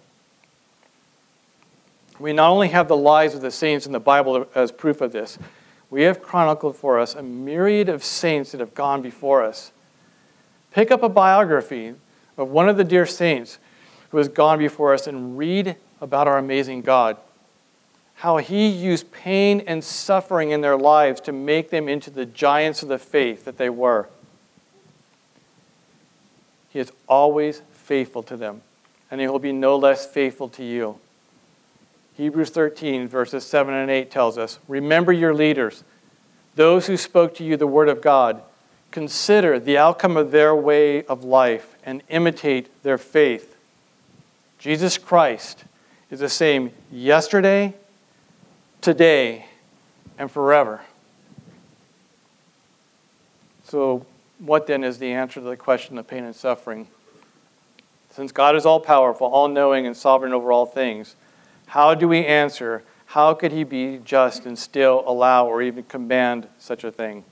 We 2.21 2.33
not 2.33 2.51
only 2.51 2.69
have 2.69 2.87
the 2.87 2.97
lives 2.97 3.35
of 3.35 3.41
the 3.41 3.51
saints 3.51 3.85
in 3.85 3.91
the 3.91 3.99
Bible 3.99 4.47
as 4.55 4.71
proof 4.71 5.01
of 5.01 5.11
this, 5.11 5.39
we 5.91 6.03
have 6.03 6.23
chronicled 6.23 6.77
for 6.77 7.01
us 7.01 7.17
a 7.17 7.23
myriad 7.25 7.89
of 7.89 8.05
saints 8.05 8.53
that 8.53 8.61
have 8.61 8.75
gone 8.75 9.03
before 9.03 9.43
us. 9.43 9.73
Pick 10.71 10.93
up 10.93 11.03
a 11.03 11.09
biography 11.09 11.97
of 12.39 12.51
one 12.51 12.69
of 12.69 12.77
the 12.77 12.85
dear 12.85 13.07
saints 13.07 13.59
who 14.13 14.19
has 14.19 14.29
gone 14.29 14.59
before 14.59 14.95
us 14.95 15.09
and 15.09 15.37
read 15.37 15.75
about 16.01 16.29
our 16.29 16.39
amazing 16.39 16.83
God 16.83 17.17
how 18.23 18.37
he 18.37 18.69
used 18.69 19.11
pain 19.11 19.65
and 19.67 19.83
suffering 19.83 20.53
in 20.53 20.61
their 20.61 20.77
lives 20.77 21.21
to 21.21 21.33
make 21.33 21.71
them 21.71 21.89
into 21.89 22.09
the 22.09 22.25
giants 22.25 22.81
of 22.81 22.89
the 22.89 22.97
faith 22.97 23.45
that 23.45 23.59
they 23.59 23.69
were. 23.69 24.09
He 26.69 26.79
is 26.79 26.93
always 27.09 27.63
faithful 27.73 28.23
to 28.23 28.37
them, 28.37 28.63
and 29.11 29.21
he 29.21 29.27
will 29.27 29.41
be 29.41 29.51
no 29.51 29.77
less 29.77 30.07
faithful 30.07 30.49
to 30.51 30.63
you. 30.63 31.01
Hebrews 32.17 32.51
13, 32.51 33.09
verses 33.09 33.45
7 33.45 33.75
and 33.75 33.91
8 33.91 34.09
tells 34.09 34.39
us 34.39 34.61
Remember 34.69 35.13
your 35.13 35.35
leaders, 35.35 35.83
those 36.55 36.87
who 36.87 36.97
spoke 36.97 37.35
to 37.39 37.45
you 37.45 37.57
the 37.57 37.67
word 37.67 37.89
of 37.89 38.01
God. 38.01 38.41
Consider 38.93 39.59
the 39.59 39.79
outcome 39.79 40.17
of 40.17 40.31
their 40.31 40.55
way 40.55 41.05
of 41.07 41.25
life 41.25 41.75
and 41.83 42.05
imitate 42.09 42.69
their 42.85 42.99
faith. 42.99 43.52
Jesus 44.63 44.97
Christ 44.97 45.65
is 46.09 46.21
the 46.21 46.29
same 46.29 46.71
yesterday, 46.93 47.75
today, 48.81 49.47
and 50.17 50.31
forever. 50.31 50.83
So, 53.65 54.07
what 54.39 54.69
then 54.69 54.85
is 54.85 54.99
the 54.99 55.11
answer 55.11 55.41
to 55.41 55.47
the 55.47 55.57
question 55.57 55.99
of 55.99 56.07
pain 56.07 56.23
and 56.23 56.37
suffering? 56.37 56.87
Since 58.11 58.31
God 58.31 58.55
is 58.55 58.65
all 58.65 58.79
powerful, 58.79 59.27
all 59.27 59.49
knowing, 59.49 59.85
and 59.85 59.97
sovereign 59.97 60.33
over 60.33 60.53
all 60.53 60.67
things, 60.67 61.17
how 61.67 61.97
do 61.97 62.07
we 62.07 62.25
answer? 62.25 62.85
How 63.07 63.35
could 63.35 63.51
He 63.51 63.65
be 63.65 63.99
just 64.05 64.47
and 64.47 64.57
still 64.57 65.03
allow 65.09 65.45
or 65.45 65.61
even 65.61 65.83
command 65.83 66.47
such 66.61 66.85
a 66.85 66.93
thing? 66.93 67.25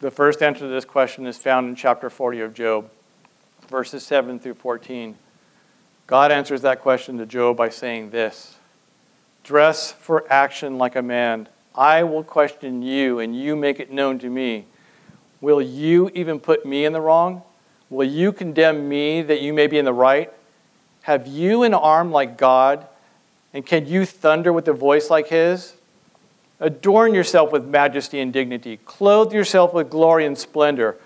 The 0.00 0.10
first 0.10 0.42
answer 0.42 0.60
to 0.60 0.68
this 0.68 0.84
question 0.84 1.26
is 1.26 1.38
found 1.38 1.70
in 1.70 1.76
chapter 1.76 2.10
40 2.10 2.40
of 2.40 2.52
Job, 2.52 2.90
verses 3.68 4.04
7 4.04 4.38
through 4.38 4.54
14. 4.54 5.16
God 6.06 6.32
answers 6.32 6.62
that 6.62 6.80
question 6.80 7.18
to 7.18 7.26
Job 7.26 7.56
by 7.56 7.68
saying 7.68 8.10
this 8.10 8.56
Dress 9.44 9.92
for 9.92 10.24
action 10.30 10.78
like 10.78 10.96
a 10.96 11.02
man. 11.02 11.48
I 11.74 12.02
will 12.02 12.22
question 12.22 12.82
you, 12.82 13.18
and 13.18 13.34
you 13.34 13.56
make 13.56 13.80
it 13.80 13.90
known 13.90 14.18
to 14.20 14.28
me. 14.28 14.66
Will 15.40 15.62
you 15.62 16.10
even 16.14 16.38
put 16.38 16.66
me 16.66 16.84
in 16.84 16.92
the 16.92 17.00
wrong? 17.00 17.42
Will 17.88 18.08
you 18.08 18.32
condemn 18.32 18.88
me 18.88 19.22
that 19.22 19.40
you 19.40 19.52
may 19.52 19.66
be 19.66 19.78
in 19.78 19.84
the 19.84 19.92
right? 19.92 20.32
Have 21.02 21.26
you 21.26 21.62
an 21.62 21.74
arm 21.74 22.12
like 22.12 22.38
God? 22.38 22.86
And 23.52 23.66
can 23.66 23.86
you 23.86 24.06
thunder 24.06 24.52
with 24.52 24.68
a 24.68 24.72
voice 24.72 25.10
like 25.10 25.28
his? 25.28 25.74
Adorn 26.60 27.12
yourself 27.12 27.50
with 27.50 27.66
majesty 27.66 28.20
and 28.20 28.32
dignity. 28.32 28.78
Clothe 28.84 29.32
yourself 29.32 29.74
with 29.74 29.90
glory 29.90 30.24
and 30.24 30.38
splendor. 30.38 30.96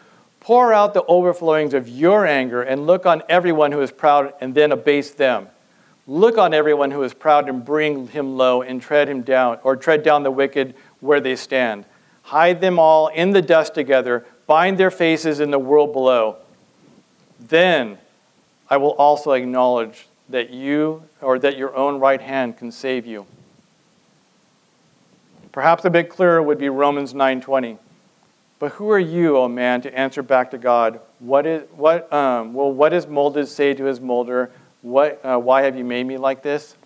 Pour 0.46 0.72
out 0.72 0.94
the 0.94 1.02
overflowings 1.08 1.74
of 1.74 1.88
your 1.88 2.24
anger 2.24 2.62
and 2.62 2.86
look 2.86 3.04
on 3.04 3.20
everyone 3.28 3.72
who 3.72 3.80
is 3.80 3.90
proud 3.90 4.32
and 4.40 4.54
then 4.54 4.70
abase 4.70 5.10
them. 5.10 5.48
Look 6.06 6.38
on 6.38 6.54
everyone 6.54 6.92
who 6.92 7.02
is 7.02 7.12
proud 7.12 7.48
and 7.48 7.64
bring 7.64 8.06
him 8.06 8.36
low 8.36 8.62
and 8.62 8.80
tread 8.80 9.08
him 9.08 9.22
down, 9.22 9.58
or 9.64 9.74
tread 9.74 10.04
down 10.04 10.22
the 10.22 10.30
wicked 10.30 10.76
where 11.00 11.18
they 11.18 11.34
stand. 11.34 11.84
Hide 12.22 12.60
them 12.60 12.78
all 12.78 13.08
in 13.08 13.32
the 13.32 13.42
dust 13.42 13.74
together, 13.74 14.24
bind 14.46 14.78
their 14.78 14.92
faces 14.92 15.40
in 15.40 15.50
the 15.50 15.58
world 15.58 15.92
below. 15.92 16.36
Then 17.40 17.98
I 18.70 18.76
will 18.76 18.92
also 18.92 19.32
acknowledge 19.32 20.06
that 20.28 20.50
you, 20.50 21.02
or 21.20 21.40
that 21.40 21.56
your 21.56 21.74
own 21.74 21.98
right 21.98 22.20
hand 22.20 22.56
can 22.56 22.70
save 22.70 23.04
you. 23.04 23.26
Perhaps 25.50 25.84
a 25.84 25.90
bit 25.90 26.08
clearer 26.08 26.40
would 26.40 26.58
be 26.58 26.68
Romans 26.68 27.14
9:20. 27.14 27.78
But 28.58 28.72
who 28.72 28.90
are 28.90 28.98
you, 28.98 29.36
O 29.36 29.42
oh 29.42 29.48
man, 29.48 29.82
to 29.82 29.98
answer 29.98 30.22
back 30.22 30.50
to 30.52 30.58
God? 30.58 31.00
What 31.18 31.46
is 31.46 31.68
what 31.72 32.10
um, 32.12 32.54
well 32.54 32.72
what 32.72 32.92
is 32.92 33.06
molded 33.06 33.48
say 33.48 33.74
to 33.74 33.84
his 33.84 34.00
molder? 34.00 34.50
what, 34.86 35.20
uh, 35.24 35.36
Why 35.36 35.62
have 35.62 35.76
you 35.76 35.84
made 35.84 36.04
me 36.06 36.16
like 36.16 36.42
this? 36.42 36.76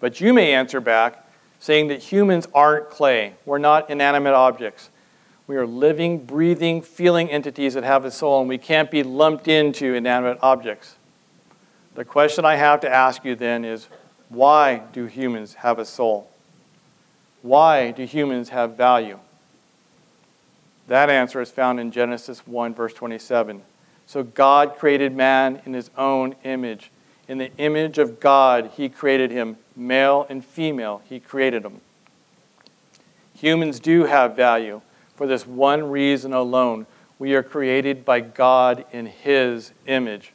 But 0.00 0.22
you 0.22 0.32
may 0.32 0.54
answer 0.54 0.80
back 0.80 1.22
saying 1.60 1.88
that 1.88 2.02
humans 2.02 2.46
aren't 2.54 2.88
clay. 2.88 3.34
We're 3.44 3.58
not 3.58 3.90
inanimate 3.90 4.32
objects. 4.32 4.88
We 5.46 5.56
are 5.56 5.66
living, 5.66 6.24
breathing, 6.24 6.80
feeling 6.80 7.30
entities 7.30 7.74
that 7.74 7.84
have 7.84 8.06
a 8.06 8.10
soul, 8.10 8.40
and 8.40 8.48
we 8.48 8.56
can't 8.56 8.90
be 8.90 9.02
lumped 9.02 9.48
into 9.48 9.94
inanimate 9.94 10.38
objects. 10.42 10.96
The 11.94 12.04
question 12.06 12.46
I 12.46 12.56
have 12.56 12.80
to 12.80 12.92
ask 12.92 13.24
you 13.24 13.36
then 13.36 13.64
is 13.64 13.88
why 14.30 14.82
do 14.92 15.04
humans 15.04 15.54
have 15.54 15.78
a 15.78 15.84
soul? 15.84 16.30
Why 17.42 17.90
do 17.90 18.04
humans 18.04 18.48
have 18.48 18.76
value? 18.76 19.18
That 20.88 21.10
answer 21.10 21.40
is 21.40 21.50
found 21.50 21.80
in 21.80 21.90
Genesis 21.90 22.46
1, 22.46 22.74
verse 22.74 22.92
27. 22.92 23.62
So 24.06 24.22
God 24.22 24.76
created 24.76 25.14
man 25.14 25.60
in 25.64 25.74
his 25.74 25.90
own 25.96 26.36
image. 26.44 26.90
In 27.28 27.38
the 27.38 27.50
image 27.56 27.98
of 27.98 28.20
God, 28.20 28.70
he 28.76 28.88
created 28.88 29.32
him, 29.32 29.56
male 29.74 30.26
and 30.28 30.44
female, 30.44 31.02
he 31.08 31.18
created 31.18 31.64
them. 31.64 31.80
Humans 33.34 33.80
do 33.80 34.04
have 34.04 34.36
value 34.36 34.80
for 35.16 35.26
this 35.26 35.46
one 35.46 35.90
reason 35.90 36.32
alone. 36.32 36.86
We 37.18 37.34
are 37.34 37.42
created 37.42 38.04
by 38.04 38.20
God 38.20 38.84
in 38.92 39.06
his 39.06 39.72
image. 39.86 40.32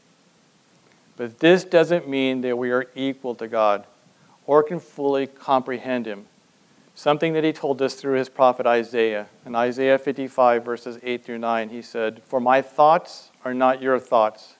But 1.15 1.39
this 1.39 1.63
doesn't 1.63 2.09
mean 2.09 2.41
that 2.41 2.57
we 2.57 2.71
are 2.71 2.87
equal 2.95 3.35
to 3.35 3.47
God 3.47 3.85
or 4.45 4.63
can 4.63 4.79
fully 4.79 5.27
comprehend 5.27 6.05
him. 6.05 6.25
Something 6.93 7.33
that 7.33 7.43
he 7.43 7.53
told 7.53 7.81
us 7.81 7.95
through 7.95 8.17
his 8.17 8.29
prophet 8.29 8.67
Isaiah. 8.67 9.27
In 9.45 9.55
Isaiah 9.55 9.97
55, 9.97 10.63
verses 10.63 10.99
8 11.01 11.23
through 11.23 11.39
9, 11.39 11.69
he 11.69 11.81
said, 11.81 12.21
For 12.23 12.39
my 12.39 12.61
thoughts 12.61 13.29
are 13.45 13.53
not 13.53 13.81
your 13.81 13.99
thoughts, 13.99 14.55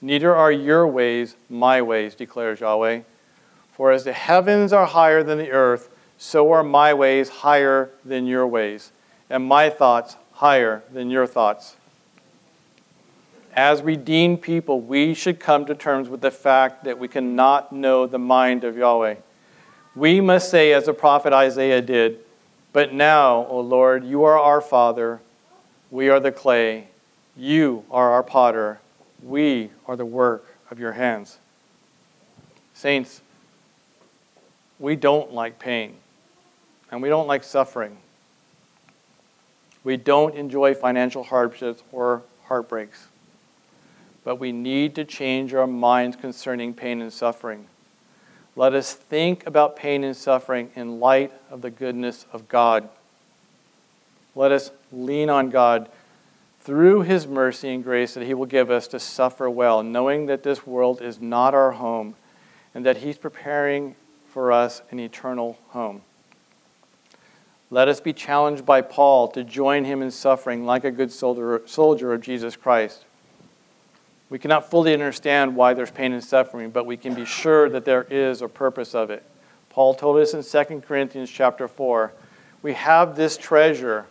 neither 0.00 0.34
are 0.34 0.52
your 0.52 0.86
ways 0.86 1.36
my 1.48 1.82
ways, 1.82 2.14
declares 2.14 2.60
Yahweh. 2.60 3.00
For 3.72 3.92
as 3.92 4.04
the 4.04 4.12
heavens 4.12 4.72
are 4.72 4.86
higher 4.86 5.22
than 5.22 5.38
the 5.38 5.50
earth, 5.50 5.88
so 6.18 6.52
are 6.52 6.62
my 6.62 6.92
ways 6.92 7.30
higher 7.30 7.90
than 8.04 8.26
your 8.26 8.46
ways, 8.46 8.92
and 9.30 9.46
my 9.46 9.70
thoughts 9.70 10.16
higher 10.32 10.82
than 10.92 11.10
your 11.10 11.26
thoughts. 11.26 11.76
as 13.54 13.82
redeemed 13.82 14.40
people, 14.40 14.80
we 14.80 15.12
should 15.12 15.40
come 15.40 15.66
to 15.66 15.74
terms 15.74 16.08
with 16.08 16.20
the 16.20 16.30
fact 16.30 16.84
that 16.84 16.98
we 16.98 17.08
cannot 17.08 17.72
know 17.72 18.06
the 18.06 18.18
mind 18.18 18.64
of 18.64 18.76
Yahweh. 18.76 19.16
We 19.94 20.20
must 20.20 20.50
say, 20.50 20.72
as 20.72 20.86
the 20.86 20.94
prophet 20.94 21.32
Isaiah 21.32 21.82
did, 21.82 22.20
But 22.72 22.92
now, 22.92 23.46
O 23.46 23.60
Lord, 23.60 24.04
you 24.04 24.24
are 24.24 24.38
our 24.38 24.60
Father, 24.60 25.20
we 25.90 26.08
are 26.08 26.20
the 26.20 26.30
clay, 26.30 26.88
you 27.36 27.84
are 27.90 28.12
our 28.12 28.22
potter, 28.22 28.80
we 29.22 29.70
are 29.86 29.96
the 29.96 30.04
work 30.04 30.54
of 30.70 30.78
your 30.78 30.92
hands. 30.92 31.38
Saints, 32.74 33.22
we 34.78 34.96
don't 34.96 35.32
like 35.32 35.58
pain, 35.58 35.96
and 36.90 37.02
we 37.02 37.08
don't 37.08 37.26
like 37.26 37.44
suffering. 37.44 37.98
We 39.82 39.96
don't 39.96 40.34
enjoy 40.34 40.74
financial 40.74 41.24
hardships 41.24 41.82
or 41.90 42.22
heartbreaks. 42.44 43.08
But 44.24 44.36
we 44.36 44.52
need 44.52 44.94
to 44.94 45.04
change 45.04 45.54
our 45.54 45.66
minds 45.66 46.16
concerning 46.16 46.74
pain 46.74 47.00
and 47.00 47.12
suffering. 47.12 47.66
Let 48.56 48.74
us 48.74 48.92
think 48.92 49.46
about 49.46 49.76
pain 49.76 50.04
and 50.04 50.16
suffering 50.16 50.70
in 50.74 51.00
light 51.00 51.32
of 51.50 51.62
the 51.62 51.70
goodness 51.70 52.26
of 52.32 52.48
God. 52.48 52.88
Let 54.34 54.52
us 54.52 54.70
lean 54.92 55.30
on 55.30 55.50
God 55.50 55.88
through 56.60 57.02
his 57.02 57.26
mercy 57.26 57.72
and 57.72 57.82
grace 57.82 58.14
that 58.14 58.24
he 58.24 58.34
will 58.34 58.46
give 58.46 58.70
us 58.70 58.86
to 58.88 59.00
suffer 59.00 59.48
well, 59.48 59.82
knowing 59.82 60.26
that 60.26 60.42
this 60.42 60.66
world 60.66 61.00
is 61.00 61.20
not 61.20 61.54
our 61.54 61.72
home 61.72 62.16
and 62.74 62.84
that 62.86 62.98
he's 62.98 63.18
preparing 63.18 63.94
for 64.32 64.52
us 64.52 64.82
an 64.90 65.00
eternal 65.00 65.58
home. 65.68 66.02
Let 67.70 67.88
us 67.88 68.00
be 68.00 68.12
challenged 68.12 68.66
by 68.66 68.80
Paul 68.82 69.28
to 69.28 69.44
join 69.44 69.84
him 69.84 70.02
in 70.02 70.10
suffering 70.10 70.66
like 70.66 70.84
a 70.84 70.90
good 70.90 71.12
soldier, 71.12 71.62
soldier 71.66 72.12
of 72.12 72.20
Jesus 72.20 72.56
Christ. 72.56 73.04
We 74.30 74.38
cannot 74.38 74.70
fully 74.70 74.94
understand 74.94 75.56
why 75.56 75.74
there's 75.74 75.90
pain 75.90 76.12
and 76.12 76.22
suffering, 76.22 76.70
but 76.70 76.86
we 76.86 76.96
can 76.96 77.14
be 77.14 77.24
sure 77.24 77.68
that 77.68 77.84
there 77.84 78.04
is 78.04 78.42
a 78.42 78.48
purpose 78.48 78.94
of 78.94 79.10
it. 79.10 79.24
Paul 79.70 79.92
told 79.94 80.18
us 80.18 80.34
in 80.34 80.44
2 80.44 80.80
Corinthians 80.82 81.28
chapter 81.28 81.66
4, 81.66 82.12
we 82.62 82.74
have 82.74 83.16
this 83.16 83.36
treasure, 83.36 84.06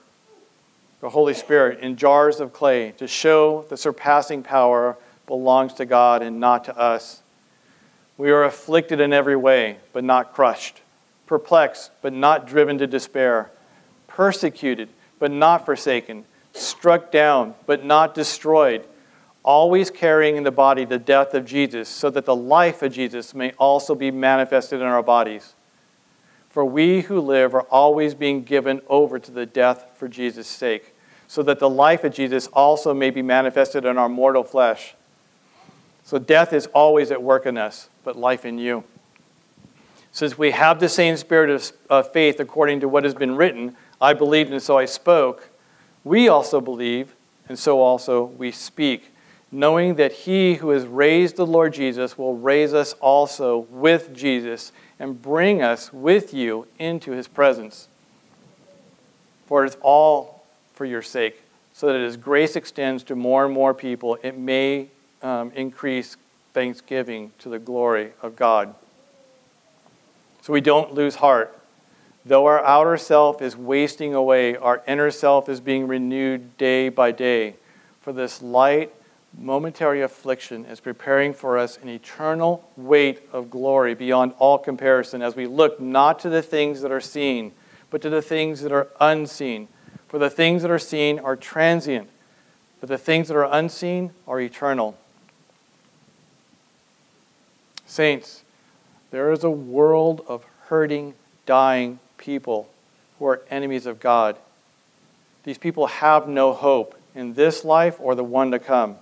the 1.00 1.10
Holy 1.10 1.34
Spirit, 1.34 1.80
in 1.80 1.96
jars 1.96 2.42
of 2.42 2.52
clay 2.52 2.92
to 2.98 3.08
show 3.08 3.66
the 3.70 3.78
surpassing 3.78 4.44
power 4.44 4.98
belongs 5.26 5.74
to 5.76 5.86
God 5.86 6.22
and 6.22 6.40
not 6.40 6.66
to 6.66 6.78
us. 6.78 7.22
We 8.18 8.32
are 8.32 8.44
afflicted 8.44 9.00
in 9.00 9.14
every 9.14 9.38
way, 9.38 9.78
but 9.94 10.04
not 10.04 10.34
crushed, 10.34 10.82
perplexed, 11.28 11.92
but 12.02 12.12
not 12.12 12.46
driven 12.46 12.78
to 12.80 12.88
despair, 12.88 13.52
persecuted, 14.08 14.90
but 15.18 15.32
not 15.32 15.66
forsaken, 15.66 16.26
struck 16.54 17.10
down, 17.10 17.56
but 17.66 17.86
not 17.86 18.14
destroyed 18.14 18.84
always 19.50 19.90
carrying 19.90 20.36
in 20.36 20.44
the 20.44 20.52
body 20.52 20.86
the 20.86 21.00
death 21.00 21.34
of 21.34 21.44
Jesus, 21.44 21.90
so 21.90 22.12
that 22.12 22.24
the 22.24 22.36
life 22.36 22.84
of 22.84 22.94
Jesus 22.94 23.34
may 23.34 23.52
also 23.54 23.96
be 23.96 24.12
manifested 24.12 24.80
in 24.80 24.86
our 24.86 25.02
bodies. 25.02 25.56
For 26.52 26.64
we 26.64 27.02
who 27.02 27.20
live 27.20 27.56
are 27.56 27.64
always 27.64 28.14
being 28.14 28.44
given 28.44 28.80
over 28.88 29.18
to 29.18 29.32
the 29.32 29.48
death 29.48 29.88
for 29.96 30.08
Jesus' 30.08 30.46
sake, 30.46 30.94
so 31.28 31.42
that 31.42 31.58
the 31.58 31.68
life 31.68 32.04
of 32.04 32.14
Jesus 32.14 32.46
also 32.54 32.94
may 32.94 33.10
be 33.10 33.24
manifested 33.24 33.86
in 33.86 33.98
our 33.98 34.08
mortal 34.08 34.44
flesh. 34.44 34.94
So 36.04 36.20
death 36.20 36.54
is 36.54 36.68
always 36.68 37.10
at 37.10 37.24
work 37.24 37.48
in 37.48 37.58
us, 37.58 37.90
but 38.04 38.16
life 38.16 38.46
in 38.46 38.60
you. 38.60 38.84
Since 40.12 40.38
we 40.38 40.52
have 40.52 40.80
the 40.80 40.90
same 40.90 41.18
spirit 41.18 41.50
of, 41.50 41.72
of 41.90 42.14
faith 42.14 42.40
according 42.40 42.82
to 42.82 42.88
what 42.88 43.04
has 43.04 43.16
been 43.16 43.36
written, 43.36 43.76
I 44.00 44.14
believed 44.14 44.52
and 44.52 44.62
so 44.62 44.78
I 44.78 44.86
spoke, 44.86 45.50
we 46.04 46.30
also 46.30 46.62
believe 46.62 47.16
and 47.48 47.58
so 47.58 47.82
also 47.82 48.26
we 48.26 48.52
speak 48.52 49.12
knowing 49.52 49.96
that 49.96 50.12
he 50.12 50.56
who 50.56 50.70
has 50.70 50.86
raised 50.86 51.36
the 51.36 51.46
Lord 51.46 51.74
Jesus 51.74 52.18
will 52.18 52.36
raise 52.36 52.74
us 52.74 52.94
also 52.94 53.60
with 53.72 54.14
Jesus 54.14 54.72
and 55.00 55.22
bring 55.22 55.62
us 55.62 55.92
with 55.92 56.34
you 56.34 56.68
into 56.78 57.12
his 57.12 57.28
presence. 57.28 57.88
For 59.48 59.64
it 59.64 59.70
is 59.70 59.78
all 59.82 60.44
for 60.74 60.86
your 60.86 61.02
sake, 61.02 61.42
so 61.74 61.88
that 61.88 61.96
as 61.96 62.18
grace 62.18 62.56
extends 62.56 63.04
to 63.04 63.16
more 63.16 63.46
and 63.46 63.54
more 63.54 63.74
people, 63.74 64.18
it 64.22 64.38
may 64.38 64.90
um, 65.24 65.52
increase 65.56 66.16
thanksgiving 66.54 67.32
to 67.40 67.50
the 67.50 67.60
glory 67.60 68.12
of 68.22 68.36
God. 68.36 68.76
So 70.42 70.54
we 70.54 70.62
don't 70.62 70.94
lose 70.94 71.16
heart. 71.16 71.56
Though 72.26 72.46
our 72.46 72.64
outer 72.64 72.98
self 72.98 73.42
is 73.42 73.56
wasting 73.56 74.14
away, 74.14 74.56
our 74.56 74.84
inner 74.88 75.10
self 75.10 75.50
is 75.50 75.60
being 75.60 75.88
renewed 75.88 76.58
day 76.58 76.90
by 76.90 77.12
day. 77.12 77.56
For 78.02 78.14
this 78.14 78.42
light 78.42 78.94
momentary 79.38 80.02
affliction 80.02 80.66
is 80.66 80.80
preparing 80.80 81.34
for 81.34 81.58
us 81.58 81.78
an 81.78 81.90
eternal 81.90 82.70
weight 82.76 83.22
of 83.32 83.50
glory 83.50 83.94
beyond 83.94 84.34
all 84.40 84.58
comparison 84.58 85.22
as 85.22 85.36
we 85.36 85.46
look 85.46 85.80
not 85.80 86.20
to 86.20 86.30
the 86.30 86.42
things 86.42 86.82
that 86.82 86.92
are 86.92 87.02
seen, 87.02 87.52
but 87.90 88.02
to 88.02 88.10
the 88.10 88.22
things 88.22 88.62
that 88.62 88.72
are 88.72 88.88
unseen. 89.00 89.68
For 90.08 90.18
the 90.18 90.30
things 90.30 90.64
that 90.64 90.72
are 90.72 90.80
seen 90.80 91.20
are 91.20 91.36
transient, 91.36 92.10
but 92.80 92.90
the 92.90 92.98
things 92.98 93.28
that 93.28 93.38
are 93.38 93.50
unseen 93.52 94.12
are 94.28 94.42
eternal. 94.42 94.98
Saints, 97.86 98.44
there 99.12 99.32
is 99.32 99.44
a 99.44 99.50
world 99.50 100.24
of 100.28 100.44
hurting, 100.66 101.14
dying 101.46 102.00
people 102.18 102.70
who 103.18 103.26
are 103.26 103.42
enemies 103.50 103.86
of 103.86 104.00
God. 104.00 104.38
These 105.44 105.58
people 105.58 105.88
have 105.88 106.28
no 106.28 106.54
hope 106.54 107.00
in 107.16 107.34
this 107.34 107.64
life 107.64 107.98
or 108.00 108.16
the 108.16 108.24
one 108.24 108.52
to 108.52 108.60
come 108.60 108.98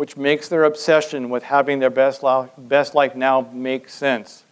which 0.00 0.16
makes 0.16 0.48
their 0.48 0.64
obsession 0.64 1.28
with 1.28 1.42
having 1.42 1.78
their 1.78 1.90
best 1.90 2.22
life, 2.22 2.48
best 2.56 2.94
life 2.94 3.14
now 3.14 3.46
make 3.52 3.86
sense. 3.86 4.44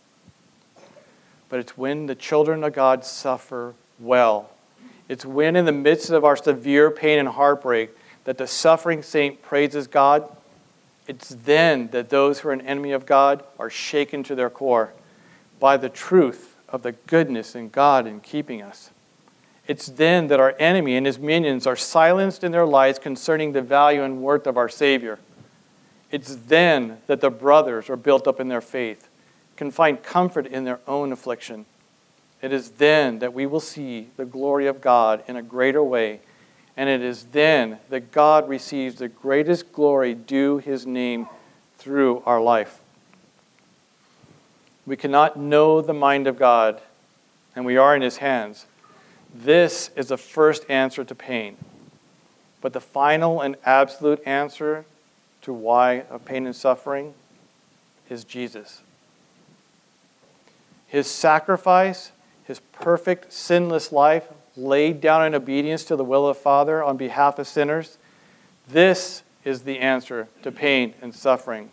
But 1.48 1.58
it's 1.58 1.74
when 1.74 2.04
the 2.04 2.14
children 2.14 2.62
of 2.62 2.74
God 2.74 3.02
suffer 3.02 3.72
well. 3.98 4.50
It's 5.08 5.24
when, 5.24 5.56
in 5.56 5.64
the 5.64 5.72
midst 5.72 6.10
of 6.10 6.22
our 6.22 6.36
severe 6.36 6.90
pain 6.90 7.18
and 7.18 7.26
heartbreak, 7.26 7.96
that 8.24 8.36
the 8.36 8.46
suffering 8.46 9.02
saint 9.02 9.40
praises 9.40 9.86
God. 9.86 10.30
It's 11.06 11.30
then 11.30 11.88
that 11.92 12.10
those 12.10 12.40
who 12.40 12.50
are 12.50 12.52
an 12.52 12.60
enemy 12.60 12.92
of 12.92 13.06
God 13.06 13.42
are 13.58 13.70
shaken 13.70 14.22
to 14.24 14.34
their 14.34 14.50
core 14.50 14.92
by 15.58 15.78
the 15.78 15.88
truth 15.88 16.56
of 16.68 16.82
the 16.82 16.92
goodness 16.92 17.54
in 17.54 17.70
God 17.70 18.06
in 18.06 18.20
keeping 18.20 18.60
us. 18.60 18.90
It's 19.66 19.86
then 19.86 20.26
that 20.26 20.40
our 20.40 20.54
enemy 20.58 20.94
and 20.94 21.06
his 21.06 21.18
minions 21.18 21.66
are 21.66 21.74
silenced 21.74 22.44
in 22.44 22.52
their 22.52 22.66
lives 22.66 22.98
concerning 22.98 23.52
the 23.52 23.62
value 23.62 24.02
and 24.02 24.20
worth 24.20 24.46
of 24.46 24.58
our 24.58 24.68
Savior. 24.68 25.18
It's 26.10 26.36
then 26.46 26.98
that 27.06 27.20
the 27.20 27.30
brothers 27.30 27.90
are 27.90 27.96
built 27.96 28.26
up 28.26 28.40
in 28.40 28.48
their 28.48 28.60
faith, 28.60 29.08
can 29.56 29.70
find 29.70 30.02
comfort 30.02 30.46
in 30.46 30.64
their 30.64 30.80
own 30.86 31.12
affliction. 31.12 31.66
It 32.40 32.52
is 32.52 32.70
then 32.70 33.18
that 33.18 33.34
we 33.34 33.46
will 33.46 33.60
see 33.60 34.08
the 34.16 34.24
glory 34.24 34.66
of 34.66 34.80
God 34.80 35.22
in 35.26 35.36
a 35.36 35.42
greater 35.42 35.82
way, 35.82 36.20
and 36.76 36.88
it 36.88 37.02
is 37.02 37.24
then 37.32 37.78
that 37.90 38.12
God 38.12 38.48
receives 38.48 38.96
the 38.96 39.08
greatest 39.08 39.72
glory 39.72 40.14
due 40.14 40.58
his 40.58 40.86
name 40.86 41.26
through 41.76 42.22
our 42.24 42.40
life. 42.40 42.80
We 44.86 44.96
cannot 44.96 45.36
know 45.36 45.82
the 45.82 45.92
mind 45.92 46.26
of 46.26 46.38
God, 46.38 46.80
and 47.54 47.66
we 47.66 47.76
are 47.76 47.94
in 47.94 48.02
his 48.02 48.18
hands. 48.18 48.66
This 49.34 49.90
is 49.96 50.08
the 50.08 50.16
first 50.16 50.64
answer 50.70 51.04
to 51.04 51.14
pain. 51.14 51.56
But 52.60 52.72
the 52.72 52.80
final 52.80 53.40
and 53.40 53.56
absolute 53.64 54.22
answer 54.24 54.86
to 55.48 55.52
why 55.54 56.02
of 56.10 56.26
pain 56.26 56.44
and 56.44 56.54
suffering 56.54 57.14
is 58.10 58.22
Jesus. 58.22 58.82
His 60.86 61.06
sacrifice, 61.06 62.12
his 62.44 62.60
perfect, 62.60 63.32
sinless 63.32 63.90
life, 63.90 64.28
laid 64.58 65.00
down 65.00 65.24
in 65.24 65.34
obedience 65.34 65.84
to 65.84 65.96
the 65.96 66.04
will 66.04 66.28
of 66.28 66.36
the 66.36 66.42
Father 66.42 66.84
on 66.84 66.98
behalf 66.98 67.38
of 67.38 67.46
sinners, 67.46 67.96
this 68.68 69.22
is 69.42 69.62
the 69.62 69.78
answer 69.78 70.28
to 70.42 70.52
pain 70.52 70.92
and 71.00 71.14
suffering. 71.14 71.70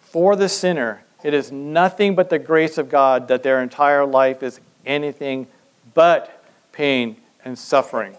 For 0.00 0.34
the 0.34 0.48
sinner, 0.48 1.04
it 1.22 1.32
is 1.32 1.52
nothing 1.52 2.16
but 2.16 2.28
the 2.28 2.40
grace 2.40 2.76
of 2.76 2.88
God 2.88 3.28
that 3.28 3.44
their 3.44 3.62
entire 3.62 4.04
life 4.04 4.42
is 4.42 4.58
anything 4.84 5.46
but 5.94 6.44
pain 6.72 7.18
and 7.44 7.56
suffering. 7.56 8.16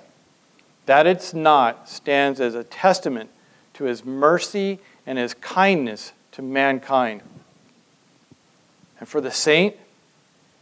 That 0.85 1.07
it's 1.07 1.33
not 1.33 1.89
stands 1.89 2.39
as 2.39 2.55
a 2.55 2.63
testament 2.63 3.31
to 3.77 3.85
his 3.85 4.03
mercy 4.03 4.79
and 5.05 5.17
his 5.17 5.33
kindness 5.35 6.11
to 6.33 6.41
mankind. 6.41 7.21
And 8.99 9.07
for 9.07 9.21
the 9.21 9.31
saint, 9.31 9.75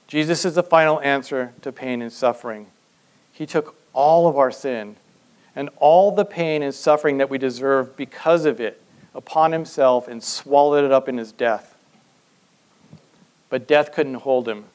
Jesus 0.08 0.46
is 0.46 0.56
the 0.56 0.64
final 0.64 1.00
answer 1.02 1.54
to 1.62 1.72
pain 1.72 2.02
and 2.02 2.12
suffering. 2.12 2.68
He 3.32 3.46
took 3.46 3.76
all 3.94 4.28
of 4.28 4.38
our 4.38 4.52
sin 4.52 4.98
and 5.56 5.70
all 5.78 6.14
the 6.14 6.26
pain 6.26 6.62
and 6.62 6.74
suffering 6.74 7.18
that 7.18 7.30
we 7.30 7.38
deserve 7.38 7.96
because 7.96 8.46
of 8.46 8.60
it 8.60 8.82
upon 9.14 9.54
himself 9.54 10.08
and 10.08 10.22
swallowed 10.22 10.84
it 10.84 10.92
up 10.92 11.08
in 11.08 11.18
his 11.18 11.32
death. 11.32 11.76
But 13.50 13.68
death 13.68 13.94
couldn't 13.94 14.16
hold 14.16 14.48
him. 14.48 14.66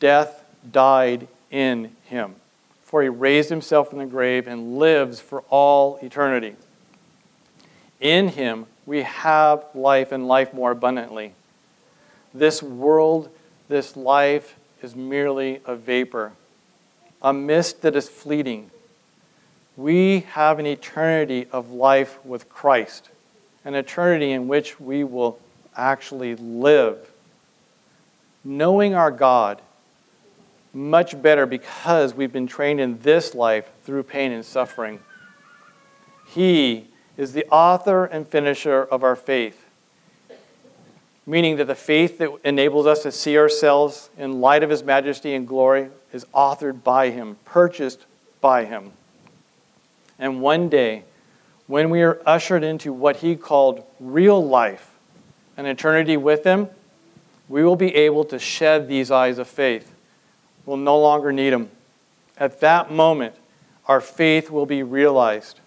Death 0.00 0.44
died 0.70 1.28
in 1.50 1.94
him, 2.04 2.34
for 2.82 3.02
he 3.02 3.08
raised 3.08 3.48
himself 3.48 3.90
from 3.90 4.00
the 4.00 4.06
grave 4.06 4.48
and 4.48 4.78
lives 4.78 5.20
for 5.20 5.42
all 5.50 5.98
eternity. 6.02 6.56
In 8.04 8.28
him 8.28 8.66
we 8.84 9.02
have 9.02 9.64
life 9.74 10.12
and 10.12 10.28
life 10.28 10.52
more 10.52 10.72
abundantly. 10.72 11.32
This 12.34 12.62
world, 12.62 13.30
this 13.68 13.96
life, 13.96 14.56
is 14.82 14.94
merely 14.94 15.62
a 15.64 15.74
vapor, 15.74 16.32
a 17.22 17.32
mist 17.32 17.80
that 17.80 17.96
is 17.96 18.06
fleeting. 18.06 18.70
We 19.78 20.20
have 20.32 20.58
an 20.58 20.66
eternity 20.66 21.46
of 21.50 21.70
life 21.70 22.22
with 22.26 22.50
Christ, 22.50 23.08
an 23.64 23.74
eternity 23.74 24.32
in 24.32 24.48
which 24.48 24.78
we 24.78 25.02
will 25.02 25.38
actually 25.74 26.36
live, 26.36 27.10
knowing 28.44 28.94
our 28.94 29.10
God 29.10 29.62
much 30.74 31.20
better 31.22 31.46
because 31.46 32.12
we've 32.12 32.32
been 32.32 32.46
trained 32.46 32.80
in 32.80 32.98
this 32.98 33.34
life 33.34 33.70
through 33.84 34.02
pain 34.02 34.30
and 34.30 34.44
suffering. 34.44 35.00
He 36.26 36.88
is 37.16 37.32
the 37.32 37.46
author 37.46 38.04
and 38.04 38.26
finisher 38.26 38.82
of 38.82 39.02
our 39.02 39.16
faith, 39.16 39.64
meaning 41.26 41.56
that 41.56 41.66
the 41.66 41.74
faith 41.74 42.18
that 42.18 42.30
enables 42.44 42.86
us 42.86 43.02
to 43.02 43.12
see 43.12 43.38
ourselves 43.38 44.10
in 44.18 44.40
light 44.40 44.62
of 44.62 44.70
His 44.70 44.82
majesty 44.82 45.34
and 45.34 45.46
glory 45.46 45.88
is 46.12 46.24
authored 46.34 46.82
by 46.82 47.10
Him, 47.10 47.36
purchased 47.44 48.04
by 48.40 48.64
Him. 48.64 48.92
And 50.18 50.40
one 50.40 50.68
day, 50.68 51.04
when 51.66 51.88
we 51.90 52.02
are 52.02 52.20
ushered 52.26 52.62
into 52.62 52.92
what 52.92 53.16
He 53.16 53.36
called 53.36 53.84
real 54.00 54.44
life, 54.44 54.90
an 55.56 55.66
eternity 55.66 56.16
with 56.16 56.44
Him, 56.44 56.68
we 57.48 57.62
will 57.62 57.76
be 57.76 57.94
able 57.94 58.24
to 58.24 58.38
shed 58.38 58.88
these 58.88 59.10
eyes 59.10 59.38
of 59.38 59.48
faith. 59.48 59.92
We'll 60.66 60.76
no 60.78 60.98
longer 60.98 61.32
need 61.32 61.50
them. 61.50 61.70
At 62.36 62.60
that 62.60 62.90
moment, 62.90 63.34
our 63.86 64.00
faith 64.00 64.50
will 64.50 64.66
be 64.66 64.82
realized. 64.82 65.60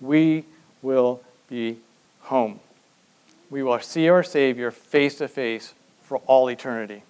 We 0.00 0.44
will 0.86 1.20
be 1.50 1.78
home. 2.20 2.60
We 3.50 3.62
will 3.62 3.80
see 3.80 4.08
our 4.08 4.22
Savior 4.22 4.70
face 4.70 5.16
to 5.16 5.26
face 5.28 5.74
for 6.02 6.18
all 6.26 6.48
eternity. 6.48 7.02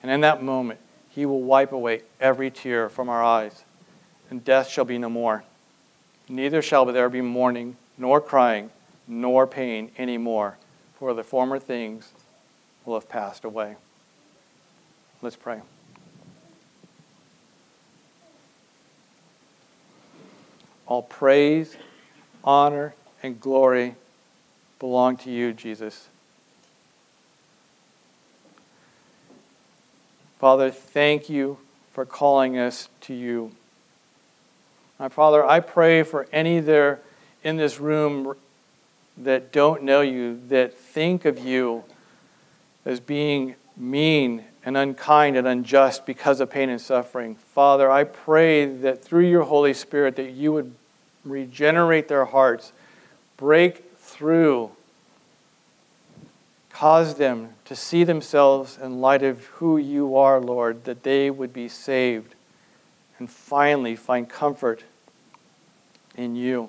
And 0.00 0.10
in 0.10 0.20
that 0.20 0.42
moment, 0.42 0.78
He 1.10 1.26
will 1.26 1.42
wipe 1.42 1.72
away 1.72 2.02
every 2.20 2.50
tear 2.50 2.88
from 2.88 3.08
our 3.08 3.22
eyes, 3.22 3.64
and 4.30 4.44
death 4.44 4.68
shall 4.68 4.84
be 4.84 4.96
no 4.96 5.10
more. 5.10 5.42
Neither 6.28 6.62
shall 6.62 6.84
there 6.86 7.08
be 7.08 7.20
mourning, 7.20 7.76
nor 7.98 8.20
crying, 8.20 8.70
nor 9.08 9.46
pain 9.46 9.90
any 9.98 10.16
more, 10.16 10.56
for 10.94 11.12
the 11.14 11.24
former 11.24 11.58
things 11.58 12.12
will 12.86 12.94
have 12.94 13.08
passed 13.08 13.44
away. 13.44 13.74
Let's 15.20 15.36
pray. 15.36 15.60
All 20.86 21.02
praise 21.02 21.76
honor, 22.44 22.94
and 23.22 23.40
glory 23.40 23.94
belong 24.78 25.16
to 25.18 25.30
you, 25.30 25.52
Jesus. 25.52 26.08
Father, 30.38 30.70
thank 30.70 31.30
you 31.30 31.58
for 31.92 32.04
calling 32.04 32.58
us 32.58 32.88
to 33.02 33.14
you. 33.14 33.52
My 34.98 35.08
Father, 35.08 35.44
I 35.44 35.60
pray 35.60 36.02
for 36.02 36.26
any 36.32 36.60
there 36.60 37.00
in 37.44 37.56
this 37.56 37.78
room 37.78 38.34
that 39.16 39.52
don't 39.52 39.82
know 39.82 40.00
you, 40.00 40.40
that 40.48 40.74
think 40.74 41.24
of 41.24 41.38
you 41.38 41.84
as 42.84 42.98
being 42.98 43.54
mean 43.76 44.44
and 44.64 44.76
unkind 44.76 45.36
and 45.36 45.46
unjust 45.46 46.06
because 46.06 46.40
of 46.40 46.50
pain 46.50 46.68
and 46.68 46.80
suffering. 46.80 47.36
Father, 47.36 47.90
I 47.90 48.04
pray 48.04 48.64
that 48.64 49.04
through 49.04 49.28
your 49.28 49.42
Holy 49.42 49.74
Spirit 49.74 50.16
that 50.16 50.30
you 50.30 50.52
would 50.52 50.74
regenerate 51.24 52.08
their 52.08 52.24
hearts, 52.24 52.72
break 53.36 53.96
through, 53.98 54.70
cause 56.70 57.14
them 57.14 57.50
to 57.64 57.76
see 57.76 58.04
themselves 58.04 58.78
in 58.80 59.00
light 59.00 59.22
of 59.22 59.44
who 59.46 59.76
you 59.76 60.16
are, 60.16 60.40
Lord, 60.40 60.84
that 60.84 61.02
they 61.02 61.30
would 61.30 61.52
be 61.52 61.68
saved 61.68 62.34
and 63.18 63.30
finally 63.30 63.94
find 63.94 64.28
comfort 64.28 64.82
in 66.16 66.34
you. 66.34 66.68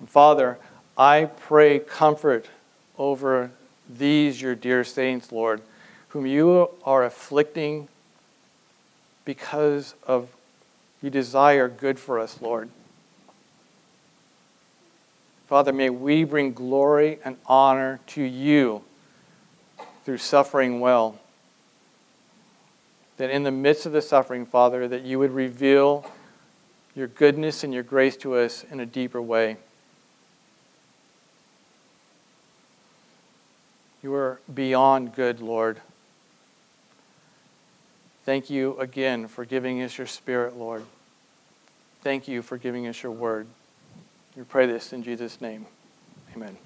And 0.00 0.08
Father, 0.08 0.58
I 0.98 1.24
pray 1.24 1.78
comfort 1.78 2.46
over 2.98 3.50
these, 3.88 4.40
your 4.40 4.54
dear 4.54 4.84
saints, 4.84 5.32
Lord, 5.32 5.60
whom 6.08 6.26
you 6.26 6.70
are 6.84 7.04
afflicting 7.04 7.88
because 9.24 9.94
of 10.06 10.28
you 11.04 11.10
desire 11.10 11.68
good 11.68 11.98
for 11.98 12.18
us, 12.18 12.40
Lord. 12.40 12.70
Father, 15.46 15.70
may 15.70 15.90
we 15.90 16.24
bring 16.24 16.54
glory 16.54 17.18
and 17.22 17.36
honor 17.44 18.00
to 18.06 18.22
you 18.22 18.82
through 20.06 20.16
suffering 20.16 20.80
well. 20.80 21.20
That 23.18 23.28
in 23.28 23.42
the 23.42 23.50
midst 23.50 23.84
of 23.84 23.92
the 23.92 24.00
suffering, 24.00 24.46
Father, 24.46 24.88
that 24.88 25.02
you 25.02 25.18
would 25.18 25.32
reveal 25.32 26.10
your 26.94 27.08
goodness 27.08 27.62
and 27.64 27.74
your 27.74 27.82
grace 27.82 28.16
to 28.16 28.36
us 28.36 28.64
in 28.70 28.80
a 28.80 28.86
deeper 28.86 29.20
way. 29.20 29.58
You 34.02 34.14
are 34.14 34.40
beyond 34.54 35.14
good, 35.14 35.40
Lord. 35.40 35.82
Thank 38.24 38.48
you 38.48 38.78
again 38.78 39.28
for 39.28 39.44
giving 39.44 39.82
us 39.82 39.98
your 39.98 40.06
Spirit, 40.06 40.56
Lord. 40.56 40.82
Thank 42.04 42.28
you 42.28 42.42
for 42.42 42.58
giving 42.58 42.86
us 42.86 43.02
your 43.02 43.12
word. 43.12 43.46
We 44.36 44.42
pray 44.42 44.66
this 44.66 44.92
in 44.92 45.02
Jesus' 45.02 45.40
name. 45.40 45.66
Amen. 46.36 46.58